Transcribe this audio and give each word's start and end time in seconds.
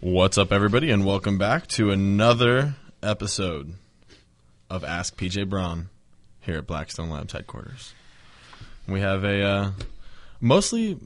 What's 0.00 0.38
up, 0.38 0.52
everybody, 0.52 0.90
and 0.90 1.04
welcome 1.04 1.38
back 1.38 1.66
to 1.68 1.90
another 1.90 2.74
episode 3.02 3.74
of 4.70 4.84
Ask 4.84 5.16
PJ 5.16 5.48
Braun 5.48 5.88
here 6.40 6.58
at 6.58 6.66
Blackstone 6.66 7.10
Labs 7.10 7.32
headquarters. 7.32 7.94
We 8.86 9.00
have 9.00 9.24
a 9.24 9.42
uh, 9.42 9.70
mostly, 10.40 10.96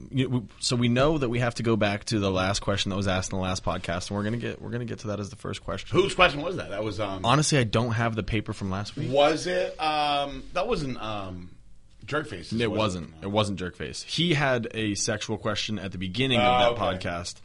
so 0.59 0.75
we 0.75 0.89
know 0.89 1.17
that 1.17 1.29
we 1.29 1.39
have 1.39 1.55
to 1.55 1.63
go 1.63 1.75
back 1.75 2.05
to 2.05 2.19
the 2.19 2.29
last 2.29 2.59
question 2.59 2.91
that 2.91 2.95
was 2.95 3.07
asked 3.07 3.31
in 3.33 3.39
the 3.39 3.43
last 3.43 3.65
podcast, 3.65 4.09
and 4.09 4.17
we're 4.17 4.23
gonna 4.23 4.37
get 4.37 4.61
we're 4.61 4.69
gonna 4.69 4.85
get 4.85 4.99
to 4.99 5.07
that 5.07 5.19
as 5.19 5.31
the 5.31 5.35
first 5.37 5.63
question. 5.63 5.97
Whose 5.99 6.13
question 6.13 6.41
was 6.43 6.57
that? 6.57 6.69
That 6.69 6.83
was 6.83 6.99
um. 6.99 7.25
Honestly, 7.25 7.57
I 7.57 7.63
don't 7.63 7.91
have 7.93 8.15
the 8.15 8.23
paper 8.23 8.53
from 8.53 8.69
last 8.69 8.95
week. 8.95 9.11
Was 9.11 9.47
it 9.47 9.79
um? 9.81 10.43
That 10.53 10.67
wasn't 10.67 11.01
um. 11.01 11.49
Jerkface. 12.05 12.57
It 12.59 12.67
wasn't. 12.67 13.11
It 13.23 13.31
wasn't 13.31 13.59
Jerkface. 13.59 14.03
He 14.03 14.33
had 14.35 14.67
a 14.73 14.93
sexual 14.93 15.37
question 15.37 15.79
at 15.79 15.91
the 15.93 15.97
beginning 15.97 16.39
of 16.39 16.45
Oh, 16.45 16.75
that 16.75 16.81
okay. 16.83 17.07
podcast. 17.09 17.35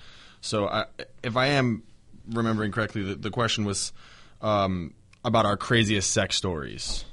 So, 0.40 0.68
I, 0.68 0.84
if 1.22 1.36
I 1.36 1.46
am 1.48 1.82
remembering 2.30 2.72
correctly, 2.72 3.02
the, 3.02 3.14
the 3.14 3.30
question 3.30 3.64
was 3.64 3.92
um, 4.40 4.94
about 5.24 5.46
our 5.46 5.56
craziest 5.56 6.10
sex 6.10 6.36
stories. 6.36 7.04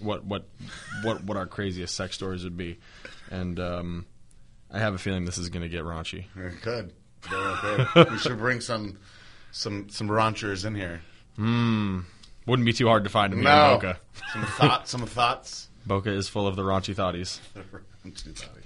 What 0.00 0.24
what 0.24 0.44
what 1.02 1.24
what 1.24 1.36
our 1.36 1.46
craziest 1.46 1.94
sex 1.94 2.14
stories 2.14 2.44
would 2.44 2.56
be, 2.56 2.78
and 3.30 3.58
um, 3.60 4.06
I 4.70 4.78
have 4.78 4.94
a 4.94 4.98
feeling 4.98 5.24
this 5.24 5.38
is 5.38 5.48
going 5.48 5.62
to 5.62 5.68
get 5.68 5.84
raunchy. 5.84 6.24
It 6.36 6.60
could. 6.62 6.92
Very 7.22 7.54
good. 7.62 8.10
we 8.10 8.18
should 8.18 8.38
bring 8.38 8.60
some 8.60 8.98
some 9.52 9.88
some 9.88 10.08
raunchers 10.08 10.64
in 10.66 10.74
here. 10.74 11.00
Hmm. 11.36 12.00
Wouldn't 12.46 12.66
be 12.66 12.72
too 12.72 12.86
hard 12.88 13.04
to 13.04 13.10
find 13.10 13.32
in 13.32 13.38
me 13.38 13.44
No. 13.44 13.74
Boca. 13.76 13.98
Some 14.32 14.44
thoughts. 14.44 14.90
Some 14.90 15.06
thoughts. 15.06 15.68
Boca 15.86 16.10
is 16.10 16.28
full 16.28 16.46
of 16.46 16.56
the 16.56 16.62
raunchy 16.62 16.94
thoughties. 16.94 17.38
Two 18.14 18.32
thoughts. 18.32 18.63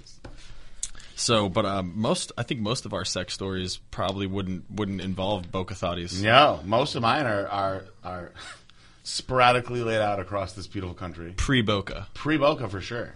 So, 1.19 1.49
but 1.49 1.65
um, 1.65 1.93
most 1.95 2.31
I 2.37 2.43
think 2.43 2.61
most 2.61 2.85
of 2.85 2.93
our 2.93 3.03
sex 3.03 3.33
stories 3.33 3.77
probably 3.91 4.25
wouldn't 4.25 4.71
wouldn't 4.71 5.01
involve 5.01 5.51
Boca 5.51 5.73
thoughties. 5.73 6.23
No, 6.23 6.61
most 6.63 6.95
of 6.95 7.01
mine 7.01 7.25
are 7.25 7.45
are 7.47 7.83
are 8.05 8.31
sporadically 9.03 9.83
laid 9.83 9.99
out 9.99 10.21
across 10.21 10.53
this 10.53 10.65
beautiful 10.65 10.95
country. 10.95 11.33
Pre 11.35 11.61
Boca. 11.61 12.07
Pre 12.13 12.37
Boca 12.37 12.69
for 12.69 12.79
sure. 12.79 13.15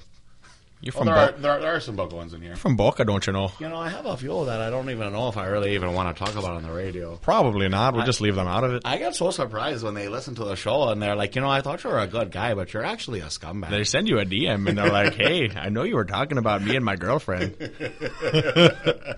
You're 0.84 0.92
Well, 0.96 1.06
from 1.06 1.06
there, 1.06 1.16
are, 1.16 1.32
there, 1.32 1.52
are, 1.52 1.60
there 1.62 1.76
are 1.76 1.80
some 1.80 1.96
Boca 1.96 2.16
ones 2.18 2.34
in 2.34 2.42
here. 2.42 2.58
from 2.58 2.76
Boca, 2.76 3.06
don't 3.06 3.26
you 3.26 3.32
know? 3.32 3.54
You 3.58 3.70
know, 3.70 3.78
I 3.78 3.88
have 3.88 4.06
a 4.06 4.18
few 4.18 4.44
that 4.46 4.60
I 4.60 4.70
don't 4.70 4.90
even 4.90 5.14
know 5.14 5.30
if 5.30 5.38
I 5.38 5.46
really 5.46 5.76
even 5.76 5.94
want 5.94 6.14
to 6.14 6.24
talk 6.26 6.36
about 6.36 6.58
on 6.58 6.64
the 6.64 6.74
radio. 6.74 7.16
Probably 7.16 7.70
not. 7.70 7.94
We'll 7.96 8.06
just 8.06 8.20
leave 8.20 8.36
them 8.36 8.48
out 8.50 8.66
of 8.66 8.74
it. 8.74 8.82
I 8.84 8.98
got 8.98 9.16
so 9.16 9.32
surprised 9.32 9.86
when 9.86 9.94
they 9.94 10.10
listen 10.10 10.36
to 10.36 10.44
the 10.44 10.56
show 10.56 10.90
and 10.90 11.02
they're 11.02 11.16
like, 11.16 11.36
you 11.36 11.42
know, 11.42 11.50
I 11.50 11.62
thought 11.62 11.86
you 11.86 11.90
were 11.90 12.00
a 12.00 12.08
good 12.08 12.32
guy, 12.32 12.54
but 12.54 12.74
you're 12.74 12.84
actually 12.84 13.22
a 13.22 13.28
scumbag. 13.28 13.70
They 13.70 13.86
send 13.86 14.10
you 14.10 14.20
a 14.20 14.26
DM 14.26 14.68
and 14.68 14.78
they're 14.78 14.92
like, 14.92 15.14
"Hey, 15.16 15.50
I 15.56 15.70
know 15.70 15.84
you 15.84 15.96
were 15.96 16.04
talking 16.04 16.38
about 16.38 16.62
me 16.62 16.76
and 16.76 16.84
my 16.84 16.98
girlfriend 16.98 17.56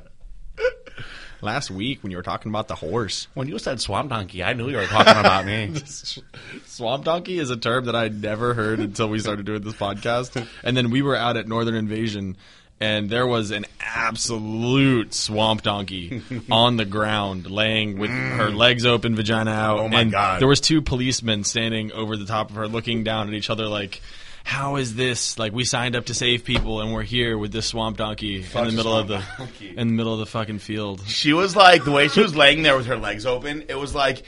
last 1.41 1.71
week 1.71 2.01
when 2.03 2.11
you 2.11 2.17
were 2.17 2.23
talking 2.23 2.51
about 2.51 2.67
the 2.67 2.75
horse." 2.75 3.27
when 3.33 3.47
you 3.47 3.59
said 3.59 3.79
swamp 3.81 4.09
donkey, 4.09 4.43
I 4.43 4.53
knew 4.53 4.69
you 4.69 4.77
were 4.77 4.85
talking 4.85 5.17
about 5.17 5.45
me. 5.45 5.73
Swamp 6.65 7.05
donkey 7.05 7.39
is 7.39 7.49
a 7.49 7.57
term 7.57 7.85
that 7.85 7.95
I 7.95 8.09
never 8.09 8.53
heard 8.53 8.79
until 8.79 9.09
we 9.09 9.19
started 9.19 9.45
doing 9.45 9.61
this 9.61 9.75
podcast. 9.75 10.47
And 10.63 10.75
then 10.75 10.91
we 10.91 11.01
were 11.01 11.15
out 11.15 11.37
at 11.37 11.47
Northern 11.47 11.75
Invasion 11.75 12.35
and 12.79 13.09
there 13.09 13.25
was 13.25 13.51
an 13.51 13.65
absolute 13.79 15.13
swamp 15.13 15.61
donkey 15.61 16.21
on 16.51 16.75
the 16.77 16.85
ground 16.85 17.49
laying 17.49 17.97
with 17.97 18.09
mm. 18.09 18.37
her 18.37 18.49
legs 18.49 18.85
open, 18.85 19.15
vagina 19.15 19.51
out. 19.51 19.79
Oh 19.79 19.87
my 19.87 20.01
and 20.01 20.11
God. 20.11 20.41
There 20.41 20.47
was 20.47 20.59
two 20.59 20.81
policemen 20.81 21.43
standing 21.45 21.91
over 21.93 22.17
the 22.17 22.25
top 22.25 22.49
of 22.49 22.57
her 22.57 22.67
looking 22.67 23.03
down 23.03 23.27
at 23.29 23.33
each 23.33 23.49
other 23.49 23.67
like 23.67 24.01
how 24.45 24.75
is 24.75 24.93
this? 24.93 25.39
Like 25.39 25.53
we 25.53 25.65
signed 25.65 25.95
up 25.95 26.05
to 26.05 26.13
save 26.13 26.45
people, 26.45 26.79
and 26.79 26.93
we're 26.93 27.01
here 27.01 27.35
with 27.35 27.51
this 27.51 27.65
swamp 27.65 27.97
donkey 27.97 28.35
in 28.35 28.43
the 28.65 28.71
middle 28.71 28.95
of 28.95 29.07
the 29.07 29.23
donkey. 29.39 29.69
in 29.75 29.87
the 29.87 29.93
middle 29.93 30.13
of 30.13 30.19
the 30.19 30.27
fucking 30.27 30.59
field. 30.59 31.01
She 31.07 31.33
was 31.33 31.55
like 31.55 31.83
the 31.83 31.91
way 31.91 32.07
she 32.07 32.21
was 32.21 32.35
laying 32.35 32.61
there 32.61 32.77
with 32.77 32.85
her 32.85 32.95
legs 32.95 33.25
open. 33.25 33.65
It 33.67 33.75
was 33.77 33.95
like 33.95 34.21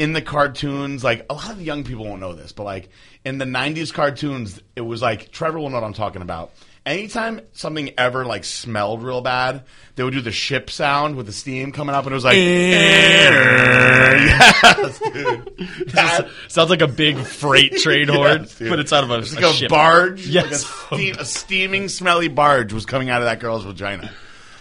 in 0.00 0.14
the 0.14 0.20
cartoons. 0.20 1.04
Like 1.04 1.26
a 1.30 1.34
lot 1.34 1.52
of 1.52 1.62
young 1.62 1.84
people 1.84 2.04
won't 2.04 2.20
know 2.20 2.32
this, 2.32 2.50
but 2.50 2.64
like 2.64 2.88
in 3.24 3.38
the 3.38 3.44
'90s 3.44 3.94
cartoons, 3.94 4.60
it 4.74 4.80
was 4.80 5.00
like 5.00 5.30
Trevor 5.30 5.60
will 5.60 5.70
know 5.70 5.76
what 5.76 5.84
I'm 5.84 5.94
talking 5.94 6.22
about. 6.22 6.50
Anytime 6.84 7.40
something 7.52 7.92
ever 7.96 8.24
like 8.24 8.42
smelled 8.44 9.04
real 9.04 9.20
bad, 9.20 9.62
they 9.94 10.02
would 10.02 10.12
do 10.14 10.20
the 10.20 10.32
ship 10.32 10.68
sound 10.68 11.14
with 11.14 11.26
the 11.26 11.32
steam 11.32 11.70
coming 11.70 11.94
up, 11.94 12.04
and 12.06 12.12
it 12.12 12.14
was 12.14 12.24
like, 12.24 12.36
eh. 12.36 12.40
Eh. 12.40 14.24
yes, 14.26 14.98
dude. 14.98 15.52
That- 15.92 16.28
Sounds 16.48 16.70
like 16.70 16.82
a 16.82 16.88
big 16.88 17.18
freight 17.18 17.76
train 17.78 18.08
horn, 18.08 18.40
Yes, 18.42 18.58
dude. 18.58 18.68
but 18.70 18.80
it's 18.80 18.92
out 18.92 19.04
of 19.04 19.10
a, 19.12 19.18
It's 19.18 19.34
like 19.34 19.44
a, 19.44 19.52
ship. 19.52 19.68
barge. 19.70 20.26
Yes. 20.26 20.44
Like 20.44 20.52
a, 20.52 20.56
steam, 20.56 21.14
a 21.20 21.24
steaming, 21.24 21.88
smelly 21.88 22.26
barge 22.28 22.72
was 22.72 22.84
coming 22.84 23.10
out 23.10 23.22
of 23.22 23.26
that 23.26 23.38
girl's 23.38 23.62
vagina. 23.64 24.10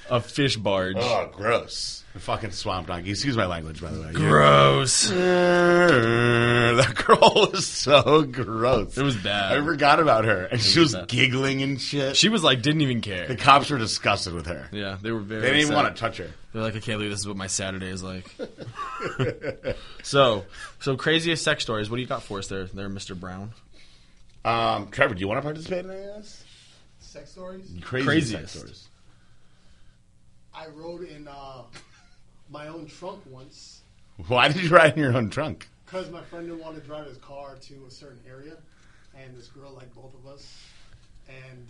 a 0.10 0.22
fish 0.22 0.58
barge. 0.58 0.98
Oh, 1.00 1.28
gross. 1.34 2.01
The 2.14 2.20
fucking 2.20 2.52
swamp 2.52 2.88
donkey. 2.88 3.12
Excuse 3.12 3.38
my 3.38 3.46
language, 3.46 3.82
by 3.82 3.90
the 3.90 4.02
way. 4.02 4.12
Gross. 4.12 5.10
that 5.10 6.94
girl 7.06 7.50
was 7.52 7.66
so 7.66 8.24
gross. 8.24 8.98
It 8.98 9.04
was 9.04 9.16
bad. 9.16 9.58
I 9.58 9.64
forgot 9.64 10.02
about 10.02 10.26
her. 10.26 10.44
And 10.46 10.60
she 10.60 10.80
was 10.80 10.94
bad. 10.94 11.08
giggling 11.08 11.62
and 11.64 11.80
shit. 11.80 12.18
She 12.18 12.28
was 12.28 12.44
like, 12.44 12.62
didn't 12.62 12.82
even 12.82 13.00
care. 13.00 13.28
the 13.28 13.38
cops 13.38 13.70
were 13.70 13.78
disgusted 13.78 14.34
with 14.34 14.48
her. 14.48 14.68
Yeah, 14.74 14.98
they 15.02 15.12
were 15.12 15.20
very. 15.20 15.42
They 15.42 15.48
didn't 15.48 15.62
even 15.62 15.74
upset. 15.74 15.84
want 15.84 15.96
to 15.96 16.00
touch 16.00 16.18
her. 16.18 16.30
They're 16.52 16.62
like, 16.62 16.76
I 16.76 16.80
can't 16.80 16.98
believe 16.98 17.12
this 17.12 17.22
is 17.22 17.28
what 17.28 17.38
my 17.38 17.48
Saturday 17.48 17.88
is 17.88 18.04
like. 18.04 18.30
so, 20.04 20.44
so 20.82 20.98
craziest 20.98 21.44
sex 21.44 21.64
stories. 21.64 21.90
What 21.90 21.96
do 21.96 22.02
you 22.02 22.08
got 22.10 22.24
for 22.24 22.40
us 22.40 22.48
there, 22.48 22.66
there, 22.66 22.90
Mr. 22.90 23.18
Braun? 23.18 23.52
Um, 24.44 24.90
Trevor, 24.92 25.14
do 25.14 25.22
you 25.22 25.30
want 25.30 25.38
to 25.38 25.44
participate 25.44 25.86
in 25.86 25.92
any 25.92 26.02
of 26.02 26.16
this? 26.16 26.44
sex 27.12 27.32
stories. 27.32 27.72
Crazy 27.82 28.06
Craziest. 28.06 28.32
sex 28.32 28.52
stories. 28.52 28.88
I 30.54 30.68
rode 30.68 31.04
in 31.04 31.28
uh, 31.28 31.64
my 32.52 32.68
own 32.68 32.86
trunk 32.86 33.22
once 33.26 33.82
Why 34.28 34.48
did 34.50 34.62
you 34.64 34.70
ride 34.70 34.94
in 34.94 35.00
your 35.00 35.16
own 35.16 35.30
trunk? 35.30 35.68
because 35.86 36.10
my 36.10 36.22
friend 36.22 36.48
didn't 36.48 36.62
want 36.64 36.76
to 36.76 36.82
drive 36.82 37.06
his 37.06 37.18
car 37.18 37.56
to 37.62 37.86
a 37.86 37.92
certain 37.92 38.20
area, 38.30 38.54
and 39.18 39.36
this 39.38 39.48
girl 39.48 39.74
liked 39.74 39.94
both 39.96 40.14
of 40.14 40.26
us, 40.26 40.58
and 41.28 41.68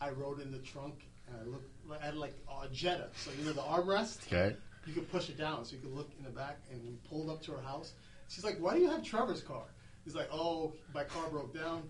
I 0.00 0.10
rode 0.10 0.40
in 0.40 0.52
the 0.52 0.58
trunk 0.58 0.94
and 1.26 1.36
I 1.40 1.44
looked. 1.44 2.02
at 2.02 2.16
like 2.16 2.34
a 2.62 2.68
Jetta, 2.68 3.08
so 3.16 3.30
you 3.38 3.44
know 3.44 3.52
the 3.52 3.62
armrest. 3.62 4.26
Okay. 4.26 4.54
You 4.86 4.94
could 4.94 5.10
push 5.10 5.28
it 5.28 5.36
down, 5.36 5.64
so 5.64 5.74
you 5.76 5.82
could 5.82 5.92
look 5.94 6.08
in 6.18 6.24
the 6.24 6.30
back. 6.30 6.56
And 6.70 6.80
we 6.82 6.90
pulled 7.10 7.28
up 7.30 7.42
to 7.42 7.52
her 7.52 7.60
house. 7.62 7.92
She's 8.28 8.44
like, 8.44 8.58
"Why 8.58 8.74
do 8.74 8.80
you 8.80 8.88
have 8.88 9.02
Trevor's 9.02 9.42
car?" 9.42 9.64
He's 10.04 10.14
like, 10.14 10.28
"Oh, 10.32 10.72
my 10.94 11.04
car 11.04 11.28
broke 11.28 11.52
down," 11.52 11.82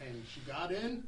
and 0.00 0.22
she 0.32 0.40
got 0.42 0.70
in, 0.70 1.02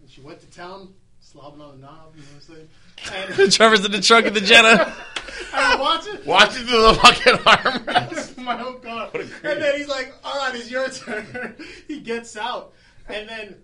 and 0.00 0.10
she 0.10 0.20
went 0.20 0.40
to 0.40 0.46
town. 0.48 0.92
Slobbing 1.24 1.60
on 1.60 1.80
the 1.80 1.86
knob, 1.86 2.14
you 2.14 2.22
know 2.22 2.28
what 2.36 2.58
I'm 2.58 3.10
saying? 3.10 3.38
And 3.40 3.52
Trevor's 3.52 3.84
in 3.84 3.92
the 3.92 4.00
trunk 4.00 4.26
of 4.26 4.34
the 4.34 4.40
Jetta. 4.40 4.92
I 5.54 5.76
watch 5.80 6.06
it. 6.06 6.26
Watch 6.26 6.50
it 6.50 6.66
through 6.66 6.82
the 6.82 6.94
fucking 6.94 7.32
armrest. 7.34 8.36
my 8.44 8.62
own 8.62 8.80
car. 8.80 9.10
And 9.14 9.62
then 9.62 9.76
he's 9.76 9.88
like, 9.88 10.12
all 10.22 10.38
right, 10.38 10.54
it's 10.54 10.70
your 10.70 10.88
turn. 10.90 11.56
he 11.88 12.00
gets 12.00 12.36
out. 12.36 12.74
And 13.08 13.28
then 13.28 13.56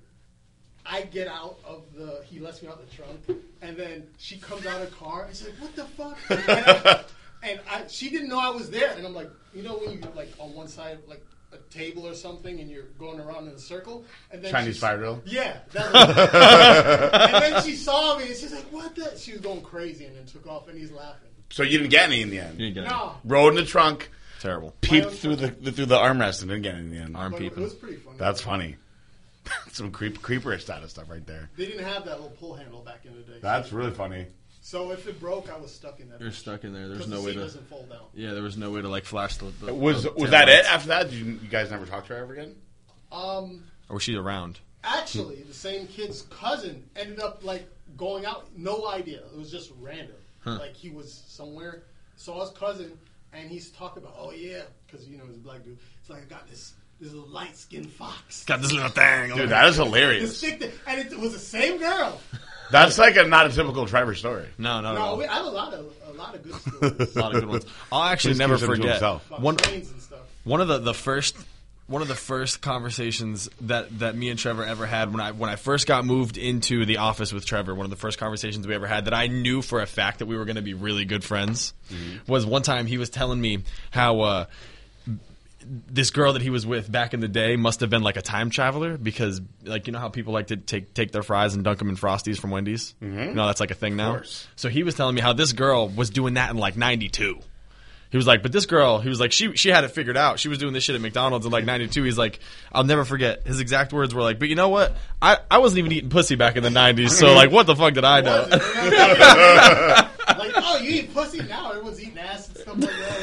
I 0.87 1.03
get 1.03 1.29
out 1.29 1.59
of 1.65 1.85
the, 1.95 2.23
he 2.25 2.41
lets 2.41 2.63
me 2.63 2.69
out 2.69 2.81
the 2.81 2.97
trunk. 2.97 3.43
And 3.61 3.77
then 3.77 4.07
she 4.17 4.39
comes 4.39 4.67
out 4.67 4.81
of 4.81 4.89
the 4.89 4.97
car 4.97 5.25
and 5.25 5.37
she's 5.37 5.49
like, 5.49 5.61
what 5.61 5.77
the 5.77 5.85
fuck? 5.85 6.19
And, 6.31 6.43
I, 6.49 7.05
and 7.43 7.61
I, 7.71 7.87
she 7.89 8.09
didn't 8.09 8.29
know 8.29 8.39
I 8.39 8.51
was 8.51 8.71
there. 8.71 8.93
And 8.97 9.07
I'm 9.07 9.15
like, 9.15 9.31
you 9.55 9.63
know 9.63 9.77
when 9.79 9.93
you're 9.99 10.13
like 10.15 10.33
on 10.39 10.55
one 10.55 10.69
side 10.69 10.99
like 11.09 11.25
a 11.53 11.59
table 11.73 12.07
or 12.07 12.15
something 12.15 12.61
and 12.61 12.71
you're 12.71 12.85
going 12.99 13.21
around 13.21 13.49
in 13.49 13.55
a 13.55 13.59
circle? 13.59 14.05
And 14.31 14.43
then 14.43 14.51
Chinese 14.53 14.75
she- 14.77 14.81
fire 14.81 14.97
drill. 14.99 15.23
Yeah. 15.27 15.59
That 15.73 15.95
and 17.35 17.55
then 17.55 17.63
she 17.63 17.75
saw 17.77 18.17
me 18.19 18.27
and 18.29 18.37
she's 18.37 18.53
like, 18.53 18.67
what 18.73 18.95
the? 18.95 19.17
She 19.17 19.33
was 19.33 19.41
going 19.41 19.63
crazy 19.63 20.05
and 20.07 20.17
then 20.17 20.27
took 20.27 20.47
off 20.47 20.69
and 20.69 20.79
he's 20.79 20.91
laughing. 20.93 21.29
So 21.51 21.63
you 21.63 21.79
didn't 21.79 21.91
get 21.91 22.05
any 22.05 22.23
in 22.23 22.31
the 22.31 22.39
end. 22.39 22.61
You 22.61 22.71
didn't 22.73 22.85
get 22.87 22.91
No. 22.91 23.15
Rode 23.25 23.49
in 23.51 23.55
the 23.57 23.65
trunk, 23.65 24.11
Terrible. 24.41 24.73
peeped 24.81 25.11
through 25.13 25.37
the 25.37 25.49
through 25.73 25.87
the 25.87 25.97
armrest, 25.97 26.43
and 26.43 26.51
didn't 26.51 26.63
get 26.63 26.75
any 26.77 26.85
in 26.85 26.91
the 26.91 26.99
end. 26.99 27.17
Arm 27.17 27.33
But 27.33 27.43
it 27.43 27.57
was 27.57 27.75
pretty 27.75 27.97
funny. 27.97 28.17
That's 28.19 28.41
funny. 28.41 28.77
Some 29.73 29.91
creep 29.91 30.23
creeper 30.23 30.57
status 30.59 30.93
stuff 30.93 31.11
right 31.11 31.27
there. 31.27 31.51
They 31.57 31.67
didn't 31.67 31.85
have 31.87 32.05
that 32.05 32.21
little 32.21 32.37
pull 32.39 32.55
handle 32.55 32.83
back 32.83 33.01
in 33.05 33.15
the 33.17 33.23
day. 33.23 33.39
That's 33.43 33.73
really 33.73 33.91
funny. 33.91 34.27
So 34.61 34.91
if 34.93 35.07
it 35.07 35.19
broke, 35.21 35.51
I 35.51 35.57
was 35.57 35.73
stuck 35.75 36.01
in 36.01 36.09
that. 36.11 36.21
You're 36.21 36.31
stuck 36.33 36.65
in 36.65 36.73
there. 36.73 36.87
There's 36.89 37.01
'Cause 37.01 37.09
no 37.09 37.17
the 37.21 37.23
way 37.27 37.33
seat 37.33 37.39
to. 37.39 37.45
doesn't 37.45 37.69
fold 37.69 37.91
out. 37.93 38.11
Yeah, 38.15 38.33
there 38.35 38.43
was 38.43 38.57
no 38.57 38.71
way 38.71 38.83
to 38.83 38.89
like 38.89 39.05
flash 39.05 39.37
the. 39.39 39.47
the 39.65 39.73
Was 39.75 40.03
the 40.05 40.13
was 40.13 40.29
taillights. 40.29 40.31
that 40.33 40.49
it? 40.49 40.65
After 40.67 40.89
that, 40.89 41.11
did 41.11 41.19
you, 41.19 41.25
you 41.43 41.49
guys 41.49 41.71
never 41.71 41.87
talk 41.87 42.07
to 42.09 42.15
her 42.15 42.23
ever 42.23 42.33
again? 42.35 42.55
Um, 43.13 43.65
Or 43.89 43.95
was 43.95 44.03
she 44.03 44.15
around? 44.17 44.59
actually, 44.85 45.43
the 45.43 45.53
same 45.55 45.87
kid's 45.89 46.23
cousin 46.23 46.83
ended 46.97 47.21
up 47.21 47.45
like 47.45 47.69
going 47.97 48.25
out. 48.25 48.47
No 48.57 48.89
idea. 48.89 49.19
It 49.33 49.37
was 49.37 49.51
just 49.51 49.71
random. 49.81 50.17
Like 50.47 50.75
he 50.75 50.89
was 50.89 51.23
somewhere, 51.29 51.83
saw 52.17 52.41
his 52.41 52.51
cousin, 52.57 52.93
and 53.35 53.51
he's 53.51 53.71
talking 53.73 54.03
about, 54.03 54.17
oh 54.19 54.31
yeah, 54.33 54.63
because 54.87 55.07
you 55.07 55.19
know 55.19 55.25
he's 55.27 55.37
a 55.37 55.41
black 55.41 55.63
dude. 55.65 55.79
It's 56.01 56.09
like 56.09 56.23
I 56.23 56.25
got 56.25 56.49
this 56.49 56.73
this 56.99 57.13
little 57.13 57.29
light 57.29 57.57
skinned 57.57 57.91
fox. 57.93 58.45
Got 58.45 58.63
this 58.63 58.73
little 58.73 58.89
thing. 58.91 59.35
Dude, 59.37 59.51
that 59.51 59.67
is 59.69 59.77
This 59.77 59.85
hilarious. 59.87 60.41
thick 60.41 60.61
thing- 60.61 60.73
and 60.87 60.99
it 61.13 61.19
was 61.19 61.33
the 61.35 61.39
same 61.39 61.79
girl. 61.79 62.21
That's 62.71 62.99
like 62.99 63.17
a 63.17 63.25
not 63.25 63.47
a 63.47 63.51
typical 63.51 63.87
Trevor 63.87 64.15
story. 64.15 64.47
No, 64.59 64.81
no, 64.81 64.95
No, 64.95 65.05
no. 65.13 65.17
we, 65.17 65.27
I 65.27 65.35
have 65.35 65.47
a 65.47 65.51
lot 65.51 65.73
of 65.75 65.87
a 66.09 66.13
lot 66.13 66.35
of 66.35 66.43
good 66.43 66.55
stories 66.99 67.17
A 67.17 67.21
lot 67.21 67.35
of 67.35 67.41
good 67.41 67.49
ones. 67.49 67.67
I'll 67.93 68.03
actually 68.05 68.33
Please 68.35 68.39
never 68.39 68.55
keep 68.57 68.61
them 68.61 68.71
to 68.71 68.77
forget 68.77 68.91
himself. 68.93 69.31
one. 69.41 69.57
trains 69.57 69.91
and 69.91 70.01
stuff. 70.01 70.19
One 70.45 70.61
of 70.61 70.69
the, 70.69 70.79
the 70.79 70.95
first 70.95 71.37
one 71.87 72.03
of 72.03 72.09
the 72.09 72.15
first 72.15 72.61
conversations 72.61 73.49
that, 73.63 73.99
that 73.99 74.15
me 74.15 74.29
and 74.31 74.39
Trevor 74.39 74.65
ever 74.65 74.87
had 74.87 75.11
when 75.11 75.21
I 75.21 75.33
when 75.33 75.51
I 75.51 75.57
first 75.57 75.87
got 75.89 76.05
moved 76.05 76.37
into 76.39 76.87
the 76.87 76.99
office 76.99 77.33
with 77.33 77.45
Trevor. 77.45 77.75
One 77.75 77.85
of 77.85 77.91
the 77.91 77.97
first 77.97 78.19
conversations 78.19 78.67
we 78.67 78.75
ever 78.75 78.87
had 78.87 79.07
that 79.07 79.15
I 79.15 79.27
knew 79.27 79.61
for 79.61 79.81
a 79.81 79.87
fact 79.87 80.21
that 80.21 80.27
we 80.27 80.37
were 80.37 80.45
going 80.45 80.57
to 80.57 80.63
be 80.63 80.75
really 80.75 81.05
good 81.05 81.25
friends 81.25 81.75
was 82.29 82.47
one 82.47 82.63
time 82.63 82.87
he 82.87 82.99
was 82.99 83.11
telling 83.11 83.41
me 83.41 83.65
how. 83.91 84.21
Uh, 84.21 84.45
this 85.67 86.11
girl 86.11 86.33
that 86.33 86.43
he 86.43 86.51
was 86.51 86.67
with 86.67 86.91
back 86.91 87.15
in 87.15 87.21
the 87.21 87.29
day 87.29 87.57
must 87.57 87.81
have 87.81 87.91
been 87.91 88.03
like 88.03 88.17
a 88.17 88.23
time 88.23 88.51
traveler 88.51 88.97
because, 88.97 89.41
like, 89.65 89.87
you 89.87 89.93
know 89.93 89.99
how 89.99 90.09
people 90.09 90.33
like 90.33 90.49
to 90.49 90.57
take 90.57 90.95
take 90.95 91.13
their 91.13 91.23
fries 91.23 91.55
and 91.55 91.65
dunk 91.65 91.79
them 91.79 91.89
in 91.89 91.97
frosties 91.97 92.39
from 92.39 92.51
Wendy's. 92.51 92.95
Mm-hmm. 93.03 93.21
You 93.21 93.35
know 93.35 93.47
that's 93.47 93.61
like 93.61 93.71
a 93.71 93.75
thing 93.75 93.97
now. 93.97 94.13
So 94.57 94.69
he 94.69 94.83
was 94.83 94.95
telling 94.95 95.15
me 95.15 95.21
how 95.21 95.33
this 95.33 95.53
girl 95.53 95.89
was 95.89 96.11
doing 96.11 96.35
that 96.35 96.51
in 96.51 96.57
like 96.57 96.77
'92. 96.77 97.41
He 98.11 98.17
was 98.17 98.27
like, 98.27 98.43
but 98.43 98.51
this 98.51 98.67
girl, 98.67 98.99
he 98.99 99.09
was 99.09 99.21
like, 99.21 99.31
she 99.31 99.55
she 99.55 99.69
had 99.69 99.85
it 99.85 99.93
figured 99.93 100.17
out. 100.17 100.41
She 100.41 100.49
was 100.49 100.59
doing 100.59 100.73
this 100.73 100.83
shit 100.83 100.97
at 100.97 101.01
McDonald's 101.01 101.47
in 101.47 101.53
like 101.53 101.65
'92. 101.65 102.03
He's 102.03 102.19
like, 102.19 102.41
I'll 102.73 102.83
never 102.83 103.05
forget. 103.05 103.47
His 103.47 103.61
exact 103.61 103.93
words 103.93 104.13
were 104.13 104.23
like, 104.23 104.41
but 104.41 104.49
you 104.49 104.57
know 104.57 104.69
what? 104.69 104.97
I, 105.23 105.39
I 105.49 105.59
wasn't 105.59 105.81
even 105.81 105.93
eating 105.93 106.11
pussy 106.11 106.35
back 106.35 106.57
in 106.57 106.65
the 106.65 106.71
'90s, 106.71 107.11
so 107.11 107.33
like, 107.35 107.53
what 107.53 107.69
the 107.69 107.77
fuck 107.77 107.95
did 107.95 108.05
I 108.05 108.21
know? 108.21 108.49
like, 108.51 110.53
oh, 110.57 110.81
you 110.83 111.03
eat 111.03 111.15
pussy 111.15 111.41
now? 111.45 111.71
Everyone's 111.71 112.03
eating 112.03 112.19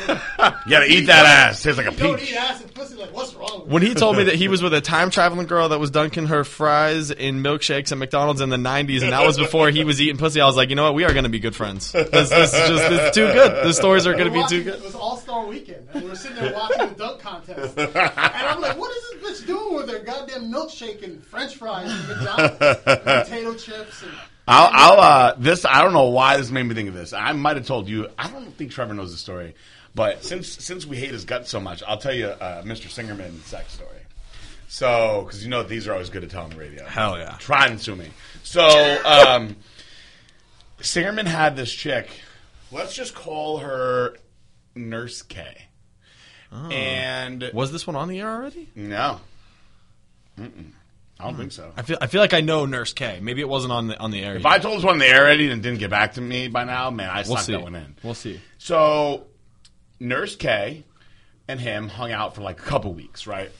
You 0.07 0.71
gotta 0.71 0.85
eat 0.87 1.05
that 1.07 1.25
ass. 1.25 1.61
Tastes 1.63 1.77
like 1.77 1.87
a 1.87 1.91
You 1.91 1.97
don't 1.97 2.19
peach. 2.19 2.31
eat 2.31 2.35
ass 2.37 2.61
and 2.61 2.73
pussy. 2.73 2.95
Like, 2.95 3.13
what's 3.13 3.33
wrong 3.35 3.61
with 3.63 3.71
When 3.71 3.81
he 3.81 3.93
told 3.93 4.17
me 4.17 4.23
that 4.25 4.35
he 4.35 4.47
was 4.47 4.61
with 4.63 4.73
a 4.73 4.81
time 4.81 5.09
traveling 5.09 5.47
girl 5.47 5.69
that 5.69 5.79
was 5.79 5.91
dunking 5.91 6.27
her 6.27 6.43
fries 6.43 7.11
in 7.11 7.43
milkshakes 7.43 7.91
at 7.91 7.97
McDonald's 7.97 8.41
in 8.41 8.49
the 8.49 8.57
90s, 8.57 9.03
and 9.03 9.11
that 9.11 9.25
was 9.25 9.37
before 9.37 9.69
he 9.69 9.83
was 9.83 10.01
eating 10.01 10.17
pussy, 10.17 10.41
I 10.41 10.45
was 10.45 10.55
like, 10.55 10.69
you 10.69 10.75
know 10.75 10.83
what? 10.83 10.93
We 10.95 11.03
are 11.03 11.11
going 11.13 11.23
to 11.23 11.29
be 11.29 11.39
good 11.39 11.55
friends. 11.55 11.91
This, 11.91 12.09
this 12.29 12.53
is 12.53 12.67
just 12.69 12.89
this 12.89 13.01
is 13.09 13.11
too 13.15 13.31
good. 13.33 13.65
The 13.65 13.73
stories 13.73 14.07
are 14.07 14.13
going 14.13 14.31
to 14.31 14.37
We're 14.37 14.43
be 14.47 14.49
too 14.49 14.57
watching- 14.59 14.63
good. 14.63 14.75
It 14.79 14.83
was 14.85 14.95
All 14.95 15.17
Star 15.17 15.45
Weekend, 15.45 15.87
and 15.93 16.03
we 16.03 16.09
were 16.09 16.15
sitting 16.15 16.37
there 16.37 16.53
watching 16.53 16.89
the 16.89 16.95
dunk 16.95 17.19
contest. 17.21 17.77
And 17.77 17.97
I'm 17.97 18.61
like, 18.61 18.77
what 18.77 18.91
is 18.95 19.21
this 19.21 19.41
bitch 19.43 19.47
doing 19.47 19.75
with 19.75 19.89
her 19.89 19.99
goddamn 19.99 20.51
milkshake 20.51 21.03
and 21.03 21.23
French 21.23 21.55
fries 21.55 21.91
and 21.91 22.07
McDonald's, 22.07 22.57
and 22.85 23.03
potato 23.03 23.53
chips? 23.55 24.01
And 24.03 24.11
I'll, 24.47 24.69
I'll 24.71 24.99
uh, 24.99 25.35
this. 25.37 25.65
I 25.65 25.81
don't 25.83 25.93
know 25.93 26.07
why 26.09 26.37
this 26.37 26.49
made 26.51 26.63
me 26.63 26.73
think 26.73 26.87
of 26.89 26.95
this. 26.95 27.11
I 27.13 27.33
might 27.33 27.57
have 27.57 27.65
told 27.67 27.89
you. 27.89 28.07
I 28.17 28.29
don't 28.29 28.51
think 28.55 28.71
Trevor 28.71 28.93
knows 28.93 29.11
the 29.11 29.17
story, 29.17 29.55
but 29.97 30.23
since 30.23 30.47
since 30.63 30.85
we 30.85 30.95
hate 30.95 31.11
his 31.11 31.25
guts 31.25 31.49
so 31.49 31.59
much, 31.59 31.83
I'll 31.85 31.97
tell 31.97 32.13
you 32.13 32.27
uh, 32.27 32.61
Mr. 32.63 32.87
Singerman 32.87 33.41
sex 33.41 33.73
story. 33.73 33.89
So, 34.69 35.23
because 35.25 35.43
you 35.43 35.49
know 35.49 35.63
these 35.63 35.87
are 35.87 35.93
always 35.93 36.09
good 36.09 36.21
to 36.21 36.27
tell 36.27 36.43
on 36.43 36.49
the 36.51 36.55
radio. 36.57 36.85
Hell 36.85 37.17
yeah. 37.17 37.35
Try 37.39 37.67
and 37.67 37.79
sue 37.81 37.95
me. 37.95 38.09
So, 38.43 38.61
um, 39.05 39.55
Singerman 40.79 41.25
had 41.25 41.55
this 41.55 41.71
chick. 41.73 42.09
Let's 42.71 42.93
just 42.93 43.15
call 43.15 43.59
her 43.59 44.15
Nurse 44.75 45.21
K. 45.21 45.63
And 46.51 47.49
Was 47.53 47.71
this 47.73 47.85
one 47.85 47.95
on 47.95 48.07
the 48.07 48.19
air 48.21 48.29
already? 48.29 48.69
no, 48.75 49.19
Mm-mm. 50.39 50.71
I 51.19 51.23
don't 51.25 51.35
think 51.35 51.51
so. 51.51 51.71
I 51.75 51.81
feel 51.81 51.97
I 51.99 52.07
feel 52.07 52.21
like 52.21 52.33
I 52.33 52.41
know 52.41 52.65
Nurse 52.65 52.93
K. 52.93 53.19
Maybe 53.21 53.41
it 53.41 53.49
wasn't 53.49 53.73
on 53.73 53.87
the 53.87 53.97
on 53.99 54.11
the 54.11 54.23
air. 54.23 54.35
If 54.35 54.43
yet. 54.43 54.51
I 54.51 54.59
told 54.59 54.77
this 54.77 54.83
one 54.83 54.95
in 54.95 54.99
the 54.99 55.07
air 55.07 55.21
already 55.23 55.49
and 55.49 55.63
didn't 55.63 55.79
get 55.79 55.89
back 55.89 56.13
to 56.13 56.21
me 56.21 56.47
by 56.47 56.63
now, 56.63 56.89
man, 56.91 57.09
I 57.09 57.17
we'll 57.23 57.35
sucked 57.37 57.45
see. 57.47 57.51
that 57.53 57.61
one 57.63 57.73
in. 57.75 57.95
We'll 58.03 58.13
see. 58.13 58.39
So, 58.59 59.25
Nurse 59.99 60.35
K 60.35 60.83
and 61.47 61.59
him 61.59 61.87
hung 61.87 62.11
out 62.11 62.35
for 62.35 62.41
like 62.41 62.59
a 62.59 62.63
couple 62.63 62.93
weeks, 62.93 63.27
right? 63.27 63.51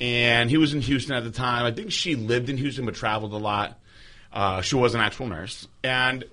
And 0.00 0.50
he 0.50 0.56
was 0.56 0.74
in 0.74 0.80
Houston 0.80 1.14
at 1.14 1.24
the 1.24 1.30
time. 1.30 1.64
I 1.64 1.70
think 1.72 1.92
she 1.92 2.16
lived 2.16 2.48
in 2.48 2.56
Houston 2.56 2.84
but 2.84 2.94
traveled 2.94 3.32
a 3.32 3.38
lot. 3.38 3.78
Uh, 4.32 4.62
she 4.62 4.76
was 4.76 4.94
an 4.94 5.00
actual 5.00 5.26
nurse, 5.26 5.68
and 5.84 6.24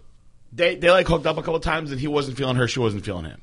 they 0.53 0.75
they 0.75 0.89
like 0.89 1.07
hooked 1.07 1.25
up 1.25 1.37
a 1.37 1.41
couple 1.41 1.59
times, 1.59 1.91
and 1.91 1.99
he 1.99 2.07
wasn't 2.07 2.37
feeling 2.37 2.55
her, 2.55 2.67
she 2.67 2.79
wasn't 2.79 3.03
feeling 3.03 3.25
him. 3.25 3.41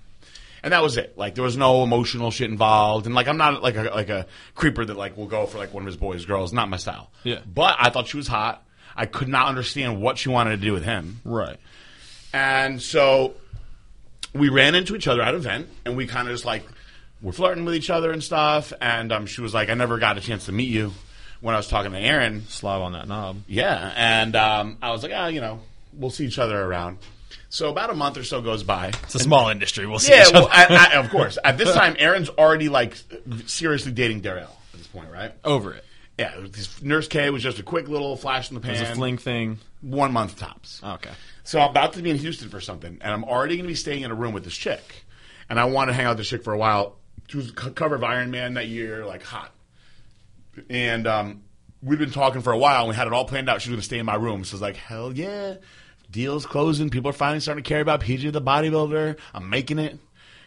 And 0.62 0.72
that 0.72 0.82
was 0.82 0.96
it. 0.96 1.16
Like 1.16 1.34
there 1.34 1.44
was 1.44 1.56
no 1.56 1.82
emotional 1.82 2.30
shit 2.30 2.50
involved, 2.50 3.06
and 3.06 3.14
like 3.14 3.28
I'm 3.28 3.36
not 3.36 3.62
like 3.62 3.76
a 3.76 3.82
like 3.82 4.08
a 4.08 4.26
creeper 4.54 4.84
that 4.84 4.96
like 4.96 5.16
will 5.16 5.26
go 5.26 5.46
for 5.46 5.58
like 5.58 5.74
one 5.74 5.82
of 5.82 5.86
his 5.86 5.96
boys, 5.96 6.24
girls. 6.24 6.52
Not 6.52 6.68
my 6.68 6.78
style. 6.78 7.10
Yeah. 7.22 7.40
But 7.46 7.76
I 7.78 7.90
thought 7.90 8.08
she 8.08 8.16
was 8.16 8.26
hot. 8.26 8.64
I 8.96 9.06
could 9.06 9.28
not 9.28 9.48
understand 9.48 10.00
what 10.00 10.16
she 10.16 10.30
wanted 10.30 10.50
to 10.50 10.56
do 10.56 10.72
with 10.72 10.84
him. 10.84 11.20
Right. 11.24 11.58
And 12.32 12.80
so 12.80 13.34
we 14.38 14.48
ran 14.48 14.74
into 14.74 14.94
each 14.96 15.08
other 15.08 15.22
at 15.22 15.28
an 15.28 15.36
event, 15.36 15.68
and 15.84 15.96
we 15.96 16.06
kind 16.06 16.28
of 16.28 16.34
just 16.34 16.44
like 16.44 16.64
were 17.22 17.32
flirting 17.32 17.64
with 17.64 17.74
each 17.74 17.90
other 17.90 18.10
and 18.12 18.22
stuff. 18.22 18.72
And 18.80 19.12
um, 19.12 19.26
she 19.26 19.40
was 19.40 19.54
like, 19.54 19.68
"I 19.68 19.74
never 19.74 19.98
got 19.98 20.18
a 20.18 20.20
chance 20.20 20.46
to 20.46 20.52
meet 20.52 20.68
you." 20.68 20.92
When 21.40 21.54
I 21.54 21.58
was 21.58 21.68
talking 21.68 21.92
to 21.92 21.98
Aaron, 21.98 22.46
Slob 22.48 22.80
on 22.82 22.92
that 22.92 23.06
knob. 23.06 23.42
yeah, 23.46 23.92
and 23.94 24.34
um, 24.34 24.78
I 24.80 24.90
was 24.90 25.02
like, 25.02 25.12
"Ah, 25.14 25.26
you 25.28 25.40
know, 25.40 25.60
we'll 25.92 26.10
see 26.10 26.26
each 26.26 26.38
other 26.38 26.60
around." 26.60 26.98
So 27.48 27.70
about 27.70 27.90
a 27.90 27.94
month 27.94 28.16
or 28.16 28.24
so 28.24 28.40
goes 28.40 28.62
by. 28.62 28.88
It's 28.88 29.14
a 29.14 29.18
small 29.18 29.48
industry. 29.50 29.86
We'll 29.86 29.98
see. 29.98 30.12
Yeah, 30.12 30.26
each 30.26 30.32
well, 30.32 30.48
other. 30.50 30.74
I, 30.74 30.90
I, 30.92 30.96
of 30.96 31.10
course. 31.10 31.38
At 31.42 31.58
this 31.58 31.72
time, 31.72 31.96
Aaron's 31.98 32.28
already 32.28 32.68
like 32.68 32.96
seriously 33.46 33.92
dating 33.92 34.20
Darrell 34.20 34.56
at 34.72 34.78
this 34.78 34.86
point, 34.88 35.10
right? 35.12 35.32
over 35.44 35.72
it. 35.72 35.84
Yeah, 36.18 36.34
Nurse 36.80 37.08
K 37.08 37.28
was 37.28 37.42
just 37.42 37.58
a 37.58 37.62
quick 37.62 37.88
little 37.88 38.16
flash 38.16 38.50
in 38.50 38.54
the 38.54 38.60
pan. 38.60 38.74
It 38.74 38.80
was 38.80 38.90
a 38.90 38.94
fling 38.94 39.18
thing. 39.18 39.58
One 39.82 40.12
month 40.12 40.38
tops. 40.38 40.80
Okay. 40.82 41.10
So 41.46 41.60
I'm 41.60 41.70
about 41.70 41.92
to 41.92 42.02
be 42.02 42.10
in 42.10 42.16
Houston 42.18 42.48
for 42.48 42.60
something, 42.60 42.98
and 43.00 43.12
I'm 43.12 43.22
already 43.22 43.54
going 43.54 43.64
to 43.66 43.68
be 43.68 43.76
staying 43.76 44.02
in 44.02 44.10
a 44.10 44.14
room 44.14 44.34
with 44.34 44.42
this 44.42 44.56
chick, 44.56 45.04
and 45.48 45.60
I 45.60 45.66
want 45.66 45.88
to 45.90 45.94
hang 45.94 46.04
out 46.06 46.10
with 46.10 46.18
this 46.18 46.28
chick 46.28 46.42
for 46.42 46.52
a 46.52 46.58
while. 46.58 46.96
She 47.28 47.36
was 47.36 47.46
c- 47.48 47.70
cover 47.70 47.94
of 47.94 48.02
Iron 48.02 48.32
Man 48.32 48.54
that 48.54 48.66
year, 48.66 49.06
like 49.06 49.22
hot, 49.22 49.52
and 50.68 51.06
um, 51.06 51.42
we'd 51.82 52.00
been 52.00 52.10
talking 52.10 52.40
for 52.40 52.52
a 52.52 52.58
while, 52.58 52.80
and 52.80 52.88
we 52.88 52.96
had 52.96 53.06
it 53.06 53.12
all 53.12 53.24
planned 53.26 53.48
out. 53.48 53.62
She 53.62 53.70
was 53.70 53.74
going 53.74 53.80
to 53.80 53.86
stay 53.86 53.98
in 53.98 54.06
my 54.06 54.16
room, 54.16 54.42
so 54.44 54.54
I 54.54 54.56
was 54.56 54.62
like, 54.62 54.76
hell 54.76 55.12
yeah, 55.12 55.54
deals 56.10 56.46
closing. 56.46 56.90
People 56.90 57.10
are 57.10 57.14
finally 57.14 57.38
starting 57.38 57.62
to 57.62 57.68
care 57.68 57.80
about 57.80 58.00
PJ 58.00 58.32
the 58.32 58.42
bodybuilder. 58.42 59.16
I'm 59.32 59.48
making 59.48 59.78
it. 59.78 59.98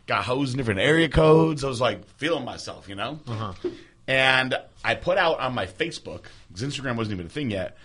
Got 0.06 0.26
hoes 0.26 0.52
in 0.52 0.58
different 0.58 0.82
area 0.82 1.08
codes. 1.08 1.64
I 1.64 1.68
was 1.70 1.80
like 1.80 2.04
feeling 2.18 2.44
myself, 2.44 2.90
you 2.90 2.96
know. 2.96 3.20
And 4.08 4.56
I 4.84 4.96
put 4.96 5.18
out 5.18 5.40
on 5.40 5.54
my 5.54 5.68
Facebook 5.68 6.24
because 6.48 6.64
Instagram 6.64 6.98
wasn't 6.98 7.14
even 7.14 7.28
a 7.28 7.30
thing 7.30 7.52
yet. 7.52 7.78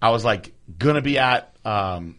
I 0.00 0.10
was 0.10 0.24
like 0.24 0.52
gonna 0.78 1.02
be 1.02 1.18
at 1.18 1.54
um, 1.66 2.16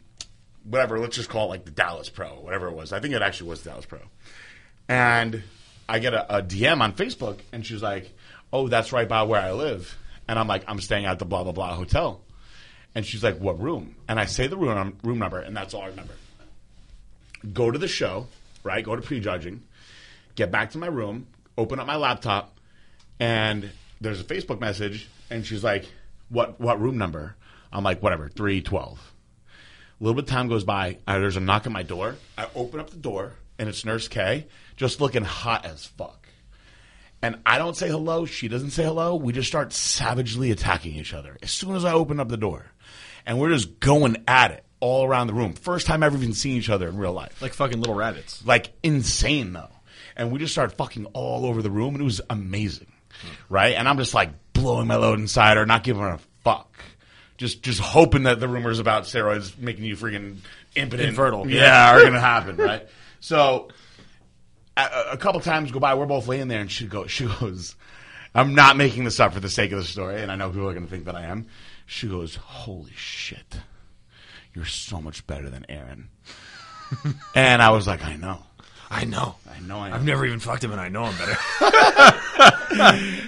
whatever. 0.63 0.99
Let's 0.99 1.15
just 1.15 1.29
call 1.29 1.45
it 1.45 1.49
like 1.49 1.65
the 1.65 1.71
Dallas 1.71 2.09
Pro, 2.09 2.29
whatever 2.29 2.67
it 2.67 2.75
was. 2.75 2.93
I 2.93 2.99
think 2.99 3.13
it 3.13 3.21
actually 3.21 3.49
was 3.49 3.61
the 3.61 3.71
Dallas 3.71 3.85
Pro. 3.85 3.99
And 4.87 5.43
I 5.87 5.99
get 5.99 6.13
a, 6.13 6.37
a 6.37 6.41
DM 6.41 6.81
on 6.81 6.93
Facebook, 6.93 7.39
and 7.51 7.65
she's 7.65 7.81
like, 7.81 8.11
"Oh, 8.53 8.67
that's 8.67 8.91
right 8.91 9.07
by 9.07 9.23
where 9.23 9.41
I 9.41 9.51
live." 9.51 9.97
And 10.27 10.37
I'm 10.37 10.47
like, 10.47 10.63
"I'm 10.67 10.79
staying 10.79 11.05
at 11.05 11.19
the 11.19 11.25
blah 11.25 11.43
blah 11.43 11.51
blah 11.51 11.75
hotel." 11.75 12.21
And 12.95 13.05
she's 13.05 13.23
like, 13.23 13.39
"What 13.39 13.59
room?" 13.59 13.95
And 14.07 14.19
I 14.19 14.25
say 14.25 14.47
the 14.47 14.57
room 14.57 14.97
room 15.03 15.19
number, 15.19 15.39
and 15.39 15.55
that's 15.55 15.73
all 15.73 15.83
I 15.83 15.87
remember. 15.87 16.13
Go 17.53 17.71
to 17.71 17.79
the 17.79 17.87
show, 17.87 18.27
right? 18.63 18.83
Go 18.83 18.95
to 18.95 19.01
prejudging, 19.01 19.63
get 20.35 20.51
back 20.51 20.71
to 20.71 20.77
my 20.77 20.87
room, 20.87 21.27
open 21.57 21.79
up 21.79 21.87
my 21.87 21.95
laptop, 21.95 22.57
and 23.19 23.69
there's 24.01 24.21
a 24.21 24.23
Facebook 24.23 24.59
message, 24.59 25.09
and 25.29 25.45
she's 25.45 25.63
like, 25.63 25.85
"What 26.29 26.59
what 26.59 26.79
room 26.79 26.97
number?" 26.97 27.35
I'm 27.71 27.83
like, 27.83 28.01
"Whatever, 28.01 28.29
three 28.29 28.61
twelve. 28.61 28.99
A 29.99 30.03
little 30.03 30.15
bit 30.15 30.23
of 30.25 30.29
time 30.29 30.47
goes 30.47 30.63
by. 30.63 30.97
Uh, 31.05 31.19
there's 31.19 31.35
a 31.35 31.41
knock 31.41 31.65
at 31.65 31.71
my 31.71 31.83
door. 31.83 32.15
I 32.37 32.47
open 32.55 32.79
up 32.79 32.89
the 32.89 32.97
door, 32.97 33.33
and 33.57 33.67
it's 33.67 33.83
Nurse 33.83 34.07
K, 34.07 34.47
just 34.77 35.01
looking 35.01 35.23
hot 35.23 35.65
as 35.65 35.85
fuck. 35.85 36.27
And 37.21 37.39
I 37.45 37.57
don't 37.57 37.75
say 37.75 37.89
hello. 37.89 38.25
She 38.25 38.47
doesn't 38.47 38.69
say 38.69 38.83
hello. 38.85 39.15
We 39.15 39.33
just 39.33 39.49
start 39.49 39.73
savagely 39.73 40.51
attacking 40.51 40.95
each 40.95 41.13
other 41.13 41.37
as 41.43 41.51
soon 41.51 41.75
as 41.75 41.83
I 41.83 41.91
open 41.93 42.19
up 42.21 42.29
the 42.29 42.37
door, 42.37 42.65
and 43.25 43.37
we're 43.39 43.49
just 43.49 43.81
going 43.81 44.23
at 44.25 44.51
it 44.51 44.63
all 44.79 45.05
around 45.05 45.27
the 45.27 45.33
room. 45.33 45.51
First 45.53 45.85
time 45.85 46.01
ever 46.01 46.15
even 46.15 46.33
seen 46.33 46.55
each 46.55 46.69
other 46.69 46.87
in 46.87 46.95
real 46.97 47.11
life 47.11 47.41
Like 47.41 47.53
fucking 47.53 47.81
little 47.81 47.95
rabbits. 47.95 48.45
like 48.45 48.71
insane 48.83 49.51
though. 49.51 49.67
And 50.15 50.31
we 50.31 50.39
just 50.39 50.53
started 50.53 50.77
fucking 50.77 51.07
all 51.07 51.45
over 51.45 51.61
the 51.61 51.69
room, 51.71 51.95
and 51.95 52.01
it 52.01 52.05
was 52.05 52.21
amazing, 52.29 52.91
right? 53.49 53.75
And 53.75 53.87
I'm 53.89 53.97
just 53.97 54.13
like 54.13 54.29
blowing 54.53 54.87
my 54.87 54.95
load 54.95 55.19
inside 55.19 55.57
her, 55.57 55.65
not 55.65 55.83
giving 55.83 56.01
her 56.01 56.09
a 56.13 56.19
fuck, 56.45 56.73
just 57.39 57.63
just 57.63 57.79
hoping 57.79 58.23
that 58.23 58.41
the 58.41 58.49
rumors 58.49 58.79
about 58.79 59.03
steroids 59.03 59.57
making 59.57 59.85
you 59.85 59.95
freaking 59.95 60.37
impotent, 60.75 61.09
Infertile, 61.09 61.49
yeah, 61.49 61.61
yeah. 61.61 61.95
are 61.95 62.03
gonna 62.03 62.19
happen, 62.19 62.57
right? 62.57 62.87
So 63.21 63.69
a, 64.75 65.11
a 65.13 65.17
couple 65.17 65.39
times 65.39 65.71
go 65.71 65.79
by, 65.79 65.95
we're 65.95 66.05
both 66.05 66.27
laying 66.27 66.49
there, 66.49 66.59
and 66.59 66.69
she 66.69 66.85
goes, 66.85 67.09
she 67.09 67.25
goes, 67.39 67.75
I'm 68.35 68.55
not 68.55 68.75
making 68.75 69.05
this 69.05 69.21
up 69.21 69.33
for 69.33 69.39
the 69.39 69.49
sake 69.49 69.71
of 69.71 69.79
the 69.79 69.85
story, 69.85 70.21
and 70.21 70.29
I 70.31 70.35
know 70.35 70.49
people 70.49 70.67
are 70.67 70.73
gonna 70.73 70.87
think 70.87 71.05
that 71.05 71.15
I 71.15 71.23
am. 71.23 71.47
She 71.85 72.07
goes, 72.09 72.35
holy 72.35 72.91
shit, 72.93 73.61
you're 74.53 74.65
so 74.65 75.01
much 75.01 75.25
better 75.25 75.49
than 75.49 75.65
Aaron. 75.69 76.09
and 77.35 77.61
I 77.61 77.69
was 77.69 77.87
like, 77.87 78.03
I 78.03 78.17
know. 78.17 78.43
I 78.91 79.05
know. 79.05 79.35
I 79.49 79.59
know 79.61 79.79
I. 79.79 79.93
I've 79.93 80.03
never 80.03 80.25
even 80.25 80.39
fucked 80.39 80.63
him, 80.63 80.71
and 80.71 80.81
I 80.81 80.89
know 80.89 81.05
him 81.05 81.15
better. 81.19 81.37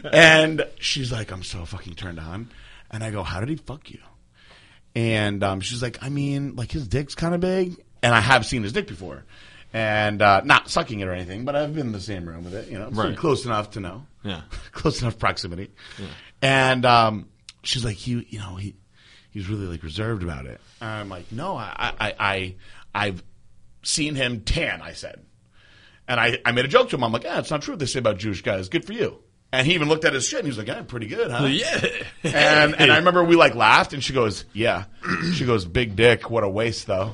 and 0.11 0.65
she's 0.79 1.11
like, 1.11 1.31
I'm 1.31 1.43
so 1.43 1.65
fucking 1.65 1.93
turned 1.93 2.19
on. 2.19 2.49
And 2.91 3.03
I 3.03 3.09
go, 3.11 3.23
How 3.23 3.39
did 3.39 3.49
he 3.49 3.55
fuck 3.55 3.89
you? 3.91 3.99
And 4.95 5.43
um, 5.43 5.61
she's 5.61 5.81
like, 5.81 6.03
I 6.03 6.09
mean, 6.09 6.55
like 6.55 6.71
his 6.71 6.87
dick's 6.87 7.15
kind 7.15 7.33
of 7.33 7.39
big. 7.41 7.81
And 8.03 8.13
I 8.13 8.19
have 8.19 8.45
seen 8.45 8.63
his 8.63 8.73
dick 8.73 8.87
before. 8.87 9.23
And 9.73 10.21
uh, 10.21 10.41
not 10.43 10.69
sucking 10.69 10.99
it 10.99 11.07
or 11.07 11.13
anything, 11.13 11.45
but 11.45 11.55
I've 11.55 11.73
been 11.73 11.87
in 11.87 11.91
the 11.93 12.01
same 12.01 12.27
room 12.27 12.43
with 12.43 12.53
it, 12.53 12.69
you 12.69 12.77
know, 12.77 12.89
Right. 12.89 13.15
close 13.15 13.45
enough 13.45 13.71
to 13.71 13.79
know. 13.79 14.05
Yeah. 14.23 14.41
close 14.73 15.01
enough 15.01 15.17
proximity. 15.17 15.71
And 16.41 16.85
um, 16.85 17.29
she's 17.63 17.85
like, 17.85 17.95
he, 17.95 18.25
you 18.29 18.39
know, 18.39 18.55
he, 18.57 18.75
he's 19.29 19.47
really 19.47 19.67
like 19.67 19.81
reserved 19.83 20.23
about 20.23 20.45
it. 20.45 20.59
And 20.81 20.89
I'm 20.89 21.07
like, 21.09 21.31
no, 21.31 21.55
I, 21.55 21.93
I, 21.99 22.13
I, 22.19 22.55
I've 22.93 23.23
seen 23.83 24.15
him 24.15 24.41
tan. 24.41 24.81
I 24.81 24.91
said, 24.91 25.21
and 26.05 26.19
I, 26.19 26.39
I 26.43 26.51
made 26.51 26.65
a 26.65 26.67
joke 26.67 26.89
to 26.89 26.97
him. 26.97 27.03
I'm 27.05 27.13
like, 27.13 27.23
yeah, 27.23 27.39
it's 27.39 27.51
not 27.51 27.61
true. 27.61 27.73
what 27.73 27.79
They 27.79 27.85
say 27.85 27.99
about 27.99 28.17
Jewish 28.17 28.41
guys. 28.41 28.67
Good 28.67 28.83
for 28.83 28.91
you. 28.93 29.19
And 29.53 29.67
he 29.67 29.73
even 29.73 29.89
looked 29.89 30.05
at 30.05 30.13
his 30.13 30.27
shit 30.27 30.39
and 30.39 30.47
he 30.47 30.49
was 30.49 30.57
like, 30.57 30.69
"I'm 30.69 30.85
pretty 30.85 31.07
good, 31.07 31.29
huh?" 31.29 31.45
Yeah. 31.45 31.85
And 32.23 32.79
and 32.79 32.91
I 32.91 32.97
remember 32.97 33.23
we 33.23 33.35
like 33.35 33.53
laughed 33.55 33.93
and 33.93 34.03
she 34.03 34.13
goes, 34.13 34.45
"Yeah." 34.53 34.85
She 35.33 35.45
goes, 35.45 35.65
"Big 35.65 35.95
dick, 35.95 36.29
what 36.29 36.43
a 36.43 36.49
waste 36.49 36.87
though." 36.87 37.11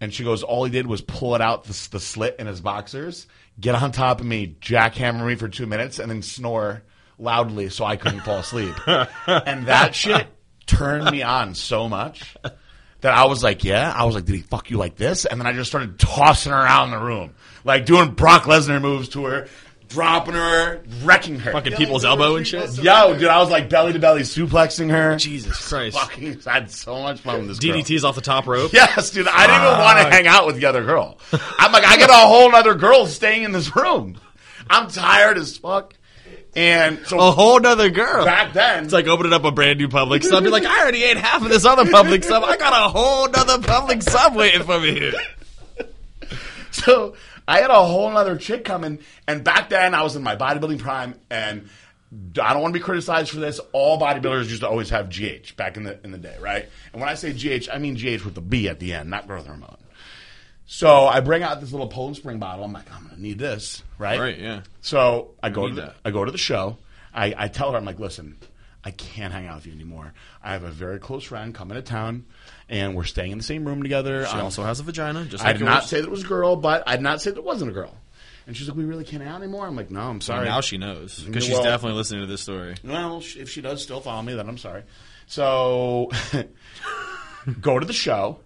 And 0.00 0.12
she 0.12 0.24
goes, 0.24 0.42
"All 0.42 0.64
he 0.64 0.70
did 0.70 0.86
was 0.86 1.00
pull 1.00 1.34
it 1.34 1.40
out 1.40 1.64
the, 1.64 1.88
the 1.92 2.00
slit 2.00 2.36
in 2.38 2.46
his 2.46 2.60
boxers, 2.60 3.26
get 3.60 3.74
on 3.74 3.92
top 3.92 4.20
of 4.20 4.26
me, 4.26 4.56
jackhammer 4.60 5.26
me 5.26 5.36
for 5.36 5.48
two 5.48 5.66
minutes, 5.66 5.98
and 5.98 6.10
then 6.10 6.22
snore 6.22 6.82
loudly 7.18 7.68
so 7.68 7.84
I 7.84 7.96
couldn't 7.96 8.20
fall 8.20 8.38
asleep." 8.38 8.74
and 8.86 9.66
that 9.66 9.94
shit 9.94 10.26
turned 10.66 11.10
me 11.10 11.22
on 11.22 11.54
so 11.54 11.88
much 11.88 12.36
that 13.02 13.14
I 13.14 13.26
was 13.26 13.44
like, 13.44 13.62
"Yeah." 13.62 13.92
I 13.94 14.04
was 14.04 14.16
like, 14.16 14.24
"Did 14.24 14.34
he 14.34 14.42
fuck 14.42 14.70
you 14.70 14.76
like 14.76 14.96
this?" 14.96 15.24
And 15.24 15.38
then 15.40 15.46
I 15.46 15.52
just 15.52 15.70
started 15.70 16.00
tossing 16.00 16.50
her 16.50 16.58
around 16.58 16.90
the 16.90 16.98
room, 16.98 17.34
like 17.62 17.86
doing 17.86 18.10
Brock 18.10 18.42
Lesnar 18.44 18.80
moves 18.82 19.10
to 19.10 19.24
her. 19.26 19.48
Dropping 19.90 20.34
her, 20.34 20.82
wrecking 21.02 21.38
her. 21.40 21.50
Fucking 21.50 21.72
people's 21.74 22.04
elbow 22.04 22.36
and 22.36 22.46
shit. 22.46 22.78
Yo, 22.78 23.12
dude, 23.18 23.24
I 23.28 23.40
was 23.40 23.50
like 23.50 23.68
belly 23.68 23.92
to 23.92 23.98
belly 23.98 24.22
suplexing 24.22 24.88
her. 24.90 25.16
Jesus 25.16 25.56
Christ. 25.68 25.98
Fucking, 25.98 26.40
I 26.46 26.52
had 26.54 26.70
so 26.70 27.02
much 27.02 27.20
fun 27.20 27.40
with 27.40 27.48
this 27.48 27.58
girl. 27.58 27.76
DDT's 27.76 28.04
off 28.04 28.14
the 28.14 28.20
top 28.20 28.46
rope. 28.46 28.72
Yes, 28.72 29.10
dude. 29.10 29.26
I 29.26 29.46
didn't 29.48 29.62
even 29.62 29.78
want 29.78 29.98
to 29.98 30.04
hang 30.10 30.26
out 30.28 30.46
with 30.46 30.56
the 30.56 30.66
other 30.66 30.84
girl. 30.84 31.18
I'm 31.58 31.72
like, 31.72 31.84
I 31.84 31.96
got 31.96 32.08
a 32.08 32.26
whole 32.26 32.54
other 32.54 32.74
girl 32.76 33.06
staying 33.06 33.42
in 33.42 33.50
this 33.52 33.74
room. 33.74 34.16
I'm 34.68 34.88
tired 34.88 35.36
as 35.38 35.56
fuck. 35.58 35.94
And 36.54 37.04
so 37.06 37.18
A 37.18 37.30
whole 37.32 37.58
nother 37.60 37.90
girl. 37.90 38.24
back 38.24 38.52
then, 38.52 38.84
It's 38.84 38.92
like 38.92 39.06
opening 39.08 39.32
up 39.32 39.42
a 39.44 39.50
brand 39.52 39.78
new 39.78 39.88
public 39.88 40.22
sub. 40.22 40.42
You're 40.42 40.52
like, 40.52 40.64
I 40.66 40.82
already 40.82 41.02
ate 41.04 41.16
half 41.16 41.42
of 41.42 41.48
this 41.48 41.64
other 41.64 41.88
public 41.90 42.22
sub. 42.24 42.42
I 42.44 42.56
got 42.56 42.72
a 42.72 42.90
whole 42.90 43.28
nother 43.28 43.58
public 43.60 44.02
sub 44.02 44.34
waiting 44.36 44.62
for 44.62 44.78
me 44.80 44.92
here. 44.92 45.12
so 46.70 47.14
I 47.50 47.60
had 47.60 47.70
a 47.70 47.84
whole 47.84 48.16
other 48.16 48.36
chick 48.36 48.64
coming. 48.64 49.00
And 49.26 49.42
back 49.42 49.70
then, 49.70 49.92
I 49.92 50.02
was 50.02 50.14
in 50.14 50.22
my 50.22 50.36
bodybuilding 50.36 50.78
prime, 50.78 51.16
and 51.30 51.68
I 52.40 52.52
don't 52.52 52.62
want 52.62 52.72
to 52.72 52.78
be 52.78 52.84
criticized 52.84 53.30
for 53.30 53.40
this. 53.40 53.58
All 53.72 53.98
bodybuilders 53.98 54.48
used 54.48 54.60
to 54.60 54.68
always 54.68 54.90
have 54.90 55.10
GH 55.10 55.56
back 55.56 55.76
in 55.76 55.82
the 55.82 55.98
in 56.04 56.12
the 56.12 56.18
day, 56.18 56.36
right? 56.40 56.68
And 56.92 57.00
when 57.00 57.08
I 57.08 57.14
say 57.14 57.32
GH, 57.32 57.68
I 57.72 57.78
mean 57.78 57.96
GH 57.96 58.24
with 58.24 58.34
the 58.34 58.40
B 58.40 58.68
at 58.68 58.78
the 58.78 58.92
end, 58.92 59.10
not 59.10 59.26
growth 59.26 59.46
hormone. 59.46 59.78
So 60.66 61.08
I 61.08 61.18
bring 61.18 61.42
out 61.42 61.60
this 61.60 61.72
little 61.72 61.88
Poland 61.88 62.16
Spring 62.16 62.38
bottle. 62.38 62.64
I'm 62.64 62.72
like, 62.72 62.92
I'm 62.94 63.08
gonna 63.08 63.20
need 63.20 63.40
this, 63.40 63.82
right? 63.98 64.20
Right, 64.20 64.38
yeah. 64.38 64.62
So 64.80 65.32
I 65.42 65.50
go 65.50 65.66
to 65.66 65.74
the, 65.74 65.80
that. 65.80 65.96
I 66.04 66.12
go 66.12 66.24
to 66.24 66.30
the 66.30 66.38
show. 66.38 66.78
I, 67.12 67.34
I 67.36 67.48
tell 67.48 67.72
her, 67.72 67.76
I'm 67.76 67.84
like, 67.84 67.98
listen, 67.98 68.38
I 68.84 68.92
can't 68.92 69.32
hang 69.32 69.48
out 69.48 69.56
with 69.56 69.66
you 69.66 69.72
anymore. 69.72 70.14
I 70.42 70.52
have 70.52 70.62
a 70.62 70.70
very 70.70 71.00
close 71.00 71.24
friend 71.24 71.52
coming 71.52 71.74
to 71.74 71.82
town, 71.82 72.26
and 72.70 72.94
we're 72.96 73.04
staying 73.04 73.32
in 73.32 73.38
the 73.38 73.44
same 73.44 73.66
room 73.66 73.82
together. 73.82 74.24
She 74.24 74.36
also 74.38 74.62
has 74.62 74.80
a 74.80 74.82
vagina, 74.84 75.26
just 75.26 75.44
I 75.44 75.48
like 75.48 75.58
did 75.58 75.64
not 75.66 75.84
say 75.84 76.00
that 76.00 76.06
it 76.06 76.10
was 76.10 76.24
a 76.24 76.26
girl, 76.26 76.56
but 76.56 76.84
I 76.86 76.96
did 76.96 77.02
not 77.02 77.20
say 77.20 77.30
that 77.30 77.36
it 77.36 77.44
wasn't 77.44 77.70
a 77.70 77.74
girl. 77.74 77.94
And 78.46 78.56
she's 78.56 78.66
like, 78.68 78.76
we 78.76 78.84
really 78.84 79.04
can't 79.04 79.22
out 79.22 79.40
anymore. 79.42 79.66
I'm 79.66 79.76
like, 79.76 79.90
no, 79.90 80.00
I'm 80.00 80.20
sorry. 80.20 80.46
Now 80.48 80.60
she 80.62 80.78
knows 80.78 81.20
because 81.20 81.48
Well- 81.48 81.58
she's 81.58 81.64
definitely 81.64 81.98
listening 81.98 82.22
to 82.22 82.26
this 82.26 82.40
story. 82.40 82.74
Well, 82.82 83.20
sh- 83.20 83.36
if 83.36 83.50
she 83.50 83.60
does 83.60 83.82
still 83.82 84.00
follow 84.00 84.22
me, 84.22 84.34
then 84.34 84.48
I'm 84.48 84.58
sorry. 84.58 84.84
So, 85.26 86.10
go 87.60 87.78
to 87.78 87.86
the 87.86 87.92
show, 87.92 88.38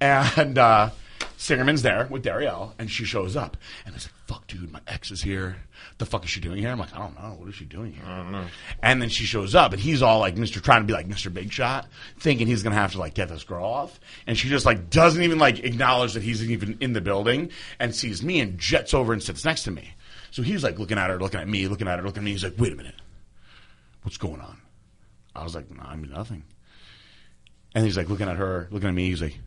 and 0.00 0.58
uh, 0.58 0.90
Singerman's 1.38 1.82
there 1.82 2.06
with 2.10 2.24
Darielle, 2.24 2.72
and 2.78 2.90
she 2.90 3.04
shows 3.04 3.36
up, 3.36 3.56
and 3.86 3.94
it's 3.94 4.06
like, 4.06 4.14
"Fuck, 4.26 4.46
dude, 4.48 4.72
my 4.72 4.80
ex 4.88 5.10
is 5.12 5.22
here. 5.22 5.56
The 6.02 6.06
fuck 6.06 6.24
is 6.24 6.30
she 6.30 6.40
doing 6.40 6.58
here?" 6.58 6.70
I'm 6.70 6.80
like, 6.80 6.92
"I 6.92 6.98
don't 6.98 7.14
know. 7.14 7.36
What 7.38 7.48
is 7.48 7.54
she 7.54 7.64
doing 7.64 7.92
here?" 7.92 8.02
I 8.04 8.16
don't 8.16 8.32
know. 8.32 8.46
And 8.82 9.00
then 9.00 9.08
she 9.08 9.24
shows 9.24 9.54
up, 9.54 9.72
and 9.72 9.80
he's 9.80 10.02
all 10.02 10.18
like, 10.18 10.34
"Mr. 10.34 10.60
trying 10.60 10.80
to 10.80 10.86
be 10.86 10.92
like 10.92 11.06
Mr. 11.06 11.32
Big 11.32 11.52
Shot, 11.52 11.86
thinking 12.18 12.48
he's 12.48 12.64
gonna 12.64 12.74
have 12.74 12.90
to 12.92 12.98
like 12.98 13.14
get 13.14 13.28
this 13.28 13.44
girl 13.44 13.64
off," 13.64 14.00
and 14.26 14.36
she 14.36 14.48
just 14.48 14.66
like 14.66 14.90
doesn't 14.90 15.22
even 15.22 15.38
like 15.38 15.60
acknowledge 15.60 16.14
that 16.14 16.24
he's 16.24 16.42
even 16.50 16.76
in 16.80 16.92
the 16.92 17.00
building, 17.00 17.50
and 17.78 17.94
sees 17.94 18.20
me 18.22 18.40
and 18.40 18.58
jets 18.58 18.92
over 18.92 19.12
and 19.12 19.22
sits 19.22 19.44
next 19.44 19.62
to 19.62 19.70
me. 19.70 19.94
So 20.32 20.42
he's 20.42 20.64
like 20.64 20.78
looking 20.80 20.98
at 20.98 21.08
her, 21.08 21.20
looking 21.20 21.38
at 21.40 21.46
me, 21.46 21.68
looking 21.68 21.86
at 21.86 22.00
her, 22.00 22.04
looking 22.04 22.22
at 22.22 22.24
me. 22.24 22.32
He's 22.32 22.42
like, 22.42 22.54
"Wait 22.58 22.72
a 22.72 22.76
minute." 22.76 22.96
what's 24.02 24.16
going 24.16 24.40
on? 24.40 24.58
I 25.34 25.42
was 25.42 25.54
like, 25.54 25.70
no, 25.70 25.82
I 25.82 25.96
mean 25.96 26.10
nothing. 26.10 26.42
And 27.74 27.84
he's 27.84 27.96
like 27.96 28.08
looking 28.08 28.28
at 28.28 28.36
her, 28.36 28.68
looking 28.70 28.88
at 28.88 28.94
me. 28.94 29.08
He's 29.08 29.22
like, 29.22 29.38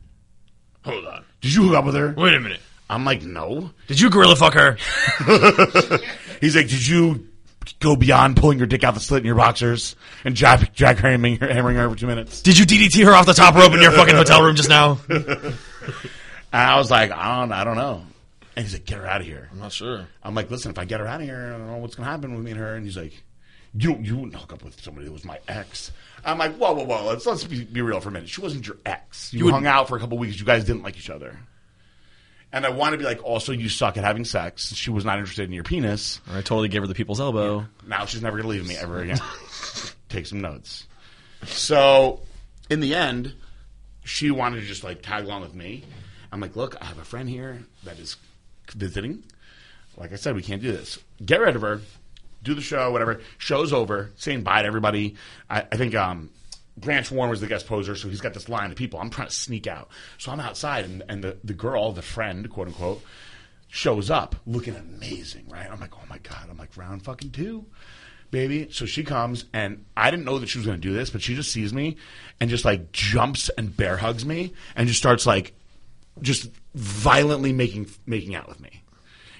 Hold 0.84 1.06
on. 1.06 1.26
did 1.42 1.54
you 1.54 1.64
hook 1.68 1.76
up 1.76 1.86
with 1.86 1.96
her? 1.96 2.14
Wait 2.18 2.34
a 2.34 2.40
minute. 2.40 2.62
I'm 2.90 3.04
like, 3.06 3.24
no. 3.24 3.72
Did 3.88 4.00
you 4.00 4.10
gorilla 4.10 4.36
fuck 4.36 4.54
her? 4.54 4.78
He's 6.42 6.56
like, 6.56 6.68
did 6.68 6.88
you 6.88 7.28
go 7.80 7.96
beyond 7.96 8.38
pulling 8.38 8.58
your 8.60 8.68
dick 8.68 8.84
out 8.84 8.94
the 8.94 9.00
slit 9.00 9.22
in 9.22 9.26
your 9.26 9.36
boxers 9.36 9.96
and 10.24 10.36
jack, 10.36 10.74
jack 10.74 10.98
hammering, 10.98 11.38
her, 11.38 11.52
hammering 11.52 11.78
her 11.78 11.90
for 11.90 11.96
two 11.96 12.08
minutes? 12.08 12.42
Did 12.44 12.58
you 12.60 12.66
DDT 12.66 13.04
her 13.06 13.14
off 13.14 13.26
the 13.26 13.34
top 13.34 13.56
rope 13.56 13.74
in 13.74 13.82
your 13.82 13.92
fucking 13.92 14.16
hotel 14.16 14.44
room 14.44 14.56
just 14.56 14.70
now? 14.70 15.00
And 16.54 16.62
I 16.64 16.78
was 16.78 16.90
like, 16.90 17.12
I 17.12 17.40
don't, 17.42 17.52
I 17.52 17.66
don't 17.66 17.76
know. 17.76 18.02
And 18.56 18.64
he's 18.66 18.72
like, 18.74 18.86
get 18.86 19.00
her 19.00 19.06
out 19.06 19.20
of 19.20 19.28
here. 19.28 19.50
I'm 19.52 19.60
not 19.60 19.74
sure. 19.74 20.08
I'm 20.24 20.34
like, 20.36 20.50
listen, 20.50 20.72
if 20.72 20.78
I 20.80 20.86
get 20.86 21.02
her 21.02 21.08
out 21.08 21.20
of 21.20 21.28
here, 21.28 21.48
I 21.54 21.58
don't 21.58 21.68
know 21.68 21.78
what's 21.80 21.96
gonna 21.96 22.10
happen 22.10 22.34
with 22.34 22.46
me 22.46 22.52
and 22.52 22.60
her. 22.62 22.76
And 22.76 22.86
he's 22.86 22.96
like, 22.96 23.12
you 23.74 23.90
don't, 23.92 24.06
you 24.06 24.16
wouldn't 24.16 24.36
hook 24.36 24.54
up 24.54 24.64
with 24.64 24.80
somebody 24.82 25.06
that 25.06 25.12
was 25.12 25.26
my 25.26 25.38
ex. 25.50 25.92
I'm 26.24 26.38
like, 26.38 26.56
whoa, 26.56 26.72
whoa, 26.74 26.86
whoa. 26.86 27.06
Let's 27.08 27.26
let's 27.26 27.44
be, 27.44 27.66
be 27.66 27.82
real 27.82 28.00
for 28.00 28.08
a 28.08 28.12
minute. 28.14 28.30
She 28.30 28.40
wasn't 28.40 28.66
your 28.66 28.78
ex. 28.86 29.34
You, 29.34 29.44
would- 29.46 29.54
hung 29.54 29.68
out 29.68 29.90
for 29.90 29.98
a 29.98 30.00
couple 30.00 30.18
weeks. 30.18 30.40
You 30.40 30.46
guys 30.46 30.64
didn't 30.64 30.84
like 30.84 30.96
each 30.96 31.10
other. 31.10 31.38
And 32.56 32.66
I 32.66 32.70
want 32.70 32.94
to 32.94 32.98
be 32.98 33.04
like, 33.04 33.22
also, 33.22 33.52
you 33.52 33.68
suck 33.68 33.98
at 33.98 34.06
having 34.06 34.24
sex. 34.24 34.74
She 34.74 34.90
was 34.90 35.04
not 35.04 35.20
interested 35.20 35.44
in 35.44 35.52
your 35.52 35.66
penis. 35.66 36.22
I 36.32 36.36
totally 36.36 36.70
gave 36.70 36.82
her 36.84 36.88
the 36.88 36.94
people's 36.96 37.20
elbow. 37.20 37.66
Now 37.86 38.06
she's 38.06 38.22
never 38.22 38.38
gonna 38.38 38.48
leave 38.48 38.66
me 38.66 38.78
ever 38.78 39.02
again. 39.02 39.20
Take 40.10 40.26
some 40.26 40.40
notes. 40.40 40.88
So, 41.44 42.22
in 42.70 42.80
the 42.80 42.96
end, 42.96 43.34
she 44.06 44.32
wanted 44.32 44.62
to 44.62 44.68
just 44.68 44.86
like 44.86 45.02
tag 45.02 45.26
along 45.26 45.42
with 45.42 45.54
me. 45.54 45.84
I'm 46.32 46.40
like, 46.40 46.56
look, 46.56 46.78
I 46.82 46.86
have 46.86 46.98
a 46.98 47.04
friend 47.04 47.28
here 47.28 47.60
that 47.84 48.00
is 48.00 48.16
visiting. 48.74 49.24
Like 49.98 50.14
I 50.14 50.16
said, 50.16 50.34
we 50.34 50.42
can't 50.42 50.62
do 50.62 50.72
this. 50.72 50.98
Get 51.26 51.42
rid 51.42 51.58
of 51.58 51.62
her. 51.62 51.82
Do 52.42 52.54
the 52.54 52.62
show, 52.62 52.90
whatever. 52.90 53.20
Show's 53.38 53.74
over. 53.74 54.12
Saying 54.16 54.44
bye 54.44 54.62
to 54.62 54.68
everybody. 54.68 55.16
I, 55.50 55.66
I 55.70 55.76
think 55.76 55.94
um, 55.94 56.30
Branch 56.78 57.10
Warren 57.10 57.30
was 57.30 57.42
the 57.42 57.48
guest 57.48 57.68
poser, 57.68 57.96
so 57.96 58.10
he's 58.10 58.22
got 58.22 58.34
this 58.34 58.50
line 58.50 58.70
of 58.72 58.78
people. 58.78 59.00
I'm 59.00 59.10
trying 59.10 59.30
to 59.30 59.34
sneak 59.34 59.68
out. 59.68 59.90
So 60.18 60.32
I'm 60.32 60.40
outside, 60.40 60.86
and, 60.86 61.04
and 61.08 61.24
the, 61.24 61.38
the 61.44 61.54
girl, 61.54 61.92
the 61.92 62.02
friend, 62.02 62.50
quote 62.50 62.68
unquote, 62.68 63.02
shows 63.68 64.10
up 64.10 64.36
looking 64.46 64.76
amazing, 64.76 65.48
right? 65.50 65.70
I'm 65.72 65.80
like, 65.80 65.96
oh 65.96 66.06
my 66.10 66.18
God. 66.20 66.48
I'm 66.50 66.58
like, 66.58 66.76
round 66.76 67.04
fucking 67.04 67.32
two, 67.32 67.66
baby. 68.32 68.68
So 68.72 68.86
she 68.86 69.04
comes, 69.04 69.46
and 69.54 69.86
I 69.96 70.12
didn't 70.12 70.26
know 70.26 70.40
that 70.40 70.48
she 70.48 70.58
was 70.58 70.66
going 70.66 70.80
to 70.80 70.88
do 70.88 70.94
this, 70.94 71.10
but 71.10 71.22
she 71.22 71.36
just 71.36 71.52
sees 71.52 71.74
me 71.74 71.98
and 72.40 72.50
just 72.50 72.66
like 72.66 72.92
jumps 72.92 73.50
and 73.58 73.76
bear 73.76 73.98
hugs 73.98 74.26
me 74.26 74.54
and 74.76 74.88
just 74.88 75.00
starts 75.00 75.26
like 75.26 75.54
just 76.22 76.50
violently 76.74 77.54
making 77.54 77.88
making 78.06 78.36
out 78.36 78.48
with 78.48 78.60
me. 78.60 78.84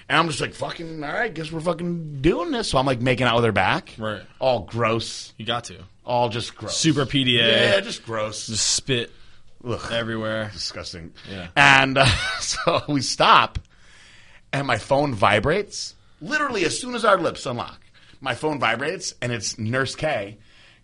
And 0.08 0.18
I'm 0.18 0.28
just 0.28 0.40
like, 0.40 0.54
fucking, 0.54 1.02
all 1.02 1.12
right, 1.12 1.34
guess 1.34 1.50
we're 1.50 1.60
fucking 1.60 2.20
doing 2.22 2.52
this. 2.52 2.68
So 2.68 2.78
I'm 2.78 2.86
like 2.86 3.00
making 3.00 3.26
out 3.26 3.34
with 3.36 3.44
her 3.44 3.52
back. 3.52 3.92
Right. 3.98 4.22
All 4.38 4.60
gross. 4.60 5.34
You 5.36 5.44
got 5.44 5.64
to. 5.64 5.78
All 6.06 6.28
just 6.28 6.54
gross. 6.56 6.76
Super 6.76 7.04
PDA. 7.04 7.34
Yeah, 7.72 7.80
just 7.80 8.06
gross. 8.06 8.46
Just 8.46 8.66
spit 8.74 9.10
Ugh 9.66 9.92
everywhere. 9.92 10.50
disgusting. 10.52 11.12
Yeah. 11.30 11.48
And 11.56 11.98
uh, 11.98 12.06
so 12.40 12.82
we 12.88 13.00
stop, 13.02 13.58
and 14.52 14.66
my 14.66 14.78
phone 14.78 15.12
vibrates. 15.14 15.94
Literally, 16.20 16.64
as 16.64 16.78
soon 16.80 16.94
as 16.94 17.04
our 17.04 17.18
lips 17.18 17.44
unlock, 17.44 17.80
my 18.20 18.34
phone 18.34 18.58
vibrates, 18.60 19.14
and 19.20 19.32
it's 19.32 19.58
Nurse 19.58 19.96
K 19.96 20.38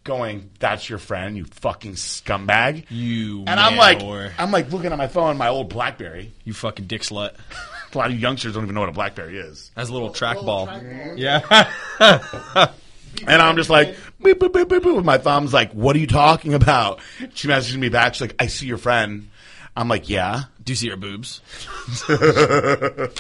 going, 0.05 0.51
"That's 0.59 0.91
your 0.91 0.99
friend, 0.99 1.37
you 1.37 1.45
fucking 1.45 1.93
scumbag." 1.93 2.87
You 2.91 3.45
and 3.47 3.61
I'm 3.61 3.75
man 3.75 3.79
like, 3.79 3.99
whore. 4.01 4.33
I'm 4.39 4.51
like 4.51 4.73
looking 4.73 4.91
at 4.93 4.99
my 4.99 5.07
phone, 5.09 5.39
my 5.39 5.49
old 5.49 5.69
BlackBerry. 5.69 6.33
You 6.45 6.53
fucking 6.53 6.87
dick 6.87 7.03
slut. 7.03 7.35
A 7.95 7.99
lot 7.99 8.11
of 8.11 8.19
youngsters 8.19 8.55
don't 8.55 8.63
even 8.65 8.75
know 8.75 8.81
what 8.81 8.89
a 8.89 8.93
BlackBerry 8.93 9.37
is, 9.39 9.71
Has 9.77 9.91
a 9.91 9.93
little 9.93 10.09
trackball. 10.09 10.67
trackball. 10.67 11.19
Yeah. 11.19 12.71
and 13.27 13.43
I'm 13.43 13.57
just 13.57 13.71
like, 13.71 13.97
boop, 14.21 14.35
boop, 14.35 14.51
boop, 14.51 14.65
boop, 14.65 14.81
boop, 14.81 15.05
my 15.05 15.19
thumbs, 15.19 15.53
like, 15.53 15.73
"What 15.73 15.95
are 15.97 15.99
you 15.99 16.07
talking 16.07 16.55
about?" 16.55 17.01
She 17.35 17.49
messages 17.49 17.77
me 17.79 17.89
back. 17.89 18.15
She's 18.15 18.21
like, 18.23 18.37
"I 18.39 18.47
see 18.47 18.67
your 18.67 18.79
friend." 18.79 19.29
I'm 19.77 19.89
like, 19.89 20.09
"Yeah." 20.09 20.45
Do 20.63 20.73
you 20.73 20.77
see 20.77 20.89
her 20.91 20.97
boobs? 20.97 21.41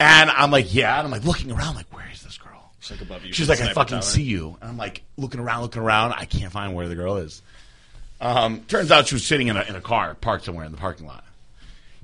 And 0.00 0.30
I'm 0.30 0.50
like, 0.50 0.72
yeah. 0.74 0.96
And 0.96 1.04
I'm 1.04 1.10
like 1.10 1.24
looking 1.24 1.52
around, 1.52 1.74
like, 1.74 1.94
where 1.94 2.08
is 2.10 2.22
this 2.22 2.38
girl? 2.38 2.72
She's 2.80 2.92
like 2.92 3.02
above 3.02 3.22
you. 3.24 3.34
She's 3.34 3.50
like, 3.50 3.60
I 3.60 3.74
fucking 3.74 3.96
tower. 3.96 4.02
see 4.02 4.22
you. 4.22 4.56
And 4.62 4.70
I'm 4.70 4.76
like 4.78 5.02
looking 5.18 5.40
around, 5.40 5.60
looking 5.60 5.82
around. 5.82 6.14
I 6.14 6.24
can't 6.24 6.50
find 6.50 6.74
where 6.74 6.88
the 6.88 6.94
girl 6.94 7.18
is. 7.18 7.42
Um, 8.18 8.62
turns 8.62 8.90
out 8.90 9.08
she 9.08 9.14
was 9.14 9.26
sitting 9.26 9.48
in 9.48 9.58
a, 9.58 9.62
in 9.62 9.76
a 9.76 9.80
car 9.82 10.14
parked 10.14 10.46
somewhere 10.46 10.64
in 10.64 10.72
the 10.72 10.78
parking 10.78 11.06
lot. 11.06 11.22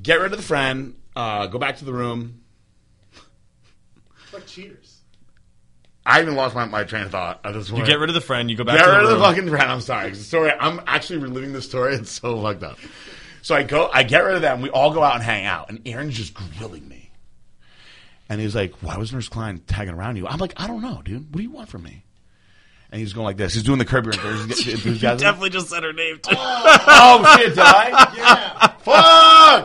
Get 0.02 0.20
rid 0.20 0.32
of 0.32 0.38
the 0.38 0.44
friend. 0.44 0.94
Uh, 1.14 1.46
go 1.46 1.58
back 1.58 1.78
to 1.78 1.86
the 1.86 1.92
room. 1.94 2.42
It's 4.24 4.32
like 4.34 4.46
cheaters. 4.46 4.85
I 6.06 6.22
even 6.22 6.36
lost 6.36 6.54
my, 6.54 6.64
my 6.66 6.84
train 6.84 7.02
of 7.02 7.10
thought 7.10 7.40
at 7.44 7.52
this 7.52 7.68
point. 7.68 7.80
You 7.80 7.86
get 7.86 7.98
rid 7.98 8.08
of 8.10 8.14
the 8.14 8.20
friend. 8.20 8.48
You 8.48 8.56
go 8.56 8.62
back 8.64 8.78
Get 8.78 8.84
to 8.84 8.90
rid 8.92 9.06
the 9.06 9.12
of 9.12 9.18
the 9.18 9.24
fucking 9.24 9.48
friend. 9.48 9.70
I'm 9.70 9.80
sorry. 9.80 10.10
The 10.10 10.16
story. 10.16 10.52
I'm 10.58 10.80
actually 10.86 11.18
reliving 11.18 11.52
the 11.52 11.60
story. 11.60 11.94
It's 11.96 12.10
so 12.12 12.40
fucked 12.40 12.62
up. 12.62 12.78
So 13.42 13.54
I 13.54 13.64
go. 13.64 13.90
I 13.92 14.04
get 14.04 14.20
rid 14.24 14.36
of 14.36 14.42
them. 14.42 14.60
We 14.62 14.70
all 14.70 14.92
go 14.92 15.02
out 15.02 15.16
and 15.16 15.24
hang 15.24 15.44
out. 15.46 15.68
And 15.68 15.80
Aaron's 15.84 16.16
just 16.16 16.32
grilling 16.34 16.86
me. 16.88 17.10
And 18.28 18.40
he's 18.40 18.54
like, 18.54 18.72
"Why 18.82 18.96
was 18.96 19.12
Nurse 19.12 19.28
Klein 19.28 19.58
tagging 19.66 19.94
around 19.94 20.16
you?" 20.16 20.26
I'm 20.26 20.38
like, 20.38 20.52
"I 20.56 20.66
don't 20.66 20.80
know, 20.82 21.00
dude. 21.04 21.26
What 21.34 21.38
do 21.38 21.42
you 21.42 21.50
want 21.50 21.68
from 21.68 21.82
me?" 21.82 22.04
And 22.90 23.00
he's 23.00 23.12
going 23.12 23.24
like 23.24 23.36
this. 23.36 23.54
He's 23.54 23.62
doing 23.64 23.78
the 23.78 23.84
Curb 23.84 24.04
Your 24.04 24.14
Enthusi- 24.14 24.72
enthusiasm. 24.74 25.18
Definitely 25.18 25.50
just 25.50 25.68
said 25.68 25.82
her 25.82 25.92
name 25.92 26.16
too. 26.22 26.34
oh, 26.36 26.84
oh 26.86 27.36
shit! 27.36 27.50
Did 27.50 27.58
I? 27.64 28.12
Yeah. 28.16 28.68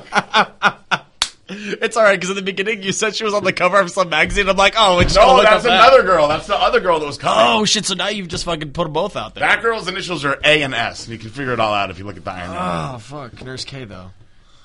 Fuck! 0.04 0.81
It's 1.82 1.98
all 1.98 2.04
right 2.04 2.16
because 2.16 2.30
in 2.30 2.36
the 2.36 2.42
beginning 2.42 2.84
you 2.84 2.92
said 2.92 3.16
she 3.16 3.24
was 3.24 3.34
on 3.34 3.44
the 3.44 3.54
cover 3.54 3.80
of 3.80 3.92
some 3.92 4.10
magazine. 4.10 4.48
I'm 4.50 4.58
like, 4.58 4.76
oh, 4.78 5.00
it's 5.00 5.16
No, 5.16 5.42
that's 5.42 5.66
another 5.66 6.04
girl. 6.04 6.28
That's 6.28 6.48
the 6.48 6.56
other 6.56 6.80
girl 6.80 7.00
that 7.00 7.06
was 7.06 7.18
coming. 7.18 7.46
Oh 7.46 7.66
shit! 7.66 7.86
So 7.86 7.96
now 7.96 8.10
you've 8.10 8.28
just 8.28 8.46
fucking 8.46 8.72
put 8.72 8.84
them 8.84 8.94
both 8.94 9.16
out 9.16 9.36
there. 9.36 9.48
That 9.48 9.62
girl's 9.62 9.88
initials 9.88 10.24
are 10.26 10.40
A 10.44 10.62
and 10.62 10.74
S. 10.74 11.08
You 11.08 11.18
can 11.18 11.30
figure 11.30 11.54
it 11.54 11.60
all 11.60 11.74
out 11.74 11.90
if 11.90 12.00
you 12.00 12.06
look 12.06 12.18
at 12.18 12.24
the 12.24 12.32
Iron 12.32 12.52
Man. 12.52 12.96
oh 12.96 12.98
fuck, 13.00 13.44
Nurse 13.44 13.66
K 13.66 13.86
though. 13.86 14.12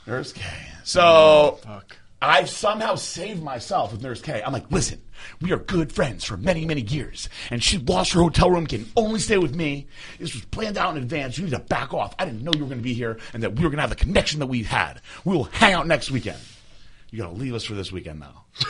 Nurse 0.07 0.33
K. 0.33 0.43
So 0.85 1.03
oh, 1.03 1.59
Fuck. 1.63 1.97
I 2.23 2.45
somehow 2.45 2.95
saved 2.95 3.43
myself 3.43 3.93
with 3.93 4.03
Nurse 4.03 4.23
K. 4.23 4.43
I'm 4.45 4.53
like, 4.53 4.71
listen, 4.71 5.03
we 5.41 5.53
are 5.53 5.59
good 5.59 5.93
friends 5.93 6.25
for 6.25 6.37
many, 6.37 6.65
many 6.65 6.81
years, 6.81 7.29
and 7.51 7.63
she 7.63 7.79
lost 7.79 8.13
her 8.13 8.21
hotel 8.23 8.51
room, 8.51 8.67
can 8.67 8.87
only 8.97 9.21
stay 9.21 9.37
with 9.37 9.55
me. 9.55 9.87
This 10.19 10.33
was 10.33 10.45
planned 10.47 10.79
out 10.79 10.97
in 10.97 11.03
advance. 11.03 11.37
You 11.37 11.45
need 11.45 11.51
to 11.51 11.59
back 11.59 11.93
off. 11.93 12.15
I 12.19 12.25
didn't 12.25 12.43
know 12.43 12.53
you 12.55 12.61
were 12.61 12.69
going 12.69 12.79
to 12.79 12.85
be 12.85 12.95
here, 12.95 13.19
and 13.35 13.43
that 13.43 13.55
we 13.55 13.65
were 13.65 13.69
going 13.69 13.79
to 13.79 13.83
have 13.83 13.91
the 13.91 13.97
connection 13.97 14.41
that 14.41 14.47
we 14.47 14.63
had. 14.63 15.01
We 15.25 15.37
will 15.37 15.45
hang 15.45 15.75
out 15.75 15.87
next 15.87 16.11
weekend. 16.11 16.39
You 17.17 17.23
got 17.23 17.31
to 17.31 17.37
leave 17.37 17.55
us 17.55 17.65
for 17.65 17.73
this 17.73 17.91
weekend 17.91 18.21
now. 18.21 18.45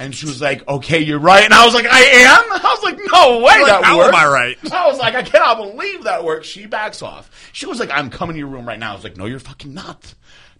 And 0.00 0.14
she 0.14 0.26
was 0.26 0.40
like, 0.40 0.66
"Okay, 0.68 1.00
you're 1.00 1.18
right." 1.18 1.44
And 1.44 1.54
I 1.54 1.64
was 1.64 1.72
like, 1.72 1.86
"I 1.86 2.00
am." 2.00 2.52
I 2.52 2.74
was 2.74 2.82
like, 2.82 2.98
"No 3.12 3.38
way, 3.38 3.62
like, 3.62 3.66
that 3.66 3.84
"How 3.84 3.98
works." 3.98 4.08
am 4.08 4.14
I 4.14 4.26
right? 4.26 4.58
I 4.72 4.86
was 4.88 4.98
like, 4.98 5.14
"I 5.14 5.22
cannot 5.22 5.58
believe 5.58 6.04
that 6.04 6.24
works." 6.24 6.48
She 6.48 6.66
backs 6.66 7.02
off. 7.02 7.30
She 7.52 7.66
was 7.66 7.78
like, 7.78 7.90
"I'm 7.90 8.10
coming 8.10 8.34
to 8.34 8.38
your 8.38 8.48
room 8.48 8.66
right 8.66 8.78
now." 8.78 8.92
I 8.92 8.94
was 8.94 9.04
like, 9.04 9.16
"No, 9.16 9.26
you're 9.26 9.38
fucking 9.38 9.72
not. 9.72 10.14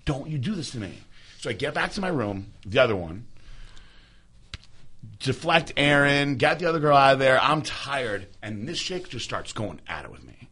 Don't 0.05 0.29
you 0.31 0.39
do 0.39 0.55
this 0.55 0.71
to 0.71 0.79
me." 0.79 1.01
So 1.39 1.51
I 1.51 1.55
get 1.55 1.75
back 1.75 1.91
to 1.93 2.01
my 2.01 2.09
room, 2.09 2.53
the 2.65 2.79
other 2.79 2.95
one, 2.97 3.27
deflect 5.19 5.73
Aaron, 5.77 6.37
get 6.37 6.59
the 6.61 6.67
other 6.67 6.81
girl 6.81 6.97
out 6.97 7.15
of 7.15 7.19
there. 7.19 7.39
I'm 7.41 7.63
tired, 7.63 8.29
and 8.43 8.67
this 8.69 8.81
chick 8.81 9.09
just 9.09 9.25
starts 9.25 9.53
going 9.53 9.81
at 9.89 10.05
it 10.05 10.11
with 10.11 10.25
me. 10.25 10.49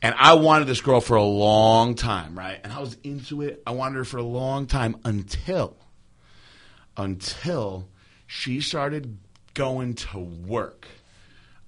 And 0.00 0.14
I 0.16 0.34
wanted 0.34 0.66
this 0.68 0.80
girl 0.80 1.00
for 1.00 1.16
a 1.16 1.24
long 1.24 1.94
time, 1.94 2.38
right? 2.38 2.60
And 2.62 2.72
I 2.72 2.78
was 2.80 2.96
into 3.02 3.42
it. 3.42 3.62
I 3.66 3.72
wanted 3.72 3.96
her 3.96 4.04
for 4.04 4.18
a 4.18 4.22
long 4.22 4.66
time 4.66 4.96
until 5.04 5.76
until 6.96 7.88
she 8.26 8.60
started 8.60 9.18
going 9.54 9.94
to 9.94 10.18
work 10.18 10.86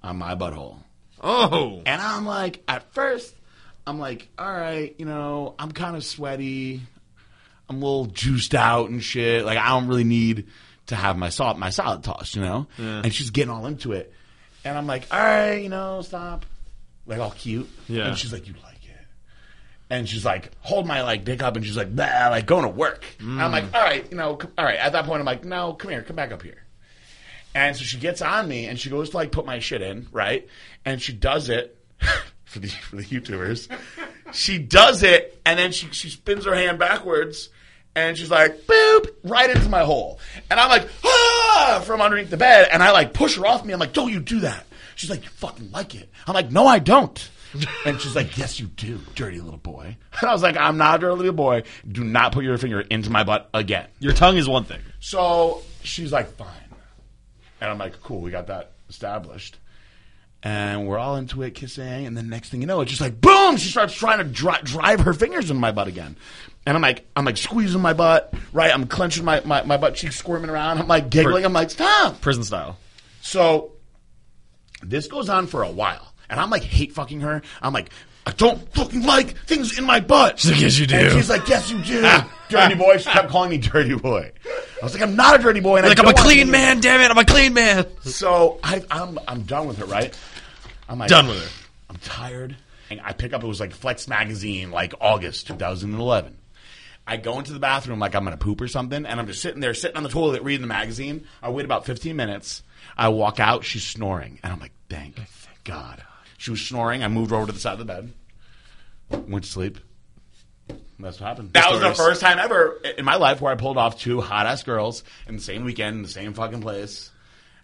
on 0.03 0.17
my 0.17 0.35
butthole. 0.35 0.77
Oh, 1.21 1.81
And 1.85 2.01
I'm 2.01 2.25
like, 2.25 2.63
at 2.67 2.93
first, 2.93 3.35
I'm 3.85 3.99
like, 3.99 4.27
all 4.37 4.51
right, 4.51 4.95
you 4.97 5.05
know, 5.05 5.55
I'm 5.59 5.71
kind 5.71 5.95
of 5.95 6.03
sweaty. 6.03 6.81
I'm 7.69 7.77
a 7.77 7.79
little 7.79 8.05
juiced 8.07 8.55
out 8.55 8.89
and 8.89 9.03
shit. 9.03 9.45
Like, 9.45 9.57
I 9.57 9.69
don't 9.69 9.87
really 9.87 10.03
need 10.03 10.47
to 10.87 10.95
have 10.95 11.17
my 11.17 11.29
salt, 11.29 11.57
my 11.57 11.69
salad 11.69 12.03
tossed, 12.03 12.35
you 12.35 12.41
know? 12.41 12.67
And 12.77 13.13
she's 13.13 13.29
getting 13.29 13.51
all 13.51 13.65
into 13.65 13.91
it. 13.93 14.11
And 14.65 14.77
I'm 14.77 14.87
like, 14.87 15.05
all 15.11 15.19
right, 15.19 15.55
you 15.61 15.69
know, 15.69 16.01
stop. 16.01 16.45
Like, 17.05 17.19
all 17.19 17.31
cute. 17.31 17.69
Yeah. 17.87 18.07
And 18.07 18.17
she's 18.17 18.31
like, 18.33 18.47
you 18.47 18.53
like 18.63 18.83
it. 18.83 19.05
And 19.89 20.07
she's 20.07 20.23
like, 20.23 20.51
hold 20.61 20.87
my 20.87 21.01
like 21.03 21.23
dick 21.25 21.41
up, 21.43 21.55
and 21.55 21.65
she's 21.65 21.75
like, 21.77 21.93
bah, 21.95 22.27
like 22.29 22.45
going 22.45 22.63
to 22.63 22.69
work. 22.69 23.03
And 23.19 23.41
I'm 23.41 23.51
like, 23.51 23.73
all 23.73 23.81
right, 23.81 24.05
you 24.09 24.17
know, 24.17 24.37
c- 24.41 24.47
all 24.57 24.63
right. 24.65 24.77
At 24.79 24.93
that 24.93 25.05
point, 25.05 25.19
I'm 25.19 25.25
like, 25.25 25.43
no, 25.43 25.73
come 25.73 25.91
here, 25.91 26.01
come 26.03 26.15
back 26.15 26.31
up 26.31 26.41
here. 26.43 26.63
And 27.53 27.75
so 27.75 27.83
she 27.83 27.97
gets 27.97 28.21
on 28.21 28.47
me 28.47 28.67
and 28.67 28.79
she 28.79 28.89
goes 28.89 29.09
to 29.09 29.17
like 29.17 29.31
put 29.33 29.45
my 29.45 29.59
shit 29.59 29.81
in, 29.81 30.07
right? 30.13 30.47
And 30.85 31.01
she 31.01 31.11
does 31.11 31.49
it 31.49 31.77
for 32.45 32.59
the 32.59 32.69
for 32.69 32.95
the 32.95 33.03
YouTubers. 33.03 33.67
She 34.31 34.57
does 34.57 35.03
it 35.03 35.37
and 35.45 35.59
then 35.59 35.73
she 35.73 35.87
she 35.91 36.09
spins 36.09 36.45
her 36.45 36.55
hand 36.55 36.79
backwards 36.79 37.49
and 37.93 38.17
she's 38.17 38.31
like 38.31 38.61
boop 38.67 39.07
right 39.25 39.49
into 39.49 39.67
my 39.67 39.83
hole. 39.83 40.19
And 40.49 40.61
I'm 40.61 40.69
like 40.69 40.87
ah 41.03 41.83
from 41.85 41.99
underneath 42.01 42.29
the 42.29 42.37
bed 42.37 42.69
and 42.71 42.81
I 42.81 42.91
like 42.91 43.13
push 43.13 43.35
her 43.35 43.45
off 43.45 43.65
me. 43.65 43.73
I'm 43.73 43.79
like, 43.81 43.91
don't 43.91 44.13
you 44.13 44.21
do 44.21 44.39
that. 44.39 44.65
She's 45.01 45.09
like, 45.09 45.23
you 45.23 45.29
fucking 45.29 45.71
like 45.71 45.95
it. 45.95 46.11
I'm 46.27 46.35
like, 46.35 46.51
no, 46.51 46.67
I 46.67 46.77
don't. 46.77 47.27
And 47.87 47.99
she's 47.99 48.15
like, 48.15 48.37
yes, 48.37 48.59
you 48.59 48.67
do, 48.67 48.99
dirty 49.15 49.41
little 49.41 49.57
boy. 49.57 49.97
And 50.21 50.29
I 50.29 50.31
was 50.31 50.43
like, 50.43 50.55
I'm 50.57 50.77
not 50.77 50.97
a 50.97 50.99
dirty 50.99 51.15
little 51.15 51.33
boy. 51.33 51.63
Do 51.91 52.03
not 52.03 52.33
put 52.33 52.43
your 52.43 52.55
finger 52.59 52.81
into 52.81 53.09
my 53.09 53.23
butt 53.23 53.49
again. 53.51 53.87
your 53.97 54.13
tongue 54.13 54.37
is 54.37 54.47
one 54.47 54.63
thing. 54.63 54.79
So 54.99 55.63
she's 55.81 56.11
like, 56.11 56.27
fine. 56.35 56.47
And 57.59 57.71
I'm 57.71 57.79
like, 57.79 57.99
cool, 58.03 58.21
we 58.21 58.29
got 58.29 58.45
that 58.45 58.73
established. 58.89 59.57
And 60.43 60.85
we're 60.85 60.99
all 60.99 61.15
into 61.15 61.41
it, 61.41 61.55
kissing. 61.55 62.05
And 62.05 62.15
the 62.15 62.21
next 62.21 62.49
thing 62.49 62.61
you 62.61 62.67
know, 62.67 62.81
it's 62.81 62.91
just 62.91 63.01
like, 63.01 63.19
boom! 63.19 63.57
She 63.57 63.69
starts 63.69 63.95
trying 63.95 64.19
to 64.19 64.23
dri- 64.23 64.61
drive 64.63 64.99
her 64.99 65.13
fingers 65.13 65.49
in 65.49 65.57
my 65.57 65.71
butt 65.71 65.87
again. 65.87 66.17
And 66.67 66.77
I'm 66.77 66.83
like, 66.83 67.07
I'm 67.15 67.25
like 67.25 67.37
squeezing 67.37 67.81
my 67.81 67.93
butt, 67.93 68.31
right? 68.53 68.71
I'm 68.71 68.85
clenching 68.85 69.25
my, 69.25 69.41
my, 69.45 69.63
my 69.63 69.77
butt 69.77 69.95
cheeks, 69.95 70.15
squirming 70.15 70.51
around. 70.51 70.77
I'm 70.77 70.87
like 70.87 71.09
giggling. 71.09 71.43
I'm 71.43 71.53
like, 71.53 71.71
stop! 71.71 72.21
Prison 72.21 72.43
style. 72.43 72.77
So 73.21 73.71
this 74.81 75.07
goes 75.07 75.29
on 75.29 75.47
for 75.47 75.63
a 75.63 75.71
while, 75.71 76.13
and 76.29 76.39
I'm 76.39 76.49
like 76.49 76.63
hate 76.63 76.93
fucking 76.93 77.21
her. 77.21 77.41
I'm 77.61 77.73
like, 77.73 77.91
I 78.25 78.31
don't 78.31 78.71
fucking 78.73 79.03
like 79.03 79.35
things 79.45 79.77
in 79.77 79.83
my 79.83 79.99
butt. 79.99 80.39
She's 80.39 80.51
like, 80.51 80.61
"Yes, 80.61 80.77
you 80.77 80.87
do." 80.87 80.95
And 80.95 81.11
she's 81.13 81.29
like, 81.29 81.47
yes, 81.47 81.71
you 81.71 81.81
do. 81.81 82.01
dirty 82.49 82.75
boy. 82.75 82.97
She 82.97 83.09
kept 83.09 83.29
calling 83.29 83.49
me 83.49 83.57
dirty 83.57 83.95
boy. 83.95 84.31
I 84.45 84.85
was 84.85 84.93
like, 84.93 85.01
I'm 85.01 85.15
not 85.15 85.39
a 85.39 85.43
dirty 85.43 85.59
boy. 85.59 85.77
And 85.77 85.85
I'm 85.85 85.89
Like 85.89 85.99
I 85.99 86.03
I'm 86.03 86.09
a 86.09 86.13
clean 86.13 86.51
man, 86.51 86.81
damn 86.81 87.01
it! 87.01 87.09
I'm 87.09 87.17
a 87.17 87.25
clean 87.25 87.53
man. 87.53 87.87
So 88.03 88.59
I, 88.63 88.83
I'm 88.91 89.17
I'm 89.27 89.43
done 89.43 89.67
with 89.67 89.77
her, 89.77 89.85
right? 89.85 90.15
I'm 90.87 90.99
like 90.99 91.09
Done 91.09 91.27
with 91.27 91.41
her. 91.41 91.67
I'm 91.89 91.97
tired. 91.97 92.55
And 92.89 93.01
I 93.01 93.13
pick 93.13 93.33
up. 93.33 93.43
It 93.43 93.47
was 93.47 93.59
like 93.59 93.73
Flex 93.73 94.07
magazine, 94.07 94.69
like 94.69 94.93
August 94.99 95.47
2011. 95.47 96.37
I 97.05 97.17
go 97.17 97.39
into 97.39 97.53
the 97.53 97.59
bathroom 97.59 97.99
like 97.99 98.15
I'm 98.15 98.23
gonna 98.23 98.37
poop 98.37 98.61
or 98.61 98.67
something, 98.67 99.05
and 99.05 99.19
I'm 99.19 99.27
just 99.27 99.41
sitting 99.41 99.59
there, 99.59 99.73
sitting 99.73 99.97
on 99.97 100.03
the 100.03 100.09
toilet, 100.09 100.43
reading 100.43 100.61
the 100.61 100.67
magazine. 100.67 101.25
I 101.41 101.49
wait 101.49 101.65
about 101.65 101.85
15 101.85 102.15
minutes. 102.15 102.63
I 102.97 103.09
walk 103.09 103.39
out. 103.39 103.63
She's 103.63 103.83
snoring, 103.83 104.39
and 104.43 104.53
I'm 104.53 104.59
like, 104.59 104.73
thank 104.89 105.19
God. 105.63 106.03
She 106.37 106.51
was 106.51 106.61
snoring. 106.61 107.03
I 107.03 107.07
moved 107.07 107.31
over 107.31 107.47
to 107.47 107.51
the 107.51 107.59
side 107.59 107.73
of 107.73 107.79
the 107.79 107.85
bed, 107.85 108.13
went 109.27 109.45
to 109.45 109.49
sleep. 109.49 109.79
That's 110.99 111.19
what 111.19 111.27
happened. 111.27 111.53
That 111.53 111.71
was 111.71 111.81
the 111.81 111.93
first 111.93 112.21
time 112.21 112.37
ever 112.37 112.79
in 112.97 113.05
my 113.05 113.15
life 113.15 113.41
where 113.41 113.51
I 113.51 113.55
pulled 113.55 113.77
off 113.77 113.99
two 113.99 114.21
hot 114.21 114.45
ass 114.45 114.63
girls 114.63 115.03
in 115.27 115.35
the 115.35 115.41
same 115.41 115.63
weekend, 115.63 115.97
in 115.97 116.01
the 116.03 116.09
same 116.09 116.33
fucking 116.33 116.61
place. 116.61 117.11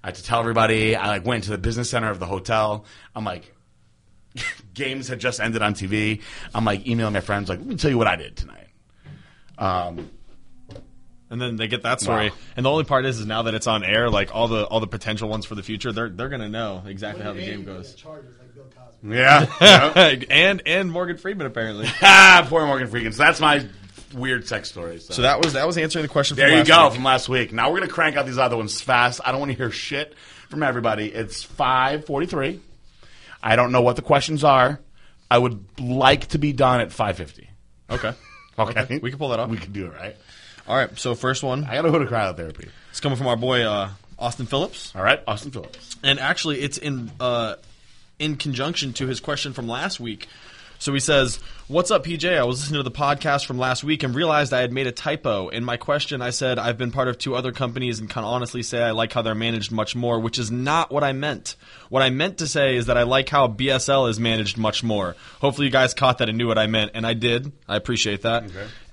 I 0.03 0.07
had 0.07 0.15
to 0.15 0.23
tell 0.23 0.39
everybody. 0.39 0.95
I 0.95 1.07
like 1.07 1.25
went 1.25 1.43
to 1.45 1.51
the 1.51 1.57
business 1.57 1.89
center 1.89 2.09
of 2.09 2.19
the 2.19 2.25
hotel. 2.25 2.85
I'm 3.15 3.23
like, 3.23 3.53
games 4.73 5.07
had 5.07 5.19
just 5.19 5.39
ended 5.39 5.61
on 5.61 5.73
TV. 5.73 6.21
I'm 6.53 6.65
like 6.65 6.87
emailing 6.87 7.13
my 7.13 7.21
friends, 7.21 7.49
like, 7.49 7.59
let 7.59 7.67
me 7.67 7.75
tell 7.75 7.91
you 7.91 7.97
what 7.97 8.07
I 8.07 8.15
did 8.15 8.35
tonight. 8.35 8.66
Um, 9.57 10.09
And 11.29 11.41
then 11.41 11.57
they 11.57 11.67
get 11.67 11.83
that 11.83 11.99
story. 11.99 12.29
Wow. 12.29 12.35
And 12.55 12.65
the 12.65 12.71
only 12.71 12.85
part 12.85 13.05
is, 13.05 13.19
is 13.19 13.25
now 13.25 13.43
that 13.43 13.53
it's 13.53 13.67
on 13.67 13.83
air, 13.83 14.09
like 14.09 14.33
all 14.33 14.47
the 14.47 14.63
all 14.65 14.79
the 14.79 14.87
potential 14.87 15.27
ones 15.27 15.45
for 15.45 15.55
the 15.55 15.63
future, 15.63 15.91
they're 15.91 16.09
they're 16.09 16.29
gonna 16.29 16.47
know 16.47 16.83
exactly 16.85 17.23
how 17.23 17.33
the 17.33 17.41
game 17.41 17.65
goes. 17.65 17.95
Charges 17.95 18.33
like 18.39 18.55
Bill 18.55 18.63
Cosby. 18.63 19.15
yeah. 19.15 19.45
yeah. 19.59 20.23
and 20.29 20.61
and 20.65 20.89
Morgan 20.91 21.17
Freeman 21.17 21.45
apparently. 21.45 21.87
ah, 22.01 22.45
poor 22.47 22.65
Morgan 22.65 22.87
Freeman. 22.87 23.11
So 23.11 23.23
that's 23.23 23.41
my 23.41 23.65
weird 24.13 24.47
sex 24.47 24.69
story. 24.69 24.99
So, 24.99 25.15
So 25.15 25.21
that 25.23 25.43
was 25.43 25.51
that 25.53 25.67
was 25.67 25.77
answering 25.77 26.03
the 26.03 26.09
question. 26.09 26.37
there 26.37 26.47
from 26.47 26.59
you 26.59 26.63
go 26.65 26.85
week. 26.85 26.93
from 26.93 27.03
last 27.03 27.27
week. 27.27 27.51
Now 27.51 27.71
we're 27.71 27.79
gonna 27.79 27.91
crank 27.91 28.15
out 28.15 28.25
these 28.25 28.37
other 28.37 28.55
ones 28.55 28.79
fast. 28.79 29.19
I 29.25 29.31
don't 29.31 29.41
want 29.41 29.51
to 29.51 29.57
hear 29.57 29.69
shit 29.69 30.13
from 30.49 30.63
everybody. 30.63 31.07
It's 31.07 31.43
five 31.43 32.05
forty 32.05 32.25
three. 32.27 32.61
I 33.43 33.57
don't 33.57 33.73
know 33.73 33.81
what 33.81 33.97
the 33.97 34.01
questions 34.01 34.45
are. 34.45 34.79
I 35.29 35.37
would 35.39 35.77
like 35.81 36.27
to 36.27 36.37
be 36.37 36.53
done 36.53 36.79
at 36.79 36.93
five 36.93 37.17
fifty. 37.17 37.49
Okay. 37.89 38.13
Okay. 38.59 38.79
Okay, 38.81 38.97
we 38.99 39.09
can 39.11 39.19
pull 39.19 39.29
that 39.29 39.39
off. 39.39 39.49
We 39.49 39.57
can 39.57 39.71
do 39.71 39.85
it, 39.87 39.93
right? 39.93 40.15
All 40.67 40.75
right. 40.75 40.97
So 40.97 41.15
first 41.15 41.43
one, 41.43 41.63
I 41.65 41.75
gotta 41.75 41.91
go 41.91 41.99
to 41.99 42.05
cryotherapy. 42.05 42.69
it's 42.89 42.99
coming 42.99 43.17
from 43.17 43.27
our 43.27 43.35
boy 43.37 43.61
uh, 43.63 43.91
Austin 44.19 44.45
Phillips, 44.47 44.93
All 44.95 45.03
right, 45.03 45.21
Austin 45.27 45.51
Phillips. 45.51 45.95
and 46.03 46.19
actually 46.19 46.59
it's 46.61 46.77
in 46.77 47.11
uh, 47.19 47.55
in 48.19 48.35
conjunction 48.35 48.93
to 48.93 49.07
his 49.07 49.19
question 49.19 49.53
from 49.53 49.67
last 49.67 49.99
week. 49.99 50.27
So 50.79 50.93
he 50.93 50.99
says, 50.99 51.39
"What's 51.67 51.91
up, 51.91 52.05
PJ? 52.05 52.37
I 52.37 52.43
was 52.43 52.59
listening 52.61 52.79
to 52.79 52.83
the 52.83 52.95
podcast 52.95 53.45
from 53.45 53.57
last 53.57 53.83
week 53.83 54.03
and 54.03 54.13
realized 54.13 54.53
I 54.53 54.61
had 54.61 54.71
made 54.71 54.87
a 54.87 54.91
typo. 54.91 55.49
In 55.49 55.63
my 55.63 55.77
question, 55.77 56.21
I 56.21 56.29
said 56.29 56.59
I've 56.59 56.77
been 56.77 56.91
part 56.91 57.07
of 57.07 57.17
two 57.17 57.35
other 57.35 57.51
companies 57.51 57.99
and 57.99 58.09
can 58.09 58.23
honestly 58.23 58.63
say 58.63 58.81
I 58.81 58.91
like 58.91 59.11
how 59.11 59.21
they're 59.21 59.35
managed 59.35 59.71
much 59.71 59.95
more, 59.95 60.19
which 60.19 60.37
is 60.37 60.51
not 60.51 60.91
what 60.91 61.03
I 61.03 61.13
meant. 61.13 61.55
What 61.89 62.03
I 62.03 62.09
meant 62.09 62.37
to 62.39 62.47
say 62.47 62.75
is 62.75 62.85
that 62.87 62.97
I 62.97 63.03
like 63.03 63.29
how 63.29 63.47
BSL 63.47 64.09
is 64.09 64.19
managed 64.19 64.57
much 64.57 64.83
more. 64.83 65.15
Hopefully, 65.41 65.67
you 65.67 65.71
guys 65.71 65.93
caught 65.93 66.19
that 66.19 66.29
and 66.29 66.37
knew 66.37 66.47
what 66.47 66.57
I 66.57 66.67
meant, 66.67 66.91
and 66.93 67.05
I 67.05 67.13
did. 67.13 67.51
I 67.67 67.75
appreciate 67.75 68.21
that. 68.21 68.43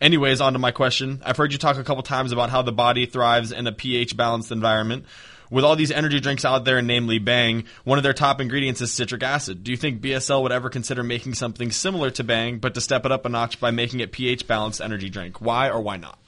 Anyways, 0.00 0.40
on 0.40 0.52
to 0.54 0.58
my 0.58 0.70
question. 0.70 1.22
I've 1.24 1.36
heard 1.36 1.52
you 1.52 1.58
talk 1.58 1.76
a 1.76 1.84
couple 1.84 2.02
times 2.02 2.32
about 2.32 2.50
how 2.50 2.62
the 2.62 2.72
body 2.72 3.06
thrives 3.06 3.52
in 3.52 3.66
a 3.66 3.72
pH 3.72 4.16
balanced 4.16 4.52
environment. 4.52 5.04
With 5.54 5.62
all 5.62 5.76
these 5.76 5.92
energy 5.92 6.18
drinks 6.18 6.44
out 6.44 6.64
there, 6.64 6.82
namely 6.82 7.20
Bang, 7.20 7.66
one 7.84 7.96
of 7.96 8.02
their 8.02 8.12
top 8.12 8.40
ingredients 8.40 8.80
is 8.80 8.92
citric 8.92 9.22
acid. 9.22 9.62
Do 9.62 9.70
you 9.70 9.76
think 9.76 10.00
BSL 10.00 10.42
would 10.42 10.50
ever 10.50 10.68
consider 10.68 11.04
making 11.04 11.34
something 11.34 11.70
similar 11.70 12.10
to 12.10 12.24
Bang, 12.24 12.58
but 12.58 12.74
to 12.74 12.80
step 12.80 13.06
it 13.06 13.12
up 13.12 13.24
a 13.24 13.28
notch 13.28 13.60
by 13.60 13.70
making 13.70 14.00
it 14.00 14.10
pH 14.10 14.48
balanced 14.48 14.80
energy 14.80 15.08
drink? 15.08 15.40
Why 15.40 15.70
or 15.70 15.80
why 15.80 15.96
not? 15.96 16.18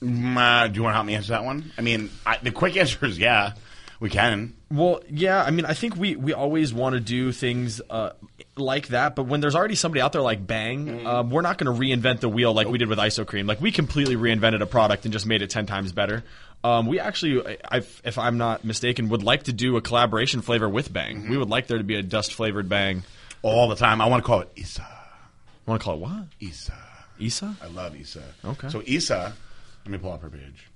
Mm, 0.00 0.38
uh, 0.38 0.68
do 0.68 0.76
you 0.76 0.82
want 0.82 0.92
to 0.92 0.94
help 0.94 1.06
me 1.06 1.14
answer 1.14 1.32
that 1.32 1.44
one? 1.44 1.72
I 1.76 1.82
mean, 1.82 2.08
I, 2.24 2.38
the 2.38 2.52
quick 2.52 2.74
answer 2.78 3.04
is 3.04 3.18
yeah, 3.18 3.52
we 4.00 4.08
can. 4.08 4.54
Well, 4.70 5.02
yeah, 5.10 5.44
I 5.44 5.50
mean, 5.50 5.66
I 5.66 5.74
think 5.74 5.96
we, 5.96 6.16
we 6.16 6.32
always 6.32 6.72
want 6.72 6.94
to 6.94 7.00
do 7.00 7.32
things 7.32 7.82
uh, 7.90 8.12
like 8.56 8.88
that, 8.88 9.16
but 9.16 9.24
when 9.24 9.40
there's 9.40 9.54
already 9.54 9.74
somebody 9.74 10.00
out 10.00 10.12
there 10.12 10.22
like 10.22 10.46
Bang, 10.46 11.06
uh, 11.06 11.22
we're 11.22 11.42
not 11.42 11.58
going 11.58 11.74
to 11.74 11.80
reinvent 11.80 12.20
the 12.20 12.28
wheel 12.28 12.52
like 12.52 12.68
we 12.68 12.78
did 12.78 12.88
with 12.88 12.98
IsoCream. 12.98 13.46
Like 13.48 13.60
we 13.60 13.72
completely 13.72 14.16
reinvented 14.16 14.60
a 14.60 14.66
product 14.66 15.04
and 15.04 15.12
just 15.12 15.26
made 15.26 15.42
it 15.42 15.50
ten 15.50 15.66
times 15.66 15.92
better. 15.92 16.24
Um, 16.62 16.86
we 16.86 16.98
actually, 16.98 17.58
I, 17.70 17.78
if 18.04 18.16
I'm 18.16 18.38
not 18.38 18.64
mistaken, 18.64 19.10
would 19.10 19.22
like 19.22 19.44
to 19.44 19.52
do 19.52 19.76
a 19.76 19.82
collaboration 19.82 20.40
flavor 20.40 20.68
with 20.68 20.92
Bang. 20.92 21.28
We 21.28 21.36
would 21.36 21.50
like 21.50 21.66
there 21.66 21.78
to 21.78 21.84
be 21.84 21.96
a 21.96 22.02
dust 22.02 22.32
flavored 22.32 22.68
Bang. 22.68 23.02
All 23.42 23.68
the 23.68 23.76
time. 23.76 24.00
I 24.00 24.06
want 24.06 24.22
to 24.22 24.26
call 24.26 24.40
it 24.40 24.50
Isa. 24.56 24.86
Want 25.66 25.80
to 25.80 25.84
call 25.84 25.94
it 25.94 26.00
what? 26.00 26.24
Isa. 26.40 26.72
Isa? 27.18 27.54
I 27.62 27.66
love 27.66 27.94
Isa. 27.96 28.22
Okay. 28.44 28.68
So 28.70 28.82
Isa 28.86 29.34
Let 29.84 29.90
me 29.92 29.98
pull 29.98 30.12
up 30.12 30.22
her 30.22 30.30
page. 30.30 30.68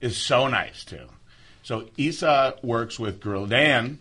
Is 0.00 0.16
so 0.16 0.46
nice 0.46 0.84
too. 0.84 1.06
So 1.64 1.86
Isa 1.96 2.54
works 2.62 2.98
with 3.00 3.20
Gorilla 3.20 3.48
Dan, 3.48 3.98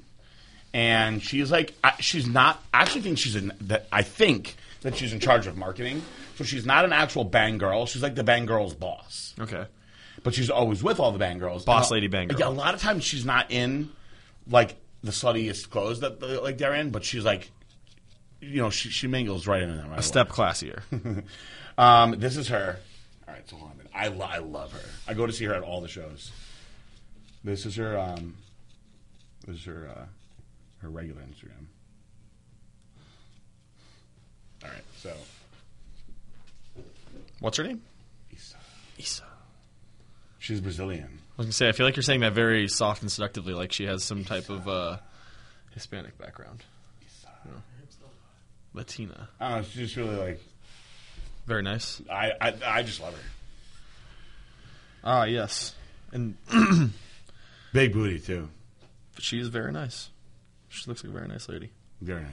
and 0.73 1.21
she's 1.23 1.51
like, 1.51 1.73
I- 1.83 1.95
she's 1.99 2.27
not. 2.27 2.61
I 2.73 2.81
actually 2.81 3.01
think 3.01 3.17
she's 3.17 3.35
in. 3.35 3.53
That 3.61 3.87
I 3.91 4.01
think 4.03 4.55
that 4.81 4.95
she's 4.95 5.13
in 5.13 5.19
charge 5.19 5.47
of 5.47 5.57
marketing. 5.57 6.01
So 6.35 6.43
she's 6.43 6.65
not 6.65 6.85
an 6.85 6.93
actual 6.93 7.23
Bang 7.23 7.57
girl. 7.57 7.85
She's 7.87 8.03
like 8.03 8.13
the 8.15 8.23
Bang 8.23 8.45
girl's 8.45 8.75
boss 8.75 9.33
Okay. 9.39 9.65
but 10.23 10.33
she's 10.35 10.49
always 10.51 10.83
with 10.83 10.99
all 10.99 11.11
the 11.11 11.17
bang 11.17 11.39
girls. 11.39 11.65
Boss 11.65 11.89
lady 11.89 12.07
bang 12.07 12.27
girl. 12.27 12.39
Yeah, 12.39 12.47
a 12.47 12.49
lot 12.49 12.73
of 12.75 12.79
times 12.81 13.03
she's 13.03 13.25
not 13.25 13.49
in 13.51 13.89
like 14.47 14.77
the 15.03 15.11
sluttiest 15.11 15.69
clothes 15.71 16.01
that 16.01 16.21
like 16.43 16.57
they're 16.59 16.75
in, 16.75 16.91
but 16.91 17.03
she's 17.03 17.25
like, 17.25 17.49
you 18.39 18.61
know, 18.61 18.69
she, 18.69 18.89
she 18.89 19.07
mingles 19.07 19.47
right 19.47 19.63
in 19.63 19.75
them. 19.75 19.89
Right 19.89 19.99
A 19.99 20.03
step 20.03 20.29
classier. 20.29 20.81
Um, 21.79 22.19
this 22.19 22.37
is 22.37 22.47
her. 22.47 22.79
All 23.27 23.33
right, 23.35 23.47
so 23.47 23.55
hold 23.55 23.69
on. 23.69 23.75
a 23.75 23.77
minute. 23.77 23.91
I 23.93 24.07
lo- 24.07 24.27
I 24.27 24.37
love 24.39 24.71
her. 24.73 24.89
I 25.07 25.13
go 25.13 25.27
to 25.27 25.31
see 25.33 25.45
her 25.45 25.53
at 25.53 25.61
all 25.61 25.79
the 25.81 25.87
shows. 25.87 26.31
This 27.43 27.67
is 27.67 27.75
her. 27.75 27.97
Um, 27.99 28.35
this 29.45 29.57
is 29.57 29.65
her. 29.65 29.87
Uh, 29.95 30.05
her 30.87 30.91
regular 30.93 31.21
Instagram. 31.21 31.65
All 34.63 34.69
right, 34.69 34.83
so 34.97 35.13
What's 37.39 37.57
her 37.57 37.63
name? 37.63 37.81
Issa. 38.33 38.55
Isa. 38.97 39.23
she's 40.39 40.59
Brazilian. 40.61 41.03
I 41.03 41.37
was 41.37 41.45
gonna 41.45 41.53
say, 41.53 41.67
I 41.69 41.71
feel 41.73 41.85
like 41.85 41.95
you're 41.95 42.03
saying 42.03 42.21
that 42.21 42.33
very 42.33 42.67
soft 42.67 43.01
and 43.03 43.11
seductively, 43.11 43.53
like 43.53 43.71
she 43.71 43.85
has 43.85 44.03
some 44.03 44.23
type 44.23 44.49
of 44.49 44.67
uh, 44.67 44.97
Hispanic 45.73 46.17
background. 46.17 46.63
You 47.45 47.51
know. 47.51 47.57
Latina. 48.73 49.29
I 49.39 49.49
don't 49.49 49.57
know. 49.57 49.63
She's 49.63 49.81
just 49.81 49.95
really 49.97 50.15
like. 50.15 50.41
Very 51.45 51.61
nice. 51.61 52.01
I 52.11 52.31
I, 52.41 52.53
I 52.65 52.83
just 52.83 52.99
love 53.01 53.13
her. 53.13 53.19
Ah, 55.03 55.25
yes. 55.25 55.75
And 56.11 56.35
Big 57.73 57.93
booty 57.93 58.19
too. 58.19 58.49
she 59.19 59.39
is 59.39 59.49
very 59.49 59.71
nice. 59.71 60.09
She 60.69 60.87
looks 60.89 61.03
like 61.03 61.11
a 61.11 61.15
very 61.15 61.27
nice 61.27 61.47
lady. 61.49 61.71
Very 62.01 62.21
nice. 62.21 62.31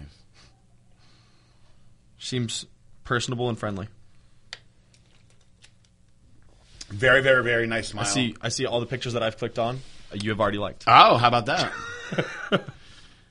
Seems 2.19 2.67
personable 3.05 3.49
and 3.49 3.59
friendly. 3.59 3.89
Very, 6.89 7.23
very, 7.23 7.43
very 7.43 7.67
nice 7.67 7.89
smile. 7.89 8.05
I 8.05 8.09
see. 8.09 8.37
I 8.41 8.49
see 8.49 8.67
all 8.67 8.81
the 8.81 8.87
pictures 8.87 9.15
that 9.15 9.23
I've 9.23 9.39
clicked 9.39 9.59
on. 9.59 9.81
uh, 10.13 10.17
You 10.21 10.31
have 10.31 10.41
already 10.41 10.59
liked. 10.59 10.85
Oh, 10.87 11.17
how 11.17 11.29
about 11.29 11.47
that? 11.47 11.73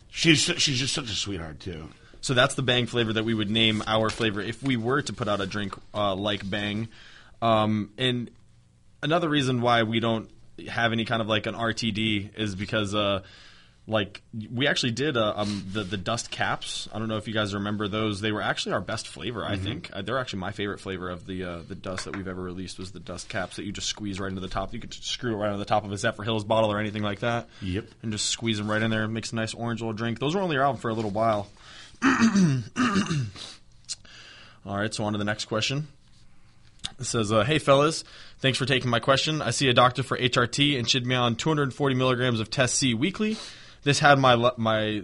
she's 0.09 0.39
she's 0.41 0.79
just 0.79 0.93
such 0.93 1.05
a 1.05 1.15
sweetheart 1.15 1.59
too. 1.59 1.89
So 2.21 2.33
that's 2.33 2.55
the 2.55 2.61
Bang 2.61 2.85
flavor 2.87 3.13
that 3.13 3.25
we 3.25 3.33
would 3.33 3.49
name 3.49 3.83
our 3.85 4.09
flavor 4.09 4.41
if 4.41 4.63
we 4.63 4.77
were 4.77 5.01
to 5.01 5.13
put 5.13 5.27
out 5.27 5.41
a 5.41 5.45
drink 5.45 5.75
uh, 5.93 6.15
like 6.15 6.49
Bang. 6.49 6.87
Um, 7.41 7.91
and 7.97 8.31
another 9.01 9.29
reason 9.29 9.61
why 9.61 9.83
we 9.83 9.99
don't 9.99 10.29
have 10.69 10.93
any 10.93 11.03
kind 11.05 11.21
of 11.21 11.27
like 11.27 11.45
an 11.45 11.55
RTD 11.55 12.35
is 12.37 12.55
because 12.55 12.95
uh, 12.95 13.21
like 13.85 14.21
we 14.51 14.65
actually 14.67 14.93
did 14.93 15.17
uh, 15.17 15.33
um, 15.35 15.65
the 15.73 15.83
the 15.83 15.97
dust 15.97 16.31
caps. 16.31 16.87
I 16.93 16.99
don't 16.99 17.09
know 17.09 17.17
if 17.17 17.27
you 17.27 17.33
guys 17.33 17.53
remember 17.53 17.89
those. 17.89 18.21
They 18.21 18.31
were 18.31 18.41
actually 18.41 18.73
our 18.73 18.81
best 18.81 19.09
flavor. 19.09 19.43
I 19.45 19.57
think 19.57 19.89
uh, 19.91 20.01
they're 20.01 20.19
actually 20.19 20.39
my 20.39 20.51
favorite 20.51 20.79
flavor 20.79 21.09
of 21.09 21.27
the 21.27 21.43
uh, 21.43 21.59
the 21.67 21.75
dust 21.75 22.05
that 22.05 22.15
we've 22.15 22.27
ever 22.27 22.41
released 22.41 22.79
was 22.79 22.91
the 22.91 23.01
dust 23.01 23.27
caps 23.27 23.57
that 23.57 23.65
you 23.65 23.73
just 23.73 23.87
squeeze 23.87 24.21
right 24.21 24.29
into 24.29 24.39
the 24.39 24.47
top. 24.47 24.73
You 24.73 24.79
could 24.79 24.93
screw 24.93 25.33
it 25.33 25.37
right 25.37 25.51
on 25.51 25.59
the 25.59 25.65
top 25.65 25.83
of 25.83 25.91
a 25.91 25.95
Zephyrhills 25.95 26.47
bottle 26.47 26.71
or 26.71 26.79
anything 26.79 27.03
like 27.03 27.19
that. 27.19 27.49
Yep. 27.61 27.87
And 28.01 28.13
just 28.13 28.27
squeeze 28.27 28.57
them 28.57 28.71
right 28.71 28.81
in 28.81 28.89
there. 28.89 29.05
Makes 29.07 29.33
a 29.33 29.35
nice 29.35 29.53
orange 29.53 29.81
little 29.81 29.93
drink. 29.93 30.19
Those 30.19 30.33
were 30.33 30.41
only 30.41 30.55
around 30.55 30.77
for 30.77 30.89
a 30.89 30.93
little 30.93 31.11
while. 31.11 31.49
All 34.65 34.77
right, 34.77 34.93
so 34.93 35.03
on 35.03 35.11
to 35.11 35.19
the 35.19 35.25
next 35.25 35.45
question. 35.45 35.87
It 36.99 37.05
says, 37.05 37.33
uh, 37.33 37.43
"Hey 37.43 37.59
fellas, 37.59 38.05
thanks 38.39 38.57
for 38.57 38.65
taking 38.65 38.89
my 38.89 38.99
question. 38.99 39.41
I 39.41 39.49
see 39.49 39.67
a 39.67 39.73
doctor 39.73 40.03
for 40.03 40.17
HRT 40.17 40.77
and 40.77 40.89
should 40.89 41.05
be 41.05 41.15
on 41.15 41.35
240 41.35 41.95
milligrams 41.95 42.39
of 42.39 42.49
Test 42.49 42.75
C 42.75 42.93
weekly. 42.93 43.35
This 43.83 43.99
had 43.99 44.19
my 44.19 44.51
my 44.57 45.03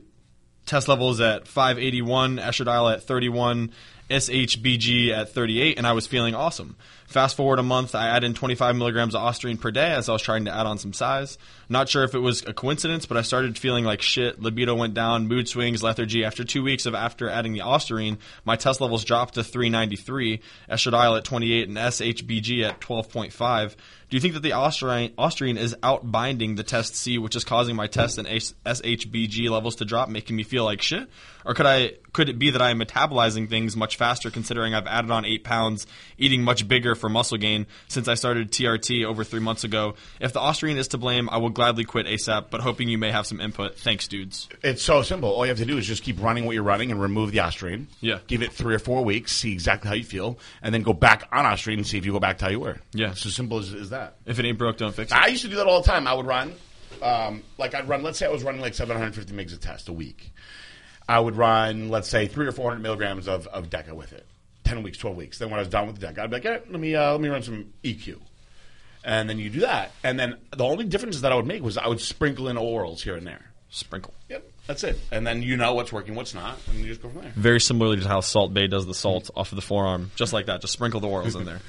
test 0.65 0.88
levels 0.88 1.20
at 1.20 1.48
581, 1.48 2.38
estradiol 2.38 2.94
at 2.94 3.04
31, 3.04 3.72
SHBG 4.10 5.10
at 5.10 5.34
38, 5.34 5.78
and 5.78 5.88
I 5.88 5.94
was 5.94 6.08
feeling 6.08 6.36
awesome. 6.36 6.76
Fast 7.10 7.38
forward 7.38 7.58
a 7.58 7.63
month, 7.63 7.95
I 7.95 8.10
add 8.10 8.24
in 8.24 8.36
25 8.36 8.76
milligrams 8.76 9.15
of 9.15 9.22
Ostarine 9.24 9.60
per 9.60 9.72
day 9.72 9.93
as 9.93 10.10
I 10.10 10.13
was 10.13 10.22
trying 10.22 10.45
to 10.45 10.56
add 10.56 10.67
on 10.67 10.78
some 10.78 10.93
size. 10.93 11.39
Not 11.67 11.89
sure 11.89 12.04
if 12.04 12.13
it 12.13 12.19
was 12.19 12.43
a 12.45 12.54
coincidence, 12.54 13.08
but 13.08 13.17
I 13.17 13.24
started 13.24 13.58
feeling 13.58 13.84
like 13.84 14.04
shit. 14.04 14.39
Libido 14.39 14.76
went 14.76 14.93
down, 14.93 15.28
mood 15.28 15.50
swings, 15.50 15.82
lethargy. 15.82 16.24
After 16.24 16.43
two 16.43 16.62
weeks 16.62 16.86
of 16.86 16.93
after 16.93 17.28
adding 17.28 17.54
the 17.54 17.62
Ostarine, 17.62 18.19
my 18.45 18.58
test 18.58 18.80
levels 18.80 19.04
dropped 19.06 19.34
to 19.34 19.43
393, 19.43 20.39
estradiol 20.69 21.17
at 21.17 21.24
28, 21.24 21.67
and 21.67 21.78
SHBG 21.78 22.69
at 22.69 22.80
12.5. 22.80 23.76
Do 24.10 24.17
you 24.17 24.22
think 24.22 24.34
that 24.34 24.41
the 24.41 24.52
Ostarine, 24.52 25.13
Ostarine 25.15 25.58
is 25.58 25.76
outbinding 25.84 26.58
the 26.58 26.63
test 26.63 26.95
C, 26.95 27.19
which 27.19 27.36
is 27.36 27.43
causing 27.43 27.76
my 27.76 27.86
test 27.86 28.17
and 28.17 28.28
SHBG 28.28 29.50
levels 29.52 29.76
to 29.78 29.86
drop, 29.86 30.10
making 30.10 30.36
me 30.36 30.41
feel 30.41 30.63
like 30.65 30.82
shit? 30.82 31.08
Or 31.45 31.54
could 31.54 31.67
I 31.67 31.93
could 32.12 32.28
it 32.28 32.39
be 32.39 32.50
that 32.50 32.62
I 32.62 32.72
am 32.72 32.80
metabolizing 32.80 33.50
things 33.50 33.76
much 33.76 33.98
faster, 33.98 34.32
considering 34.32 34.74
I've 34.74 34.88
added 34.88 35.12
on 35.12 35.26
eight 35.26 35.43
pounds, 35.43 35.86
eating 36.17 36.43
much 36.43 36.67
bigger 36.67 36.95
for 36.99 37.09
muscle 37.09 37.38
gain 37.38 37.67
since 37.88 38.07
I 38.07 38.13
started 38.13 38.51
TRT 38.51 39.05
over 39.05 39.23
three 39.23 39.39
months 39.39 39.63
ago? 39.63 39.95
If 40.19 40.33
the 40.33 40.39
Ostarine 40.39 40.77
is 40.77 40.89
to 40.89 40.97
blame, 40.97 41.29
I 41.29 41.38
will 41.38 41.49
gladly 41.49 41.85
quit 41.85 42.05
ASAP. 42.05 42.49
But 42.49 42.62
hoping 42.62 42.89
you 42.89 42.97
may 42.97 43.12
have 43.12 43.25
some 43.25 43.39
input. 43.41 43.77
Thanks, 43.77 44.07
dudes. 44.07 44.47
It's 44.63 44.83
so 44.83 45.01
simple. 45.01 45.29
All 45.29 45.45
you 45.45 45.49
have 45.49 45.57
to 45.59 45.65
do 45.65 45.77
is 45.77 45.88
just 45.88 46.03
keep 46.03 46.21
running 46.21 46.45
what 46.45 46.53
you're 46.53 46.63
running 46.63 46.91
and 46.91 47.01
remove 47.01 47.31
the 47.31 47.39
Ostarine. 47.39 47.88
Yeah. 48.01 48.19
Give 48.27 48.41
it 48.41 48.51
three 48.53 48.75
or 48.75 48.79
four 48.79 49.03
weeks, 49.03 49.31
see 49.31 49.51
exactly 49.53 49.88
how 49.89 49.95
you 49.95 50.03
feel, 50.03 50.38
and 50.62 50.73
then 50.73 50.83
go 50.83 50.93
back 50.93 51.27
on 51.31 51.45
Ostarine 51.45 51.77
and 51.77 51.88
see 51.88 51.97
if 51.97 52.05
you 52.05 52.12
go 52.12 52.19
back 52.19 52.38
to 52.39 52.45
how 52.45 52.51
you 52.51 52.59
were. 52.59 52.77
Yeah. 52.93 53.12
It's 53.12 53.25
as 53.25 53.35
simple 53.35 53.59
as, 53.59 53.73
as 53.73 53.89
that. 53.91 54.17
If 54.25 54.39
it 54.39 54.45
ain't 54.45 54.57
broke, 54.57 54.77
don't 54.77 54.93
fix 54.93 55.12
it. 55.12 55.17
I 55.17 55.27
used 55.27 55.43
to 55.43 55.49
do 55.49 55.55
that 55.57 55.67
all 55.67 55.81
the 55.81 55.88
time. 55.88 56.07
I 56.07 56.13
would 56.13 56.25
run, 56.25 56.53
um, 57.01 57.43
like 57.57 57.73
I'd 57.75 57.88
run. 57.88 58.03
Let's 58.03 58.19
say 58.19 58.25
I 58.25 58.29
was 58.29 58.43
running 58.43 58.62
like 58.62 58.73
750 58.73 59.33
megs 59.33 59.53
a 59.53 59.57
test 59.57 59.89
a 59.89 59.93
week. 59.93 60.31
I 61.07 61.19
would 61.19 61.35
run, 61.35 61.89
let's 61.89 62.07
say, 62.07 62.27
three 62.27 62.45
or 62.45 62.51
400 62.51 62.81
milligrams 62.81 63.27
of, 63.27 63.47
of 63.47 63.69
Deca 63.69 63.93
with 63.93 64.13
it. 64.13 64.27
10 64.69 64.84
weeks, 64.84 64.99
12 64.99 65.17
weeks. 65.17 65.38
Then 65.39 65.49
when 65.49 65.58
I 65.58 65.62
was 65.62 65.69
done 65.69 65.88
with 65.88 65.99
the 65.99 66.05
deck, 66.05 66.19
I'd 66.19 66.29
be 66.29 66.36
like, 66.36 66.45
"All 66.45 66.51
right, 66.51 66.71
let 66.71 66.79
me 66.79 66.95
uh, 66.95 67.12
let 67.12 67.21
me 67.21 67.29
run 67.29 67.41
some 67.41 67.73
EQ. 67.84 68.19
And 69.03 69.27
then 69.29 69.39
you 69.39 69.49
do 69.49 69.62
that. 69.62 69.91
And 70.03 70.19
then 70.19 70.38
the 70.55 70.63
only 70.63 70.86
difference 70.86 71.21
that 71.21 71.32
I 71.32 71.36
would 71.36 71.47
make 71.47 71.63
was 71.63 71.77
I 71.77 71.88
would 71.88 72.01
sprinkle 72.01 72.47
in 72.49 72.55
orals 72.55 73.01
here 73.01 73.15
and 73.15 73.25
there. 73.25 73.51
Sprinkle. 73.69 74.13
Yep, 74.29 74.51
that's 74.67 74.84
it. 74.84 74.99
And 75.12 75.25
then 75.25 75.41
you 75.41 75.58
know 75.58 75.73
what's 75.73 75.91
working, 75.91 76.15
what's 76.15 76.34
not, 76.34 76.58
and 76.69 76.79
you 76.79 76.88
just 76.88 77.01
go 77.01 77.10
from 77.10 77.21
there. 77.21 77.32
Very 77.36 77.62
similarly 77.62 77.99
to 78.01 78.08
how 78.08 78.19
Salt 78.19 78.53
Bae 78.53 78.67
does 78.67 78.86
the 78.86 78.93
salt 78.93 79.29
off 79.36 79.51
of 79.51 79.55
the 79.55 79.62
forearm, 79.62 80.12
just 80.15 80.34
like 80.34 80.47
that. 80.47 80.62
Just 80.62 80.73
sprinkle 80.73 80.99
the 80.99 81.08
orals 81.08 81.36
in 81.36 81.45
there. 81.45 81.62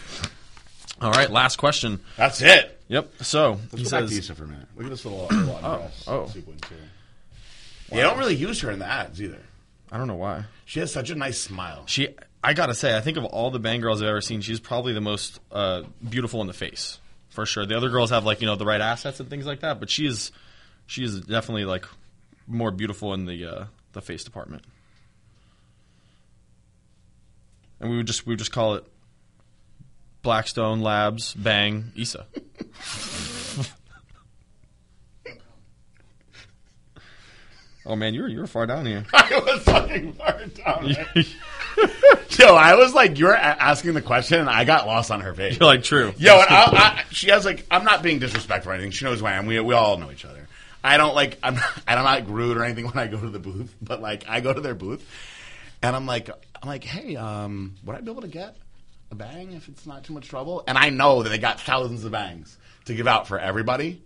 All 1.00 1.12
right, 1.12 1.30
last 1.30 1.56
question. 1.56 2.00
That's 2.16 2.42
it. 2.42 2.78
Yep. 2.88 3.22
So 3.22 3.54
he 3.54 3.78
Let's 3.78 3.90
go 3.90 4.00
back 4.00 4.08
to 4.08 4.08
says, 4.08 4.18
Issa 4.18 4.34
for 4.34 4.44
a 4.44 4.48
minute. 4.48 4.68
Look 4.76 4.84
at 4.84 4.90
this 4.90 5.04
little, 5.06 5.26
little 5.26 5.56
undress 5.56 6.04
oh. 6.06 6.26
sequence 6.26 6.60
here. 6.68 6.78
They 7.90 8.02
don't 8.02 8.18
really 8.18 8.36
use 8.36 8.60
her 8.60 8.70
in 8.70 8.78
the 8.78 8.86
ads 8.86 9.22
either. 9.22 9.40
I 9.90 9.98
don't 9.98 10.06
know 10.06 10.16
why. 10.16 10.44
She 10.66 10.80
has 10.80 10.92
such 10.92 11.10
a 11.10 11.14
nice 11.14 11.40
smile. 11.40 11.84
She, 11.86 12.08
I 12.42 12.54
gotta 12.54 12.74
say, 12.74 12.96
I 12.96 13.00
think 13.00 13.18
of 13.18 13.24
all 13.24 13.50
the 13.50 13.58
Bang 13.58 13.80
girls 13.80 14.00
I've 14.00 14.08
ever 14.08 14.20
seen, 14.20 14.40
she's 14.40 14.60
probably 14.60 14.92
the 14.94 15.00
most 15.00 15.40
uh, 15.52 15.82
beautiful 16.08 16.40
in 16.40 16.46
the 16.46 16.54
face, 16.54 16.98
for 17.28 17.44
sure. 17.44 17.66
The 17.66 17.76
other 17.76 17.90
girls 17.90 18.10
have 18.10 18.24
like 18.24 18.40
you 18.40 18.46
know 18.46 18.56
the 18.56 18.64
right 18.64 18.80
assets 18.80 19.20
and 19.20 19.28
things 19.28 19.44
like 19.44 19.60
that, 19.60 19.78
but 19.78 19.90
she 19.90 20.06
is, 20.06 20.32
she 20.86 21.04
is 21.04 21.20
definitely 21.20 21.66
like 21.66 21.84
more 22.46 22.70
beautiful 22.70 23.12
in 23.12 23.26
the 23.26 23.44
uh, 23.44 23.66
the 23.92 24.00
face 24.00 24.24
department. 24.24 24.64
And 27.78 27.90
we 27.90 27.96
would 27.98 28.06
just 28.06 28.26
we 28.26 28.32
would 28.32 28.38
just 28.38 28.52
call 28.52 28.74
it 28.74 28.84
Blackstone 30.22 30.80
Labs 30.80 31.34
Bang 31.34 31.92
Issa. 31.96 32.26
oh 37.84 37.96
man, 37.96 38.14
you're 38.14 38.28
you're 38.28 38.46
far 38.46 38.66
down 38.66 38.86
here. 38.86 39.04
I 39.12 39.42
was 39.44 39.62
fucking 39.62 40.14
far 40.14 40.46
down. 40.46 40.94
Yo, 42.38 42.54
I 42.54 42.74
was 42.74 42.94
like, 42.94 43.18
you're 43.18 43.32
a- 43.32 43.38
asking 43.38 43.94
the 43.94 44.02
question, 44.02 44.40
and 44.40 44.48
I 44.48 44.64
got 44.64 44.86
lost 44.86 45.10
on 45.10 45.20
her 45.20 45.34
face. 45.34 45.58
You're 45.58 45.66
like 45.66 45.82
true. 45.82 46.14
Yo, 46.16 46.34
and 46.40 46.48
I, 46.48 46.64
I, 46.72 47.04
she 47.10 47.28
has 47.30 47.44
like, 47.44 47.66
I'm 47.70 47.84
not 47.84 48.02
being 48.02 48.18
disrespectful 48.18 48.72
or 48.72 48.74
anything. 48.74 48.92
She 48.92 49.04
knows 49.04 49.20
who 49.20 49.26
I 49.26 49.32
am. 49.32 49.46
We, 49.46 49.60
we 49.60 49.74
all 49.74 49.98
know 49.98 50.10
each 50.10 50.24
other. 50.24 50.48
I 50.82 50.96
don't 50.96 51.14
like, 51.14 51.38
I'm 51.42 51.56
not, 51.56 51.82
I'm 51.88 52.04
not 52.04 52.30
rude 52.30 52.56
or 52.56 52.64
anything 52.64 52.86
when 52.86 52.98
I 52.98 53.06
go 53.08 53.20
to 53.20 53.28
the 53.28 53.38
booth, 53.38 53.74
but 53.82 54.00
like, 54.00 54.24
I 54.28 54.40
go 54.40 54.52
to 54.52 54.60
their 54.60 54.74
booth, 54.74 55.06
and 55.82 55.94
I'm 55.94 56.06
like, 56.06 56.30
I'm 56.62 56.68
like, 56.68 56.84
hey, 56.84 57.16
um, 57.16 57.74
would 57.84 57.96
I 57.96 58.00
be 58.00 58.10
able 58.10 58.22
to 58.22 58.28
get 58.28 58.56
a 59.10 59.14
bang 59.14 59.52
if 59.52 59.68
it's 59.68 59.86
not 59.86 60.04
too 60.04 60.12
much 60.14 60.28
trouble? 60.28 60.62
And 60.66 60.78
I 60.78 60.90
know 60.90 61.22
that 61.22 61.28
they 61.28 61.38
got 61.38 61.60
thousands 61.60 62.04
of 62.04 62.12
bangs 62.12 62.56
to 62.86 62.94
give 62.94 63.06
out 63.06 63.28
for 63.28 63.38
everybody, 63.38 64.02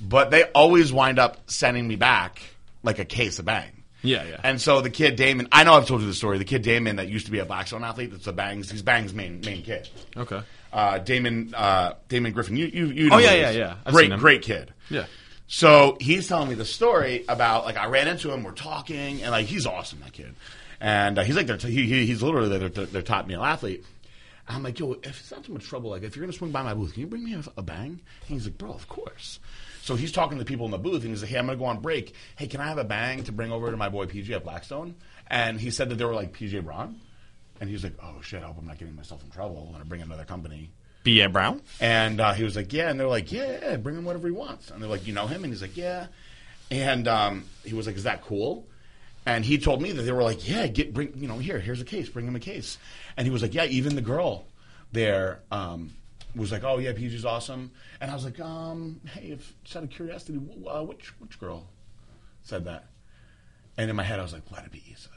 but 0.00 0.30
they 0.30 0.44
always 0.44 0.92
wind 0.92 1.18
up 1.18 1.50
sending 1.50 1.86
me 1.88 1.96
back 1.96 2.40
like 2.82 2.98
a 2.98 3.04
case 3.04 3.38
of 3.38 3.44
bang. 3.46 3.83
Yeah, 4.04 4.24
yeah. 4.24 4.40
And 4.44 4.60
so 4.60 4.80
the 4.80 4.90
kid 4.90 5.16
Damon, 5.16 5.48
I 5.50 5.64
know 5.64 5.74
I've 5.74 5.86
told 5.86 6.02
you 6.02 6.06
the 6.06 6.14
story. 6.14 6.38
The 6.38 6.44
kid 6.44 6.62
Damon 6.62 6.96
that 6.96 7.08
used 7.08 7.26
to 7.26 7.32
be 7.32 7.38
a 7.40 7.44
Blackstone 7.44 7.82
athlete, 7.82 8.10
that's 8.12 8.26
the 8.26 8.32
Bangs. 8.32 8.70
He's 8.70 8.82
Bangs' 8.82 9.12
main 9.14 9.40
main 9.40 9.62
kid. 9.62 9.88
Okay. 10.16 10.40
Uh, 10.72 10.98
Damon 10.98 11.54
uh, 11.56 11.94
Damon 12.08 12.32
Griffin. 12.32 12.56
You 12.56 12.66
you, 12.66 12.86
you 12.86 13.08
know 13.08 13.16
Oh, 13.16 13.18
yeah, 13.18 13.34
yeah, 13.34 13.50
yeah. 13.50 13.76
I've 13.84 13.94
Great 13.94 14.12
great 14.18 14.42
kid. 14.42 14.72
Yeah. 14.90 15.06
So 15.46 15.96
he's 16.00 16.26
telling 16.28 16.48
me 16.48 16.54
the 16.54 16.64
story 16.64 17.24
about 17.28 17.64
like 17.64 17.76
I 17.76 17.86
ran 17.86 18.08
into 18.08 18.30
him. 18.30 18.44
We're 18.44 18.52
talking, 18.52 19.22
and 19.22 19.30
like 19.30 19.46
he's 19.46 19.66
awesome, 19.66 20.00
that 20.00 20.12
kid. 20.12 20.34
And 20.80 21.18
uh, 21.18 21.22
he's 21.22 21.36
like 21.36 21.46
their 21.46 21.56
t- 21.56 21.70
he, 21.70 21.86
he, 21.86 22.06
he's 22.06 22.22
literally 22.22 22.58
their, 22.58 22.68
their, 22.68 22.86
their 22.86 23.02
top 23.02 23.26
male 23.26 23.42
athlete. 23.42 23.84
I'm 24.46 24.62
like, 24.62 24.78
yo, 24.78 24.92
if 24.92 25.20
it's 25.20 25.30
not 25.30 25.44
too 25.44 25.54
much 25.54 25.64
trouble, 25.64 25.90
like 25.90 26.02
if 26.02 26.16
you're 26.16 26.24
gonna 26.24 26.36
swing 26.36 26.50
by 26.50 26.62
my 26.62 26.74
booth, 26.74 26.92
can 26.92 27.00
you 27.02 27.06
bring 27.06 27.24
me 27.24 27.34
a, 27.34 27.42
a 27.56 27.62
bang? 27.62 27.90
And 27.90 28.00
he's 28.28 28.44
like, 28.44 28.58
bro, 28.58 28.72
of 28.72 28.88
course. 28.88 29.38
So 29.84 29.96
he's 29.96 30.12
talking 30.12 30.38
to 30.38 30.42
the 30.42 30.48
people 30.48 30.64
in 30.64 30.70
the 30.70 30.78
booth, 30.78 31.02
and 31.02 31.10
he's 31.10 31.20
like, 31.20 31.30
hey, 31.30 31.38
I'm 31.38 31.44
gonna 31.44 31.58
go 31.58 31.66
on 31.66 31.80
break. 31.80 32.14
Hey, 32.36 32.46
can 32.46 32.62
I 32.62 32.68
have 32.68 32.78
a 32.78 32.84
bang 32.84 33.22
to 33.24 33.32
bring 33.32 33.52
over 33.52 33.70
to 33.70 33.76
my 33.76 33.90
boy 33.90 34.06
PJ 34.06 34.30
at 34.30 34.42
Blackstone? 34.42 34.94
And 35.26 35.60
he 35.60 35.70
said 35.70 35.90
that 35.90 35.96
they 35.96 36.06
were 36.06 36.14
like 36.14 36.32
PJ 36.32 36.64
Braun, 36.64 36.98
and 37.60 37.68
he 37.68 37.74
was 37.74 37.84
like, 37.84 37.92
oh 38.02 38.22
shit, 38.22 38.42
I 38.42 38.46
hope 38.46 38.56
I'm 38.58 38.66
not 38.66 38.78
getting 38.78 38.96
myself 38.96 39.22
in 39.22 39.28
trouble 39.28 39.68
when 39.70 39.82
I 39.82 39.84
bring 39.84 40.00
another 40.00 40.24
company. 40.24 40.70
B.A. 41.02 41.28
Brown? 41.28 41.60
And 41.82 42.18
uh, 42.18 42.32
he 42.32 42.44
was 42.44 42.56
like, 42.56 42.72
yeah. 42.72 42.88
And 42.88 42.98
they're 42.98 43.06
like, 43.06 43.30
yeah, 43.30 43.58
yeah, 43.60 43.76
bring 43.76 43.96
him 43.96 44.06
whatever 44.06 44.26
he 44.26 44.32
wants. 44.32 44.70
And 44.70 44.80
they're 44.80 44.88
like, 44.88 45.06
you 45.06 45.12
know 45.12 45.26
him? 45.26 45.44
And 45.44 45.52
he's 45.52 45.60
like, 45.60 45.76
yeah. 45.76 46.06
And 46.70 47.06
um, 47.06 47.44
he 47.62 47.74
was 47.74 47.86
like, 47.86 47.96
is 47.96 48.04
that 48.04 48.24
cool? 48.24 48.66
And 49.26 49.44
he 49.44 49.58
told 49.58 49.82
me 49.82 49.92
that 49.92 50.02
they 50.02 50.12
were 50.12 50.22
like, 50.22 50.48
yeah, 50.48 50.66
get 50.66 50.94
bring, 50.94 51.12
you 51.16 51.28
know, 51.28 51.36
here, 51.36 51.58
here's 51.58 51.82
a 51.82 51.84
case, 51.84 52.08
bring 52.08 52.26
him 52.26 52.36
a 52.36 52.40
case. 52.40 52.78
And 53.18 53.26
he 53.26 53.30
was 53.30 53.42
like, 53.42 53.52
yeah, 53.52 53.66
even 53.66 53.96
the 53.96 54.00
girl 54.00 54.46
there 54.92 55.40
um, 55.50 55.90
was 56.34 56.52
like, 56.52 56.64
oh 56.64 56.78
yeah, 56.78 56.92
PG's 56.92 57.24
awesome. 57.24 57.70
And 58.00 58.10
I 58.10 58.14
was 58.14 58.24
like, 58.24 58.40
um, 58.40 59.00
hey, 59.04 59.28
if 59.28 59.54
just 59.64 59.76
out 59.76 59.84
of 59.84 59.90
curiosity, 59.90 60.40
uh, 60.68 60.82
which 60.82 61.08
which 61.20 61.38
girl 61.38 61.68
said 62.42 62.64
that? 62.64 62.86
And 63.76 63.90
in 63.90 63.96
my 63.96 64.02
head, 64.04 64.20
I 64.20 64.22
was 64.22 64.32
like, 64.32 64.50
let 64.50 64.64
it 64.64 64.72
be 64.72 64.82
Issa. 64.92 65.10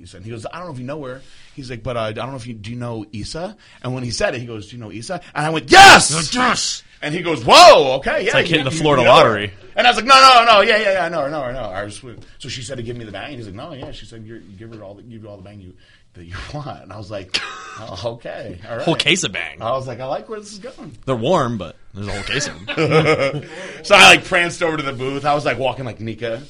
Issa. 0.00 0.16
And 0.18 0.24
he 0.26 0.30
goes, 0.30 0.44
I 0.52 0.58
don't 0.58 0.66
know 0.68 0.72
if 0.72 0.78
you 0.78 0.84
know 0.84 1.02
her. 1.04 1.20
He's 1.54 1.70
like, 1.70 1.82
but 1.82 1.96
uh, 1.96 2.00
I 2.00 2.12
don't 2.12 2.30
know 2.30 2.36
if 2.36 2.46
you 2.46 2.54
do 2.54 2.70
you 2.70 2.76
know 2.76 3.04
Issa. 3.12 3.56
And 3.82 3.94
when 3.94 4.02
he 4.04 4.10
said 4.10 4.34
it, 4.34 4.40
he 4.40 4.46
goes, 4.46 4.68
do 4.70 4.76
you 4.76 4.82
know 4.82 4.90
Issa? 4.92 5.20
And 5.34 5.46
I 5.46 5.50
went, 5.50 5.70
yes, 5.70 6.32
Yes! 6.34 6.82
And 7.00 7.12
he 7.14 7.20
goes, 7.22 7.42
whoa, 7.44 7.94
okay, 7.96 8.26
yeah. 8.26 8.34
like 8.34 8.46
you- 8.46 8.50
hitting 8.58 8.64
the 8.64 8.70
you- 8.70 8.78
Florida 8.80 9.02
you 9.02 9.08
know 9.08 9.14
her. 9.14 9.24
lottery. 9.24 9.52
And 9.74 9.86
I 9.86 9.90
was 9.90 9.96
like, 9.96 10.06
no, 10.06 10.14
no, 10.14 10.44
no, 10.52 10.60
yeah, 10.60 10.76
yeah, 10.76 10.92
yeah, 10.92 11.04
I 11.04 11.08
know 11.08 11.22
her, 11.22 11.30
know 11.30 11.42
her, 11.42 11.52
know 11.52 11.68
her. 11.68 11.74
I 11.76 11.84
was, 11.84 11.96
so 12.38 12.48
she 12.48 12.62
said 12.62 12.76
to 12.76 12.82
give 12.84 12.96
me 12.96 13.04
the 13.04 13.10
bang. 13.10 13.36
He's 13.36 13.46
like, 13.46 13.54
no, 13.56 13.72
yeah. 13.72 13.90
She 13.90 14.06
said, 14.06 14.24
you're, 14.24 14.36
you 14.36 14.56
give 14.56 14.72
her 14.74 14.84
all 14.84 14.94
the, 14.94 15.02
give 15.02 15.22
you 15.22 15.28
all 15.28 15.36
the 15.36 15.42
bang 15.42 15.60
you 15.60 15.74
that 16.14 16.24
you 16.24 16.34
want. 16.54 16.82
And 16.84 16.92
I 16.92 16.98
was 16.98 17.10
like, 17.10 17.36
oh, 17.80 18.00
okay, 18.04 18.60
all 18.68 18.76
right. 18.76 18.84
Whole 18.84 18.94
case 18.94 19.24
of 19.24 19.32
bang. 19.32 19.60
I 19.62 19.72
was 19.72 19.88
like, 19.88 19.98
I 19.98 20.04
like 20.04 20.28
where 20.28 20.38
this 20.38 20.52
is 20.52 20.58
going. 20.60 20.96
They're 21.06 21.16
warm, 21.16 21.58
but 21.58 21.74
there's 21.92 22.06
a 22.06 22.12
whole 22.12 22.22
case 22.22 22.46
of 22.46 22.66
them. 22.66 23.48
So 23.82 23.94
I 23.96 24.04
like 24.14 24.24
pranced 24.24 24.62
over 24.62 24.76
to 24.76 24.82
the 24.82 24.92
booth. 24.92 25.24
I 25.24 25.34
was 25.34 25.44
like 25.44 25.58
walking 25.58 25.84
like 25.84 25.98
Nika. 26.00 26.42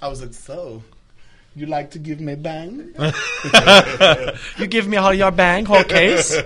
I 0.00 0.08
was 0.08 0.22
like, 0.22 0.32
so 0.32 0.82
you 1.58 1.66
like 1.66 1.92
to 1.92 1.98
give 1.98 2.20
me 2.20 2.34
bang? 2.34 2.94
you 4.58 4.66
give 4.66 4.86
me 4.86 4.96
all 4.96 5.12
your 5.12 5.30
bang, 5.30 5.64
whole 5.64 5.84
case, 5.84 6.36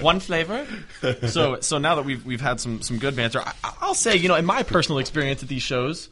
one 0.00 0.20
flavor. 0.20 0.66
So, 1.26 1.60
so 1.60 1.78
now 1.78 1.96
that 1.96 2.04
we've 2.04 2.24
we've 2.24 2.40
had 2.40 2.60
some 2.60 2.82
some 2.82 2.98
good 2.98 3.16
banter, 3.16 3.40
I, 3.40 3.52
I'll 3.80 3.94
say, 3.94 4.16
you 4.16 4.28
know, 4.28 4.36
in 4.36 4.44
my 4.44 4.62
personal 4.62 4.98
experience 4.98 5.42
at 5.42 5.48
these 5.48 5.62
shows, 5.62 6.08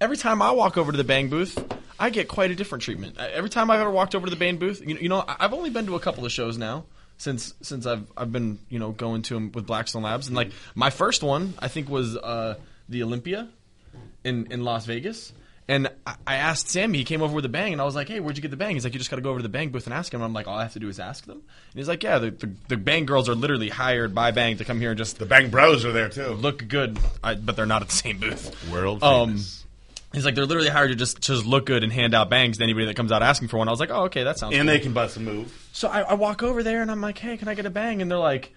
every 0.00 0.16
time 0.16 0.42
I 0.42 0.50
walk 0.50 0.76
over 0.76 0.92
to 0.92 0.98
the 0.98 1.04
bang 1.04 1.28
booth, 1.28 1.58
I 1.98 2.10
get 2.10 2.28
quite 2.28 2.50
a 2.50 2.54
different 2.54 2.82
treatment. 2.82 3.18
Every 3.18 3.50
time 3.50 3.70
I've 3.70 3.80
ever 3.80 3.90
walked 3.90 4.14
over 4.14 4.26
to 4.26 4.30
the 4.30 4.36
bang 4.36 4.58
booth, 4.58 4.80
you 4.86 4.94
know, 4.94 5.00
you 5.00 5.08
know, 5.08 5.24
I've 5.26 5.54
only 5.54 5.70
been 5.70 5.86
to 5.86 5.94
a 5.96 6.00
couple 6.00 6.24
of 6.24 6.32
shows 6.32 6.58
now 6.58 6.84
since 7.22 7.54
since 7.62 7.86
I've 7.86 8.10
I've 8.16 8.32
been 8.32 8.58
you 8.68 8.78
know 8.78 8.90
going 8.90 9.22
to 9.22 9.34
them 9.34 9.52
with 9.52 9.66
Blackstone 9.66 10.02
Labs, 10.02 10.26
and 10.26 10.36
like 10.36 10.50
my 10.74 10.90
first 10.90 11.22
one, 11.22 11.54
I 11.58 11.68
think 11.68 11.88
was 11.88 12.16
uh, 12.16 12.56
the 12.88 13.02
Olympia 13.04 13.48
in 14.24 14.50
in 14.50 14.64
Las 14.64 14.86
Vegas. 14.86 15.32
And 15.68 15.88
I- 16.06 16.36
asked 16.36 16.68
Sammy, 16.68 16.98
he 16.98 17.04
came 17.04 17.22
over 17.22 17.32
with 17.34 17.44
a 17.44 17.48
bang, 17.48 17.72
and 17.72 17.80
I 17.80 17.84
was 17.84 17.94
like, 17.94 18.08
"Hey, 18.08 18.18
where'd 18.18 18.36
you 18.36 18.42
get 18.42 18.50
the 18.50 18.56
bang?" 18.56 18.74
He's 18.74 18.82
like, 18.84 18.92
"You 18.94 18.98
just 18.98 19.10
got 19.10 19.16
to 19.16 19.22
go 19.22 19.30
over 19.30 19.38
to 19.38 19.42
the 19.44 19.48
bang 19.48 19.70
booth 19.70 19.86
and 19.86 19.94
ask 19.94 20.12
him." 20.12 20.20
And 20.20 20.24
I'm 20.24 20.32
like, 20.32 20.48
"All 20.48 20.56
I 20.58 20.62
have 20.64 20.72
to 20.72 20.80
do 20.80 20.88
is 20.88 20.98
ask 20.98 21.24
them." 21.24 21.36
And 21.38 21.74
he's 21.74 21.86
like, 21.88 22.02
"Yeah, 22.02 22.18
the, 22.18 22.30
the, 22.32 22.50
the 22.68 22.76
bang 22.76 23.06
girls 23.06 23.28
are 23.28 23.34
literally 23.34 23.68
hired 23.68 24.12
by 24.14 24.32
Bang 24.32 24.56
to 24.56 24.64
come 24.64 24.80
here 24.80 24.90
and 24.90 24.98
just 24.98 25.18
The 25.18 25.26
bang 25.26 25.50
bros 25.50 25.84
are 25.84 25.92
there 25.92 26.08
too. 26.08 26.30
look 26.30 26.66
good, 26.66 26.98
I, 27.22 27.34
but 27.36 27.54
they're 27.56 27.64
not 27.66 27.82
at 27.82 27.88
the 27.88 27.94
same 27.94 28.18
booth." 28.18 28.70
World 28.72 29.02
Um. 29.04 29.38
He's 30.12 30.26
like, 30.26 30.34
"They're 30.34 30.44
literally 30.44 30.68
hired 30.68 30.90
to 30.90 30.94
just 30.96 31.20
just 31.20 31.46
look 31.46 31.64
good 31.66 31.84
and 31.84 31.92
hand 31.92 32.12
out 32.14 32.28
bangs 32.28 32.58
to 32.58 32.64
anybody 32.64 32.86
that 32.86 32.96
comes 32.96 33.12
out 33.12 33.22
asking 33.22 33.48
for 33.48 33.56
one." 33.56 33.68
I 33.68 33.70
was 33.70 33.80
like, 33.80 33.90
"Oh, 33.90 34.04
okay, 34.04 34.24
that 34.24 34.38
sounds." 34.38 34.54
and 34.54 34.66
cool. 34.68 34.74
they 34.74 34.80
can 34.80 34.92
bust 34.92 35.16
a 35.16 35.20
move. 35.20 35.68
So 35.72 35.88
I, 35.88 36.00
I 36.00 36.14
walk 36.14 36.42
over 36.42 36.62
there 36.62 36.82
and 36.82 36.90
I'm 36.90 37.00
like, 37.00 37.16
hey, 37.18 37.36
can 37.36 37.48
I 37.48 37.54
get 37.54 37.64
a 37.64 37.70
bang? 37.70 38.02
And 38.02 38.10
they're 38.10 38.18
like, 38.18 38.52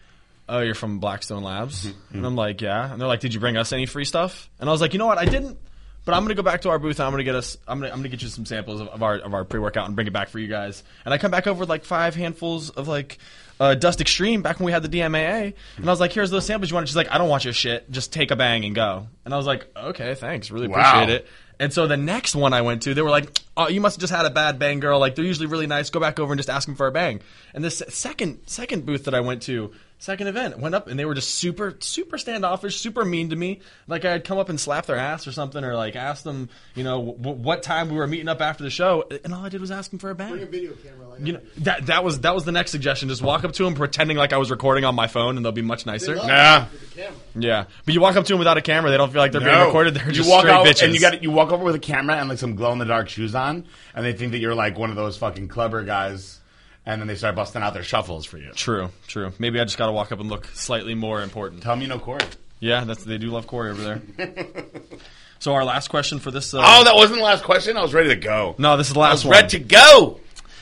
oh, 0.50 0.60
you're 0.60 0.76
from 0.76 1.00
Blackstone 1.00 1.44
Labs? 1.44 1.88
and 2.12 2.26
I'm 2.26 2.36
like, 2.36 2.62
yeah. 2.62 2.92
And 2.92 3.00
they're 3.00 3.08
like, 3.08 3.22
did 3.22 3.34
you 3.34 3.40
bring 3.40 3.56
us 3.58 3.72
any 3.72 3.86
free 3.86 4.04
stuff? 4.06 4.50
And 4.60 4.68
I 4.68 4.72
was 4.72 4.82
like, 4.82 4.92
you 4.94 5.00
know 5.00 5.06
what? 5.06 5.18
I 5.18 5.26
didn't. 5.26 5.58
But 6.06 6.14
I'm 6.14 6.22
gonna 6.24 6.36
go 6.36 6.44
back 6.44 6.62
to 6.62 6.70
our 6.70 6.78
booth. 6.80 7.00
and 7.00 7.06
I'm 7.08 7.12
gonna 7.12 7.24
get 7.24 7.36
us. 7.36 7.58
I'm 7.68 7.80
gonna. 7.80 7.92
I'm 7.92 7.98
gonna 8.00 8.10
get 8.10 8.22
you 8.22 8.28
some 8.30 8.46
samples 8.46 8.80
of, 8.80 8.88
of 8.90 9.02
our 9.04 9.16
of 9.16 9.34
our 9.34 9.44
pre 9.44 9.60
workout 9.60 9.88
and 9.88 9.96
bring 9.96 10.06
it 10.08 10.14
back 10.14 10.30
for 10.30 10.38
you 10.40 10.48
guys. 10.48 10.84
And 11.04 11.14
I 11.14 11.18
come 11.18 11.32
back 11.32 11.48
over 11.48 11.60
with 11.62 11.70
like 11.70 11.84
five 11.84 12.14
handfuls 12.16 12.70
of 12.70 12.88
like 12.88 13.18
uh, 13.60 13.74
Dust 13.76 14.02
Extreme 14.02 14.42
back 14.44 14.60
when 14.60 14.68
we 14.68 14.72
had 14.72 14.84
the 14.84 14.90
DMAA. 15.00 15.54
And 15.78 15.86
I 15.86 15.90
was 15.90 16.00
like, 16.00 16.12
here's 16.14 16.30
those 16.30 16.46
samples 16.46 16.70
you 16.70 16.76
want. 16.76 16.88
She's 16.88 16.96
like, 16.96 17.12
I 17.12 17.18
don't 17.18 17.30
want 17.30 17.44
your 17.44 17.54
shit. 17.54 17.90
Just 17.90 18.14
take 18.14 18.30
a 18.32 18.36
bang 18.36 18.66
and 18.66 18.76
go. 18.76 19.08
And 19.26 19.34
I 19.34 19.38
was 19.38 19.48
like, 19.48 19.68
okay, 19.76 20.14
thanks. 20.14 20.52
Really 20.52 20.68
Wow. 20.68 20.80
appreciate 20.80 21.16
it. 21.16 21.28
And 21.60 21.72
so 21.74 21.88
the 21.88 21.98
next 21.98 22.36
one 22.36 22.54
I 22.54 22.62
went 22.62 22.84
to, 22.84 22.94
they 22.94 23.02
were 23.02 23.10
like, 23.10 23.40
"Oh, 23.58 23.68
you 23.68 23.82
must 23.82 23.96
have 23.98 24.02
just 24.02 24.14
had 24.14 24.26
a 24.26 24.30
bad 24.30 24.60
bang, 24.60 24.80
girl. 24.80 25.00
Like 25.00 25.16
they're 25.16 25.26
usually 25.26 25.48
really 25.48 25.68
nice. 25.68 25.90
Go 25.90 26.00
back 26.00 26.20
over 26.20 26.32
and 26.34 26.40
just 26.40 26.50
ask 26.50 26.66
them 26.68 26.76
for 26.76 26.88
a 26.88 26.92
bang." 26.92 27.22
And 27.54 27.64
this 27.64 27.82
second 27.90 28.40
second 28.48 28.86
booth 28.86 29.06
that 29.06 29.14
I 29.16 29.22
went 29.22 29.44
to, 29.44 29.72
second 29.98 30.28
event, 30.28 30.60
went 30.60 30.76
up 30.76 30.88
and 30.88 31.00
they 31.00 31.06
were 31.06 31.14
just 31.16 31.36
super 31.36 31.76
super 31.80 32.18
standoffish, 32.18 32.78
super 32.80 33.06
mean 33.06 33.30
to 33.30 33.36
me. 33.36 33.62
Like 33.88 34.04
I 34.06 34.12
had 34.12 34.24
come 34.26 34.38
up 34.38 34.50
and 34.50 34.60
slapped 34.60 34.88
their 34.88 34.98
ass 34.98 35.26
or 35.28 35.32
something, 35.32 35.64
or 35.64 35.76
like 35.76 35.96
asked 35.96 36.24
them, 36.26 36.50
you 36.76 36.84
know, 36.84 37.14
w- 37.18 37.38
what 37.38 37.64
time 37.64 37.90
we 37.90 37.96
were 37.96 38.08
meeting 38.08 38.28
up 38.28 38.42
after 38.42 38.64
the 38.64 38.70
show, 38.70 39.06
and 39.24 39.34
all 39.34 39.46
I 39.46 39.50
did 39.50 39.62
was 39.62 39.72
ask 39.72 39.90
them 39.90 40.00
for 40.00 40.10
a 40.10 40.16
bang. 40.16 40.32
Bring 40.32 40.44
a 40.44 40.46
video 40.48 40.74
camera 40.74 41.08
like 41.10 41.26
You 41.26 41.34
know 41.34 41.42
that 41.60 41.86
that 41.86 42.04
was 42.04 42.20
that 42.22 42.36
was 42.36 42.44
the 42.44 42.52
next 42.52 42.72
suggestion. 42.72 43.08
Just 43.10 43.22
walk 43.22 43.44
up 43.46 43.54
to 43.54 43.64
them, 43.64 43.76
pretending 43.76 44.18
like 44.18 44.34
I 44.34 44.38
was 44.38 44.52
recording 44.52 44.84
on 44.84 44.96
my 44.96 45.08
phone, 45.08 45.38
and 45.38 45.46
they'll 45.46 45.52
be 45.54 45.62
much 45.62 45.86
nicer. 45.86 46.16
Nah. 46.16 46.66
with 46.72 46.94
the 46.94 47.02
camera. 47.02 47.20
Yeah, 47.38 47.66
but 47.86 47.94
you 47.94 48.00
walk 48.02 48.16
up 48.16 48.26
to 48.26 48.34
them 48.34 48.40
without 48.40 48.58
a 48.58 48.62
camera, 48.62 48.92
they 48.92 48.98
don't 48.98 49.12
feel 49.12 49.22
like 49.22 49.32
they're 49.34 49.42
being 49.42 49.60
recorded. 49.60 49.94
They're 49.94 50.12
just 50.12 50.28
you 50.28 50.32
walk 50.32 50.42
straight 50.42 50.54
out 50.54 50.66
bitches. 50.66 50.84
and 50.86 50.94
you 50.94 51.00
got 51.02 51.22
you 51.24 51.32
walk 51.32 51.52
over 51.52 51.64
with 51.64 51.76
a 51.76 51.80
camera 51.80 52.16
and 52.18 52.30
like 52.30 52.38
some 52.38 52.56
glow 52.56 52.72
in 52.72 52.80
the 52.80 52.86
dark 52.86 53.10
shoes 53.10 53.36
on, 53.36 53.45
and 53.46 54.06
they 54.06 54.14
think 54.14 54.32
that 54.32 54.40
you're 54.40 54.56
like 54.56 54.78
one 54.78 54.90
of 54.90 54.96
those 54.96 55.18
fucking 55.18 55.48
clever 55.48 55.84
guys, 55.84 56.40
and 56.86 57.00
then 57.02 57.08
they 57.08 57.16
start 57.16 57.36
busting 57.36 57.62
out 57.62 57.74
their 57.74 57.84
shuffles 57.84 58.26
for 58.26 58.38
you. 58.38 58.52
True, 58.54 58.90
true. 59.08 59.32
Maybe 59.40 59.60
I 59.60 59.64
just 59.64 59.78
got 59.78 59.88
to 59.88 59.92
walk 59.92 60.12
up 60.12 60.20
and 60.20 60.30
look 60.30 60.46
slightly 60.48 60.96
more 60.96 61.22
important. 61.22 61.64
Tell 61.64 61.76
me 61.76 61.88
no 61.88 62.00
Corey. 62.00 62.22
Yeah, 62.60 62.84
that's 62.86 63.04
they 63.04 63.18
do 63.18 63.28
love 63.28 63.48
Corey 63.48 63.72
over 63.72 63.82
there. 63.82 64.02
so 65.40 65.54
our 65.54 65.64
last 65.66 65.90
question 65.90 66.20
for 66.20 66.32
this. 66.32 66.54
Uh, 66.54 66.62
Oh, 66.64 66.84
that 66.84 66.96
wasn't 66.96 67.20
the 67.20 67.24
last 67.26 67.44
question. 67.44 67.78
I 67.78 67.82
was 67.82 67.94
ready 67.94 68.10
to 68.10 68.16
go. 68.16 68.56
no, 68.58 68.78
this 68.78 68.88
is 68.88 68.94
the 68.94 69.00
I 69.00 69.04
last 69.10 69.14
was 69.24 69.26
one. 69.26 69.32
ready 69.34 69.60
to 69.60 69.60
go. 69.60 70.20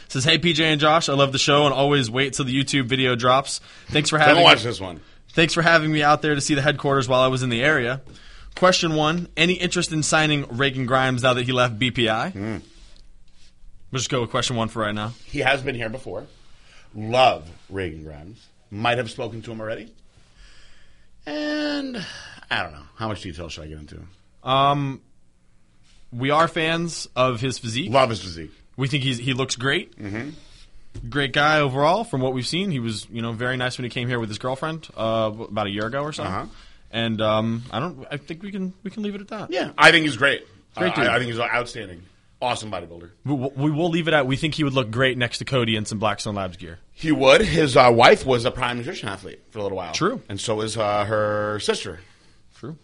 Says, 0.10 0.24
"Hey 0.26 0.38
PJ 0.38 0.60
and 0.60 0.80
Josh, 0.80 1.10
I 1.10 1.14
love 1.14 1.32
the 1.32 1.40
show 1.40 1.66
and 1.66 1.74
always 1.74 2.10
wait 2.10 2.34
till 2.34 2.46
the 2.46 2.54
YouTube 2.56 2.86
video 2.86 3.16
drops. 3.16 3.62
Thanks 3.88 4.10
for 4.10 4.18
I'm 4.18 4.22
gonna 4.22 4.30
having 4.32 4.44
watch 4.44 4.62
this 4.64 4.80
one. 4.80 5.02
thanks 5.30 5.54
for 5.56 5.62
having 5.64 5.92
me 5.92 6.04
out 6.04 6.22
there 6.22 6.36
to 6.36 6.42
see 6.42 6.54
the 6.54 6.62
headquarters 6.62 7.08
while 7.08 7.22
I 7.22 7.28
was 7.28 7.42
in 7.42 7.50
the 7.50 7.64
area. 7.64 8.02
Question 8.56 8.94
one: 8.96 9.28
Any 9.36 9.54
interest 9.54 9.92
in 9.92 10.04
signing 10.04 10.46
Regan 10.56 10.86
Grimes 10.86 11.24
now 11.24 11.34
that 11.34 11.46
he 11.46 11.52
left 11.52 11.80
BPI? 11.80 12.32
Hmm. 12.34 12.58
We'll 13.94 14.00
just 14.00 14.10
go 14.10 14.22
with 14.22 14.32
question 14.32 14.56
one 14.56 14.70
for 14.70 14.80
right 14.82 14.96
now. 14.96 15.14
He 15.26 15.42
has 15.42 15.62
been 15.62 15.76
here 15.76 15.88
before. 15.88 16.26
Love 16.96 17.48
Regan 17.70 18.04
Grimes. 18.04 18.44
Might 18.72 18.98
have 18.98 19.12
spoken 19.12 19.44
to 19.44 19.52
him 19.52 19.62
already. 19.62 19.94
And 21.28 22.04
I 22.50 22.64
don't 22.64 22.72
know. 22.72 22.82
How 22.96 23.08
much 23.08 23.22
detail 23.22 23.50
should 23.50 23.66
I 23.66 23.68
get 23.68 23.78
into? 23.78 24.00
Um, 24.44 25.00
we 26.12 26.32
are 26.32 26.48
fans 26.48 27.08
of 27.16 27.40
his 27.40 27.60
physique. 27.60 27.92
Love 27.92 28.10
his 28.10 28.20
physique. 28.20 28.50
We 28.78 28.88
think 28.88 29.04
he's 29.04 29.20
he 29.20 29.34
looks 29.34 29.56
great. 29.56 29.96
Mm-hmm. 29.96 30.30
Great 31.12 31.32
guy 31.32 31.60
overall. 31.60 32.04
From 32.04 32.22
what 32.22 32.34
we've 32.34 32.48
seen, 32.48 32.72
he 32.72 32.80
was 32.80 33.08
you 33.12 33.22
know 33.22 33.32
very 33.32 33.58
nice 33.58 33.78
when 33.78 33.84
he 33.84 33.92
came 33.92 34.08
here 34.08 34.20
with 34.20 34.30
his 34.30 34.40
girlfriend 34.40 34.88
uh, 34.98 35.32
about 35.40 35.68
a 35.68 35.70
year 35.70 35.86
ago 35.86 36.02
or 36.02 36.14
so. 36.14 36.24
Uh-huh. 36.24 36.46
And 36.90 37.22
um, 37.22 37.62
I 37.72 37.80
don't. 37.80 38.08
I 38.10 38.18
think 38.18 38.42
we 38.42 38.52
can 38.52 38.74
we 38.82 38.90
can 38.90 39.04
leave 39.04 39.14
it 39.14 39.22
at 39.22 39.28
that. 39.28 39.52
Yeah, 39.52 39.70
I 39.78 39.92
think 39.92 40.06
he's 40.08 40.18
great. 40.18 40.48
Great 40.76 40.94
Uh, 40.94 40.96
dude. 40.96 41.08
I, 41.08 41.16
I 41.16 41.20
think 41.20 41.30
he's 41.32 41.40
outstanding. 41.40 42.02
Awesome 42.44 42.70
bodybuilder. 42.70 43.12
We, 43.24 43.34
we 43.34 43.72
will 43.72 43.88
leave 43.90 44.10
it 44.10 44.14
at. 44.14 44.28
We 44.28 44.36
think 44.36 44.56
he 44.56 44.66
would 44.66 44.74
look 44.74 44.92
great 44.92 45.18
next 45.18 45.38
to 45.38 45.46
Cody 45.46 45.78
in 45.78 45.86
some 45.86 45.98
Blackstone 45.98 46.36
Labs 46.36 46.58
gear. 46.58 46.80
He 46.92 47.10
would. 47.10 47.40
His 47.40 47.78
uh, 47.78 47.90
wife 47.90 48.26
was 48.26 48.44
a 48.44 48.52
prime 48.52 48.78
nutrition 48.78 49.08
athlete 49.08 49.42
for 49.52 49.60
a 49.60 49.64
little 49.64 49.78
while. 49.78 49.94
True. 49.94 50.22
And 50.28 50.42
so 50.42 50.60
is 50.60 50.76
uh, 50.76 51.06
her 51.06 51.62
sister. 51.62 52.02
True. 52.58 52.78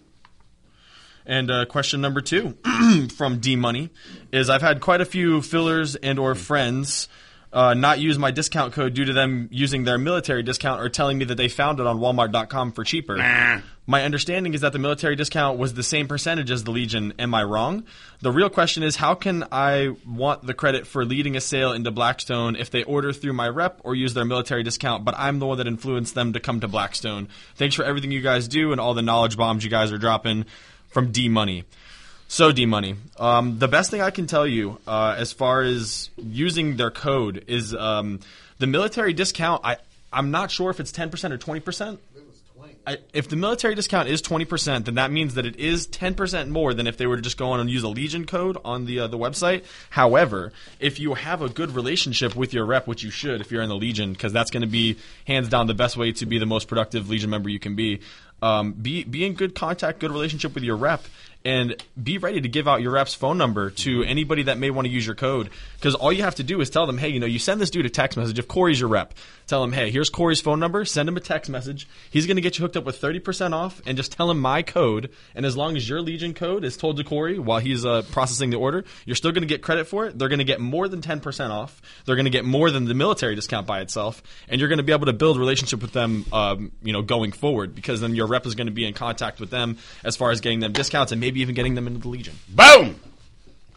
And 1.25 1.51
uh, 1.51 1.65
question 1.65 1.99
number 1.99 2.21
two 2.21 2.57
from 3.17 3.39
D 3.39 3.57
Money 3.57 3.89
is: 4.31 4.49
I've 4.49 4.61
had 4.61 4.79
quite 4.79 5.01
a 5.01 5.05
few 5.05 5.41
fillers 5.41 5.97
and 5.97 6.17
or 6.19 6.35
friends 6.35 7.09
uh, 7.51 7.73
not 7.73 7.99
use 7.99 8.19
my 8.19 8.31
discount 8.31 8.73
code 8.73 8.93
due 8.93 9.05
to 9.05 9.13
them 9.13 9.49
using 9.51 9.83
their 9.83 9.97
military 9.97 10.43
discount 10.43 10.81
or 10.81 10.89
telling 10.89 11.17
me 11.17 11.25
that 11.25 11.35
they 11.35 11.47
found 11.47 11.79
it 11.79 11.87
on 11.87 11.99
Walmart.com 11.99 12.71
for 12.73 12.83
cheaper. 12.83 13.17
Nah. 13.17 13.61
My 13.87 14.03
understanding 14.03 14.53
is 14.53 14.61
that 14.61 14.71
the 14.71 14.77
military 14.77 15.15
discount 15.15 15.57
was 15.57 15.73
the 15.73 15.81
same 15.81 16.07
percentage 16.07 16.51
as 16.51 16.63
the 16.63 16.69
Legion. 16.69 17.13
Am 17.17 17.33
I 17.33 17.43
wrong? 17.43 17.85
The 18.21 18.31
real 18.31 18.49
question 18.49 18.83
is 18.83 18.95
how 18.95 19.15
can 19.15 19.45
I 19.51 19.95
want 20.05 20.45
the 20.45 20.53
credit 20.53 20.85
for 20.85 21.03
leading 21.03 21.35
a 21.35 21.41
sale 21.41 21.71
into 21.71 21.89
Blackstone 21.89 22.55
if 22.55 22.69
they 22.69 22.83
order 22.83 23.11
through 23.11 23.33
my 23.33 23.49
rep 23.49 23.81
or 23.83 23.95
use 23.95 24.13
their 24.13 24.25
military 24.25 24.61
discount, 24.61 25.03
but 25.03 25.15
I'm 25.17 25.39
the 25.39 25.47
one 25.47 25.57
that 25.57 25.65
influenced 25.65 26.13
them 26.13 26.33
to 26.33 26.39
come 26.39 26.59
to 26.59 26.67
Blackstone? 26.67 27.29
Thanks 27.55 27.75
for 27.75 27.83
everything 27.83 28.11
you 28.11 28.21
guys 28.21 28.47
do 28.47 28.71
and 28.71 28.79
all 28.79 28.93
the 28.93 29.01
knowledge 29.01 29.37
bombs 29.37 29.63
you 29.63 29.71
guys 29.71 29.91
are 29.91 29.97
dropping 29.97 30.45
from 30.89 31.11
D 31.11 31.27
Money. 31.27 31.63
So 32.31 32.51
D 32.51 32.67
Money, 32.67 32.95
um, 33.17 33.57
the 33.57 33.67
best 33.67 33.89
thing 33.89 34.01
I 34.01 34.11
can 34.11 34.27
tell 34.27 34.45
you 34.45 34.77
uh, 34.85 35.15
as 35.17 35.33
far 35.33 35.63
as 35.63 36.11
using 36.15 36.77
their 36.77 36.91
code 36.91 37.43
is 37.47 37.73
um, 37.73 38.19
the 38.59 38.67
military 38.67 39.13
discount. 39.13 39.61
I 39.65 39.77
I'm 40.13 40.29
not 40.29 40.51
sure 40.51 40.69
if 40.69 40.79
it's 40.79 40.91
ten 40.91 41.09
percent 41.09 41.33
or 41.33 41.39
twenty 41.39 41.59
percent. 41.59 41.99
It 42.15 42.27
was 42.27 42.39
20. 42.55 42.75
I, 42.85 42.97
if 43.13 43.29
the 43.29 43.35
military 43.35 43.73
discount 43.73 44.09
is 44.09 44.21
twenty 44.21 44.45
percent, 44.45 44.85
then 44.85 44.93
that 44.95 45.09
means 45.09 45.33
that 45.33 45.47
it 45.47 45.55
is 45.55 45.87
ten 45.87 46.13
percent 46.13 46.51
more 46.51 46.71
than 46.75 46.85
if 46.85 46.97
they 46.97 47.07
were 47.07 47.15
to 47.15 47.21
just 47.21 47.35
go 47.35 47.49
on 47.49 47.61
and 47.61 47.67
use 47.67 47.81
a 47.81 47.87
Legion 47.87 48.27
code 48.27 48.57
on 48.63 48.85
the 48.85 48.99
uh, 48.99 49.07
the 49.07 49.17
website. 49.17 49.65
However, 49.89 50.53
if 50.79 50.99
you 50.99 51.15
have 51.15 51.41
a 51.41 51.49
good 51.49 51.71
relationship 51.71 52.35
with 52.35 52.53
your 52.53 52.63
rep, 52.63 52.85
which 52.85 53.01
you 53.01 53.09
should 53.09 53.41
if 53.41 53.51
you're 53.51 53.63
in 53.63 53.69
the 53.69 53.75
Legion, 53.75 54.13
because 54.13 54.33
that's 54.33 54.51
going 54.51 54.61
to 54.61 54.67
be 54.67 54.97
hands 55.25 55.49
down 55.49 55.65
the 55.65 55.73
best 55.73 55.97
way 55.97 56.11
to 56.11 56.27
be 56.27 56.37
the 56.37 56.45
most 56.45 56.67
productive 56.67 57.09
Legion 57.09 57.31
member 57.31 57.49
you 57.49 57.59
can 57.59 57.75
be. 57.75 58.01
Um, 58.41 58.71
be 58.71 59.03
be 59.03 59.25
in 59.25 59.33
good 59.33 59.53
contact, 59.55 59.99
good 59.99 60.11
relationship 60.11 60.53
with 60.53 60.63
your 60.63 60.77
rep, 60.77 61.03
and 61.45 61.81
be 62.01 62.17
ready 62.17 62.41
to 62.41 62.49
give 62.49 62.67
out 62.67 62.81
your 62.81 62.91
rep's 62.91 63.13
phone 63.13 63.37
number 63.37 63.69
to 63.69 64.03
anybody 64.03 64.43
that 64.43 64.57
may 64.57 64.69
want 64.69 64.85
to 64.85 64.91
use 64.91 65.05
your 65.05 65.15
code. 65.15 65.49
Because 65.75 65.95
all 65.95 66.11
you 66.11 66.23
have 66.23 66.35
to 66.35 66.43
do 66.43 66.59
is 66.59 66.69
tell 66.69 66.85
them, 66.85 66.97
hey, 66.97 67.07
you 67.07 67.19
know, 67.19 67.25
you 67.25 67.39
send 67.39 67.61
this 67.61 67.69
dude 67.69 67.85
a 67.85 67.89
text 67.89 68.17
message. 68.17 68.37
If 68.37 68.49
Corey's 68.49 68.79
your 68.81 68.89
rep, 68.89 69.13
tell 69.47 69.63
him, 69.63 69.71
hey, 69.71 69.89
here's 69.89 70.09
Corey's 70.09 70.41
phone 70.41 70.59
number. 70.59 70.83
Send 70.83 71.07
him 71.07 71.15
a 71.15 71.21
text 71.21 71.49
message. 71.49 71.87
He's 72.11 72.27
going 72.27 72.35
to 72.35 72.41
get 72.41 72.57
you 72.57 72.63
hooked 72.63 72.75
up 72.75 72.83
with 72.83 72.99
30% 72.99 73.53
off, 73.53 73.81
and 73.85 73.95
just 73.95 74.11
tell 74.11 74.29
him 74.29 74.39
my 74.39 74.61
code. 74.61 75.11
And 75.33 75.45
as 75.45 75.55
long 75.55 75.77
as 75.77 75.87
your 75.87 76.01
Legion 76.01 76.33
code 76.33 76.65
is 76.65 76.75
told 76.75 76.97
to 76.97 77.05
Corey 77.05 77.39
while 77.39 77.59
he's 77.59 77.85
uh, 77.85 78.01
processing 78.11 78.49
the 78.49 78.57
order, 78.57 78.83
you're 79.05 79.15
still 79.15 79.31
going 79.31 79.43
to 79.43 79.47
get 79.47 79.61
credit 79.61 79.87
for 79.87 80.07
it. 80.07 80.19
They're 80.19 80.27
going 80.27 80.39
to 80.39 80.45
get 80.45 80.59
more 80.59 80.89
than 80.89 81.01
10% 81.01 81.49
off. 81.49 81.81
They're 82.05 82.17
going 82.17 82.25
to 82.25 82.31
get 82.31 82.43
more 82.43 82.69
than 82.69 82.83
the 82.83 82.93
military 82.93 83.35
discount 83.35 83.65
by 83.65 83.79
itself, 83.79 84.21
and 84.49 84.59
you're 84.59 84.69
going 84.69 84.77
to 84.77 84.83
be 84.83 84.91
able 84.91 85.05
to 85.05 85.13
build 85.13 85.37
a 85.37 85.39
relationship 85.39 85.81
with 85.81 85.93
them, 85.93 86.25
um, 86.33 86.73
you 86.83 86.91
know, 86.91 87.01
going 87.01 87.31
forward. 87.31 87.73
Because 87.73 88.01
then 88.01 88.13
your 88.13 88.27
rep 88.27 88.45
is 88.45 88.55
going 88.55 88.67
to 88.67 88.73
be 88.73 88.85
in 88.85 88.93
contact 88.93 89.39
with 89.39 89.49
them 89.49 89.77
as 90.03 90.17
far 90.17 90.31
as 90.31 90.41
getting 90.41 90.59
them 90.59 90.73
discounts 90.73 91.13
and 91.13 91.21
maybe 91.21 91.28
even 91.37 91.55
getting 91.55 91.75
them 91.75 91.87
into 91.87 91.99
the 91.99 92.09
Legion. 92.09 92.35
Boom. 92.49 92.99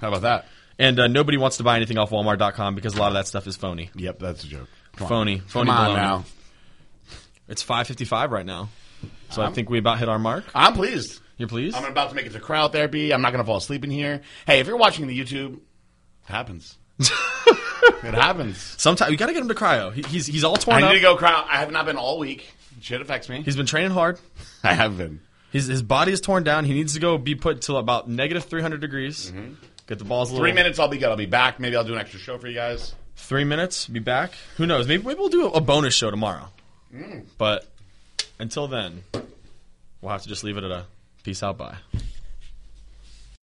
How 0.01 0.09
about 0.09 0.23
that? 0.23 0.47
And 0.79 0.99
uh, 0.99 1.07
nobody 1.07 1.39
wants 1.39 1.59
to 1.59 1.63
buy 1.63 1.77
anything 1.77 1.99
off 1.99 2.11
Walmart.com 2.11 2.75
because 2.75 2.95
a 2.97 2.99
lot 2.99 3.09
of 3.09 3.15
that 3.15 3.27
stuff 3.27 3.47
is 3.47 3.57
phony. 3.57 3.91
Yep, 3.95 4.19
that's 4.19 4.45
a 4.45 4.49
joke. 4.49 4.69
Come 4.97 5.05
on. 5.05 5.09
Phony. 5.09 5.39
Phony 5.47 5.67
Come 5.71 5.77
on 5.77 5.91
baloney. 5.91 5.97
now. 5.97 6.25
It's 7.49 7.63
5:55 7.63 8.31
right 8.31 8.47
now, 8.47 8.71
so 9.31 9.43
I 9.43 9.51
think 9.51 9.69
we 9.69 9.79
about 9.79 9.99
hit 9.99 10.09
our 10.09 10.19
mark. 10.19 10.45
I'm 10.55 10.73
pleased. 10.75 11.21
You're 11.37 11.49
pleased? 11.49 11.77
I'm 11.77 11.85
about 11.85 12.11
to 12.11 12.15
make 12.15 12.27
it 12.27 12.33
to 12.33 12.39
cryotherapy. 12.39 13.13
I'm 13.13 13.21
not 13.21 13.31
going 13.31 13.43
to 13.43 13.47
fall 13.47 13.57
asleep 13.57 13.85
in 13.85 13.91
here. 13.91 14.23
Hey, 14.47 14.61
if 14.61 14.67
you're 14.67 14.77
watching 14.77 15.07
the 15.07 15.19
YouTube, 15.19 15.55
it 15.57 15.61
happens. 16.27 16.79
it 16.99 18.15
happens. 18.15 18.59
Sometimes 18.79 19.11
you 19.11 19.17
got 19.17 19.27
to 19.27 19.33
get 19.33 19.43
him 19.43 19.49
to 19.49 19.55
cryo. 19.55 19.93
He, 19.93 20.03
he's 20.03 20.27
he's 20.27 20.45
all 20.45 20.57
torn. 20.57 20.79
I 20.79 20.81
need 20.81 20.87
up. 20.87 20.93
to 20.95 21.01
go 21.01 21.17
cryo. 21.17 21.45
I 21.49 21.59
have 21.59 21.73
not 21.73 21.85
been 21.85 21.97
all 21.97 22.19
week. 22.19 22.47
Shit 22.81 23.01
affects 23.01 23.29
me. 23.29 23.43
He's 23.43 23.57
been 23.57 23.67
training 23.67 23.91
hard. 23.91 24.19
I 24.65 24.75
have 24.75 24.97
been. 24.97 25.21
His 25.53 25.67
his 25.67 25.83
body 25.83 26.13
is 26.13 26.21
torn 26.21 26.45
down. 26.45 26.65
He 26.65 26.73
needs 26.73 26.95
to 26.95 27.01
go 27.01 27.19
be 27.19 27.35
put 27.35 27.63
to 27.63 27.77
about 27.77 28.09
negative 28.09 28.45
300 28.45 28.81
degrees. 28.81 29.31
Mm-hmm. 29.31 29.55
Get 29.87 29.99
the 29.99 30.05
balls 30.05 30.31
a 30.31 30.33
little. 30.33 30.45
Three 30.45 30.55
minutes, 30.55 30.79
I'll 30.79 30.89
be 30.89 30.97
good. 30.97 31.11
I'll 31.11 31.17
be 31.17 31.27
back. 31.27 31.61
Maybe 31.61 31.77
I'll 31.77 31.85
do 31.85 31.93
an 31.93 31.99
extra 31.99 32.19
show 32.19 32.39
for 32.39 32.49
you 32.49 32.55
guys. 32.55 32.95
Three 33.17 33.45
minutes. 33.45 33.87
Be 33.87 34.01
back. 34.01 34.33
Who 34.57 34.67
knows? 34.67 34.89
Maybe 34.89 35.05
maybe 35.05 35.21
we'll 35.21 35.29
do 35.29 35.49
a, 35.49 35.51
a 35.51 35.61
bonus 35.61 35.95
show 35.95 36.11
tomorrow. 36.11 36.49
Mm. 36.93 37.25
But 37.37 37.67
until 38.39 38.67
then, 38.67 39.05
we'll 40.01 40.13
have 40.13 40.23
to 40.23 40.29
just 40.29 40.43
leave 40.43 40.57
it 40.57 40.65
at 40.65 40.71
a 40.71 40.87
peace 41.23 41.43
out. 41.43 41.59
Bye. 41.59 41.77